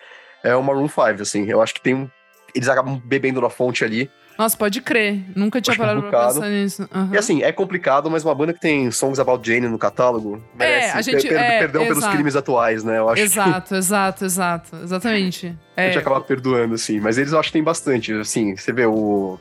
é 0.43 0.57
o 0.57 0.63
Maroon 0.63 0.89
5, 0.89 1.23
assim. 1.23 1.49
Eu 1.49 1.63
acho 1.63 1.73
que 1.75 1.81
tem 1.81 1.95
um. 1.95 2.11
Eles 2.53 2.69
acabam 2.69 3.01
bebendo 3.05 3.41
na 3.41 3.49
fonte 3.49 3.85
ali. 3.85 4.11
Nossa, 4.39 4.57
pode 4.57 4.81
crer. 4.81 5.23
Nunca 5.35 5.61
tinha 5.61 5.77
parado 5.77 6.03
pra 6.03 6.27
pensar 6.27 6.49
nisso. 6.49 6.89
Uhum. 6.95 7.11
E 7.13 7.19
assim, 7.19 7.43
é 7.43 7.53
complicado, 7.53 8.11
mas 8.11 8.25
uma 8.25 8.35
banda 8.35 8.53
que 8.53 8.61
tem 8.61 8.91
Songs 8.91 9.19
About 9.21 9.49
Jane 9.49 9.69
no 9.69 9.79
catálogo 9.79 10.43
merece 10.55 10.89
é, 10.89 10.93
a 10.93 11.03
gente, 11.03 11.29
per 11.29 11.39
é, 11.39 11.59
perdão 11.61 11.83
exato. 11.83 12.01
pelos 12.01 12.15
crimes 12.15 12.37
atuais, 12.37 12.83
né? 12.83 12.99
Eu 12.99 13.09
acho 13.09 13.23
exato, 13.23 13.69
que... 13.69 13.75
exato, 13.77 14.25
exato. 14.25 14.77
Exatamente. 14.83 15.57
É. 15.77 15.85
A 15.85 15.87
gente 15.87 15.99
acaba 15.99 16.21
perdoando, 16.21 16.75
assim. 16.75 16.99
Mas 16.99 17.17
eles 17.17 17.33
eu 17.33 17.39
acho 17.39 17.49
que 17.49 17.53
tem 17.53 17.63
bastante. 17.63 18.13
Assim, 18.13 18.57
você 18.57 18.73
vê 18.73 18.87
o... 18.87 19.39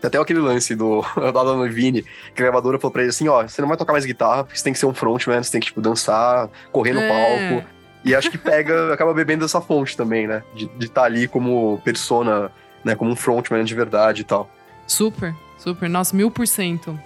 Tem 0.00 0.08
até 0.08 0.18
aquele 0.18 0.40
lance 0.40 0.74
do 0.74 1.02
da 1.16 1.30
Dona 1.30 1.68
Vini, 1.68 2.02
que 2.02 2.42
a 2.42 2.44
gravadora 2.44 2.78
falou 2.78 2.92
pra 2.92 3.02
ele 3.02 3.10
assim, 3.10 3.28
ó, 3.28 3.42
você 3.42 3.60
não 3.60 3.68
vai 3.68 3.76
tocar 3.76 3.92
mais 3.92 4.04
guitarra, 4.04 4.44
porque 4.44 4.58
você 4.58 4.64
tem 4.64 4.72
que 4.72 4.78
ser 4.78 4.86
um 4.86 4.94
frontman, 4.94 5.42
você 5.42 5.50
tem 5.50 5.60
que, 5.60 5.68
tipo, 5.68 5.80
dançar, 5.80 6.48
correr 6.70 6.92
no 6.92 7.00
é. 7.00 7.08
palco. 7.08 7.66
E 8.04 8.14
acho 8.14 8.30
que 8.30 8.38
pega, 8.38 8.92
acaba 8.94 9.12
bebendo 9.12 9.44
essa 9.44 9.60
fonte 9.60 9.96
também, 9.96 10.28
né? 10.28 10.42
De 10.54 10.66
estar 10.78 11.00
tá 11.00 11.04
ali 11.04 11.26
como 11.26 11.80
persona 11.82 12.52
né? 12.86 12.94
Como 12.94 13.10
um 13.10 13.16
frontman 13.16 13.64
de 13.64 13.74
verdade 13.74 14.22
e 14.22 14.24
tal. 14.24 14.48
Super, 14.86 15.34
super. 15.58 15.88
Nossa, 15.90 16.16
mil 16.16 16.30
por 16.30 16.46
cento. 16.46 16.98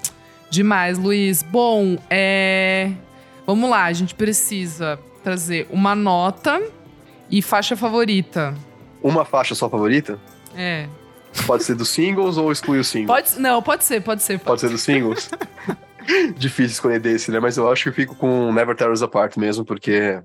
Demais, 0.50 0.98
Luiz. 0.98 1.42
Bom, 1.42 1.96
é. 2.10 2.92
Vamos 3.46 3.68
lá, 3.68 3.84
a 3.84 3.92
gente 3.92 4.14
precisa 4.14 4.98
trazer 5.24 5.66
uma 5.70 5.94
nota 5.94 6.62
e 7.30 7.40
faixa 7.40 7.74
favorita. 7.76 8.54
Uma 9.02 9.24
faixa 9.24 9.54
só 9.54 9.68
favorita? 9.68 10.20
É. 10.54 10.86
Pode 11.46 11.64
ser 11.64 11.74
dos 11.74 11.88
singles 11.88 12.36
ou 12.36 12.52
exclui 12.52 12.78
os 12.78 12.88
singles? 12.88 13.06
Pode, 13.06 13.40
não, 13.40 13.62
pode 13.62 13.84
ser, 13.84 14.02
pode 14.02 14.22
ser. 14.22 14.34
Pode, 14.34 14.44
pode 14.44 14.60
ser 14.60 14.68
dos 14.68 14.82
singles? 14.82 15.30
Difícil 16.36 16.72
escolher 16.72 17.00
desse, 17.00 17.30
né? 17.30 17.40
Mas 17.40 17.56
eu 17.56 17.70
acho 17.70 17.84
que 17.84 17.88
eu 17.88 17.92
fico 17.92 18.14
com 18.14 18.52
Never 18.52 18.76
Tear 18.76 18.90
Us 18.90 19.02
Apart 19.02 19.36
mesmo, 19.36 19.64
porque 19.64 20.20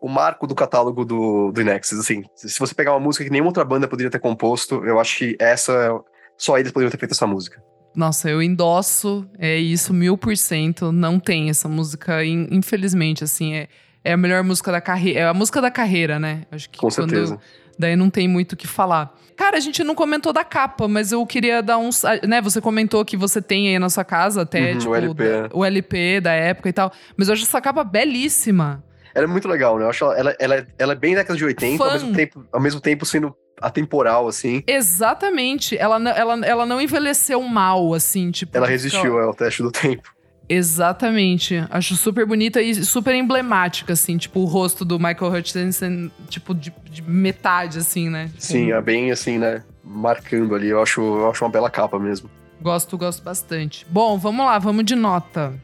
o 0.00 0.08
marco 0.08 0.46
do 0.46 0.54
catálogo 0.54 1.04
do, 1.04 1.52
do 1.52 1.62
Nexus. 1.62 2.00
Assim, 2.00 2.24
se 2.34 2.58
você 2.58 2.74
pegar 2.74 2.92
uma 2.92 3.00
música 3.00 3.24
que 3.24 3.30
nenhuma 3.30 3.50
outra 3.50 3.64
banda 3.64 3.86
poderia 3.86 4.10
ter 4.10 4.18
composto, 4.18 4.84
eu 4.84 4.98
acho 4.98 5.18
que 5.18 5.36
essa. 5.38 6.00
Só 6.36 6.58
eles 6.58 6.72
poderiam 6.72 6.90
ter 6.90 6.98
feito 6.98 7.12
essa 7.12 7.26
música. 7.26 7.62
Nossa, 7.94 8.30
eu 8.30 8.40
endosso 8.40 9.28
é 9.38 9.56
isso 9.56 9.92
mil 9.92 10.16
por 10.16 10.36
cento. 10.36 10.90
Não 10.90 11.18
tem 11.18 11.50
essa 11.50 11.68
música, 11.68 12.24
infelizmente, 12.24 13.24
assim, 13.24 13.54
é, 13.54 13.68
é 14.02 14.12
a 14.12 14.16
melhor 14.16 14.42
música 14.42 14.72
da 14.72 14.80
carreira. 14.80 15.20
É 15.20 15.28
a 15.28 15.34
música 15.34 15.60
da 15.60 15.70
carreira, 15.70 16.18
né? 16.18 16.46
Acho 16.50 16.70
que 16.70 16.78
Com 16.78 16.88
quando, 16.88 17.10
certeza. 17.10 17.38
Daí 17.78 17.96
não 17.96 18.08
tem 18.08 18.28
muito 18.28 18.52
o 18.52 18.56
que 18.56 18.66
falar. 18.66 19.14
Cara, 19.36 19.56
a 19.56 19.60
gente 19.60 19.82
não 19.82 19.94
comentou 19.94 20.32
da 20.32 20.44
capa, 20.44 20.86
mas 20.86 21.12
eu 21.12 21.24
queria 21.26 21.62
dar 21.62 21.78
uns. 21.78 22.02
Né, 22.26 22.40
você 22.40 22.60
comentou 22.60 23.04
que 23.04 23.16
você 23.16 23.40
tem 23.40 23.68
aí 23.68 23.78
na 23.78 23.88
sua 23.88 24.04
casa 24.04 24.42
até, 24.42 24.72
uhum, 24.72 24.78
tipo, 24.78 24.90
o 24.90 24.94
LP. 24.94 25.24
Da, 25.24 25.48
o 25.52 25.64
LP 25.64 26.20
da 26.20 26.32
época 26.32 26.68
e 26.68 26.72
tal. 26.72 26.92
Mas 27.16 27.28
eu 27.28 27.34
acho 27.34 27.44
essa 27.44 27.60
capa 27.60 27.82
belíssima. 27.82 28.84
Ela 29.14 29.24
é 29.24 29.28
muito 29.28 29.48
legal, 29.48 29.78
né? 29.78 29.84
Eu 29.84 29.90
acho 29.90 30.04
ela, 30.12 30.34
ela, 30.38 30.66
ela, 30.78 30.92
é 30.92 30.96
bem 30.96 31.14
década 31.14 31.36
de 31.36 31.44
80, 31.44 31.84
ao 31.84 31.92
mesmo, 31.92 32.12
tempo, 32.12 32.44
ao 32.52 32.60
mesmo 32.60 32.80
tempo 32.80 33.04
sendo 33.04 33.34
atemporal, 33.60 34.28
assim. 34.28 34.62
Exatamente. 34.66 35.76
Ela, 35.76 35.96
ela, 36.10 36.46
ela 36.46 36.66
não 36.66 36.80
envelheceu 36.80 37.42
mal, 37.42 37.92
assim, 37.94 38.30
tipo. 38.30 38.56
Ela 38.56 38.66
resistiu 38.66 39.18
ao 39.18 39.34
teste 39.34 39.62
do 39.62 39.70
tempo. 39.70 40.10
Exatamente. 40.48 41.64
Acho 41.70 41.94
super 41.94 42.26
bonita 42.26 42.60
e 42.60 42.74
super 42.84 43.14
emblemática, 43.14 43.92
assim, 43.92 44.16
tipo, 44.16 44.40
o 44.40 44.44
rosto 44.44 44.84
do 44.84 44.98
Michael 44.98 45.32
Hutchinson, 45.32 46.10
tipo, 46.28 46.52
de, 46.52 46.74
de 46.90 47.02
metade, 47.02 47.78
assim, 47.78 48.08
né? 48.08 48.28
Sim, 48.36 48.72
é 48.72 48.80
bem 48.80 49.12
assim, 49.12 49.38
né? 49.38 49.62
Marcando 49.84 50.56
ali. 50.56 50.68
Eu 50.68 50.82
acho, 50.82 51.00
eu 51.00 51.30
acho 51.30 51.44
uma 51.44 51.50
bela 51.50 51.70
capa 51.70 52.00
mesmo. 52.00 52.28
Gosto, 52.60 52.98
gosto 52.98 53.22
bastante. 53.22 53.86
Bom, 53.88 54.18
vamos 54.18 54.44
lá, 54.44 54.58
vamos 54.58 54.84
de 54.84 54.96
nota. 54.96 55.54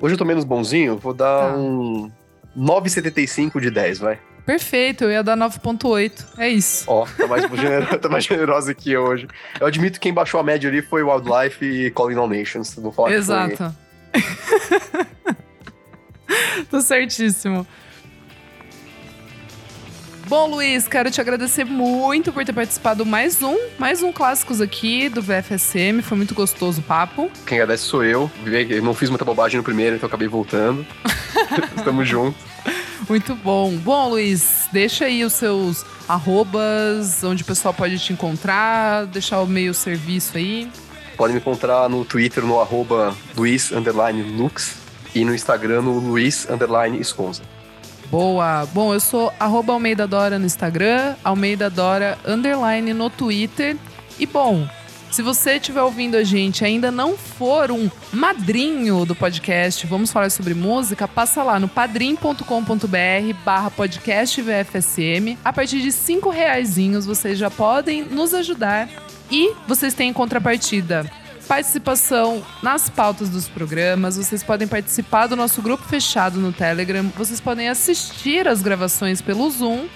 Hoje 0.00 0.14
eu 0.14 0.18
tô 0.18 0.24
menos 0.24 0.44
bonzinho, 0.44 0.96
vou 0.96 1.12
dar 1.12 1.52
tá. 1.52 1.56
um 1.56 2.10
9,75 2.56 3.60
de 3.60 3.70
10, 3.70 3.98
vai. 3.98 4.18
Perfeito, 4.46 5.04
eu 5.04 5.10
ia 5.10 5.22
dar 5.24 5.36
9.8. 5.36 6.24
É 6.38 6.48
isso. 6.48 6.84
Ó, 6.86 7.04
tá 7.04 7.26
mais, 7.26 7.42
generosa, 7.50 7.98
tá 7.98 8.08
mais 8.08 8.24
generosa 8.24 8.74
que 8.74 8.92
eu 8.92 9.02
hoje. 9.02 9.26
Eu 9.60 9.66
admito 9.66 9.94
que 9.94 10.00
quem 10.00 10.14
baixou 10.14 10.38
a 10.38 10.42
média 10.42 10.70
ali 10.70 10.80
foi 10.82 11.02
Wildlife 11.02 11.64
e 11.64 11.90
Calling 11.90 12.16
All 12.16 12.28
Nations. 12.28 12.74
Vou 12.76 12.92
falar 12.92 13.12
Exato. 13.12 13.74
Que 14.12 14.20
foi... 14.20 15.06
Tô 16.70 16.80
certíssimo. 16.80 17.66
Bom, 20.28 20.48
Luiz, 20.48 20.88
quero 20.88 21.08
te 21.08 21.20
agradecer 21.20 21.62
muito 21.64 22.32
por 22.32 22.44
ter 22.44 22.52
participado 22.52 23.06
mais 23.06 23.40
um, 23.42 23.56
mais 23.78 24.02
um 24.02 24.10
Clássicos 24.10 24.60
aqui 24.60 25.08
do 25.08 25.22
VFSM. 25.22 26.02
Foi 26.02 26.16
muito 26.16 26.34
gostoso 26.34 26.80
o 26.80 26.82
papo. 26.82 27.30
Quem 27.46 27.58
agradece 27.58 27.84
sou 27.84 28.04
eu. 28.04 28.28
Eu 28.68 28.82
não 28.82 28.92
fiz 28.92 29.08
muita 29.08 29.24
bobagem 29.24 29.56
no 29.56 29.62
primeiro, 29.62 29.94
então 29.94 30.08
acabei 30.08 30.26
voltando. 30.26 30.84
Estamos 31.76 32.08
juntos. 32.08 32.40
Muito 33.08 33.36
bom. 33.36 33.76
Bom, 33.76 34.08
Luiz, 34.08 34.66
deixa 34.72 35.04
aí 35.04 35.24
os 35.24 35.32
seus 35.32 35.86
arrobas, 36.08 37.22
onde 37.22 37.44
o 37.44 37.46
pessoal 37.46 37.72
pode 37.72 37.96
te 37.96 38.12
encontrar, 38.12 39.06
deixar 39.06 39.40
o 39.40 39.46
meio 39.46 39.72
serviço 39.72 40.36
aí. 40.36 40.68
Pode 41.16 41.34
me 41.34 41.38
encontrar 41.38 41.88
no 41.88 42.04
Twitter 42.04 42.44
no 42.44 42.60
arroba 42.60 43.16
Luiz 43.36 43.70
Lux 44.36 44.74
e 45.14 45.24
no 45.24 45.32
Instagram 45.32 45.82
no 45.82 46.00
Luiz 46.00 46.48
Esconza. 46.98 47.42
Boa! 48.10 48.66
Bom, 48.72 48.94
eu 48.94 49.00
sou 49.00 49.32
arroba 49.38 49.72
Almeida 49.72 50.06
Dora 50.06 50.38
no 50.38 50.46
Instagram, 50.46 51.14
Almeida 51.24 51.68
Dora 51.68 52.18
underline 52.26 52.92
no 52.92 53.10
Twitter. 53.10 53.76
E 54.18 54.24
bom, 54.26 54.66
se 55.10 55.22
você 55.22 55.56
estiver 55.56 55.82
ouvindo 55.82 56.16
a 56.16 56.22
gente 56.22 56.64
ainda 56.64 56.90
não 56.90 57.16
for 57.16 57.70
um 57.70 57.90
madrinho 58.12 59.04
do 59.04 59.14
podcast, 59.14 59.86
vamos 59.86 60.12
falar 60.12 60.30
sobre 60.30 60.54
música, 60.54 61.08
passa 61.08 61.42
lá 61.42 61.58
no 61.58 61.68
padrim.com.br 61.68 62.44
barra 63.44 63.70
podcast 63.70 64.40
VFSM. 64.40 65.38
A 65.44 65.52
partir 65.52 65.80
de 65.80 65.90
cinco 65.90 66.30
reaisinhos 66.30 67.06
vocês 67.06 67.38
já 67.38 67.50
podem 67.50 68.04
nos 68.04 68.34
ajudar 68.34 68.88
e 69.30 69.52
vocês 69.66 69.94
têm 69.94 70.10
em 70.10 70.12
contrapartida 70.12 71.10
participação 71.46 72.44
nas 72.62 72.90
pautas 72.90 73.28
dos 73.28 73.48
programas, 73.48 74.16
vocês 74.16 74.42
podem 74.42 74.66
participar 74.68 75.26
do 75.26 75.36
nosso 75.36 75.62
grupo 75.62 75.84
fechado 75.84 76.38
no 76.40 76.52
Telegram, 76.52 77.10
vocês 77.16 77.40
podem 77.40 77.68
assistir 77.68 78.46
as 78.48 78.60
gravações 78.62 79.22
pelo 79.22 79.48
Zoom 79.50 79.86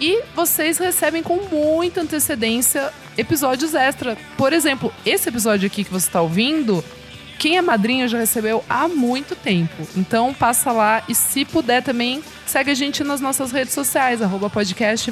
e 0.00 0.22
vocês 0.34 0.78
recebem 0.78 1.22
com 1.22 1.36
muita 1.50 2.02
antecedência 2.02 2.92
episódios 3.16 3.74
extra. 3.74 4.16
Por 4.36 4.52
exemplo, 4.52 4.92
esse 5.04 5.28
episódio 5.28 5.66
aqui 5.66 5.84
que 5.84 5.90
você 5.90 6.06
está 6.06 6.20
ouvindo, 6.20 6.84
quem 7.38 7.56
é 7.56 7.62
madrinha 7.62 8.06
já 8.06 8.18
recebeu 8.18 8.64
há 8.68 8.86
muito 8.86 9.34
tempo. 9.34 9.86
Então 9.96 10.34
passa 10.34 10.70
lá 10.72 11.02
e 11.08 11.14
se 11.14 11.44
puder 11.44 11.82
também, 11.82 12.22
segue 12.46 12.70
a 12.70 12.74
gente 12.74 13.02
nas 13.02 13.20
nossas 13.20 13.52
redes 13.52 13.74
sociais, 13.74 14.22
arroba 14.22 14.50
podcast. 14.50 15.10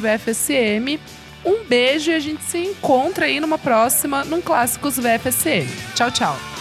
Um 1.45 1.65
beijo 1.65 2.11
e 2.11 2.15
a 2.15 2.21
gente 2.21 2.43
se 2.43 2.59
encontra 2.59 3.27
aí 3.27 3.41
numa 3.41 3.59
próxima, 3.59 4.25
num 4.25 4.41
Clássicos 4.41 4.97
VFSM. 4.97 5.67
Tchau, 5.95 6.11
tchau. 6.11 6.58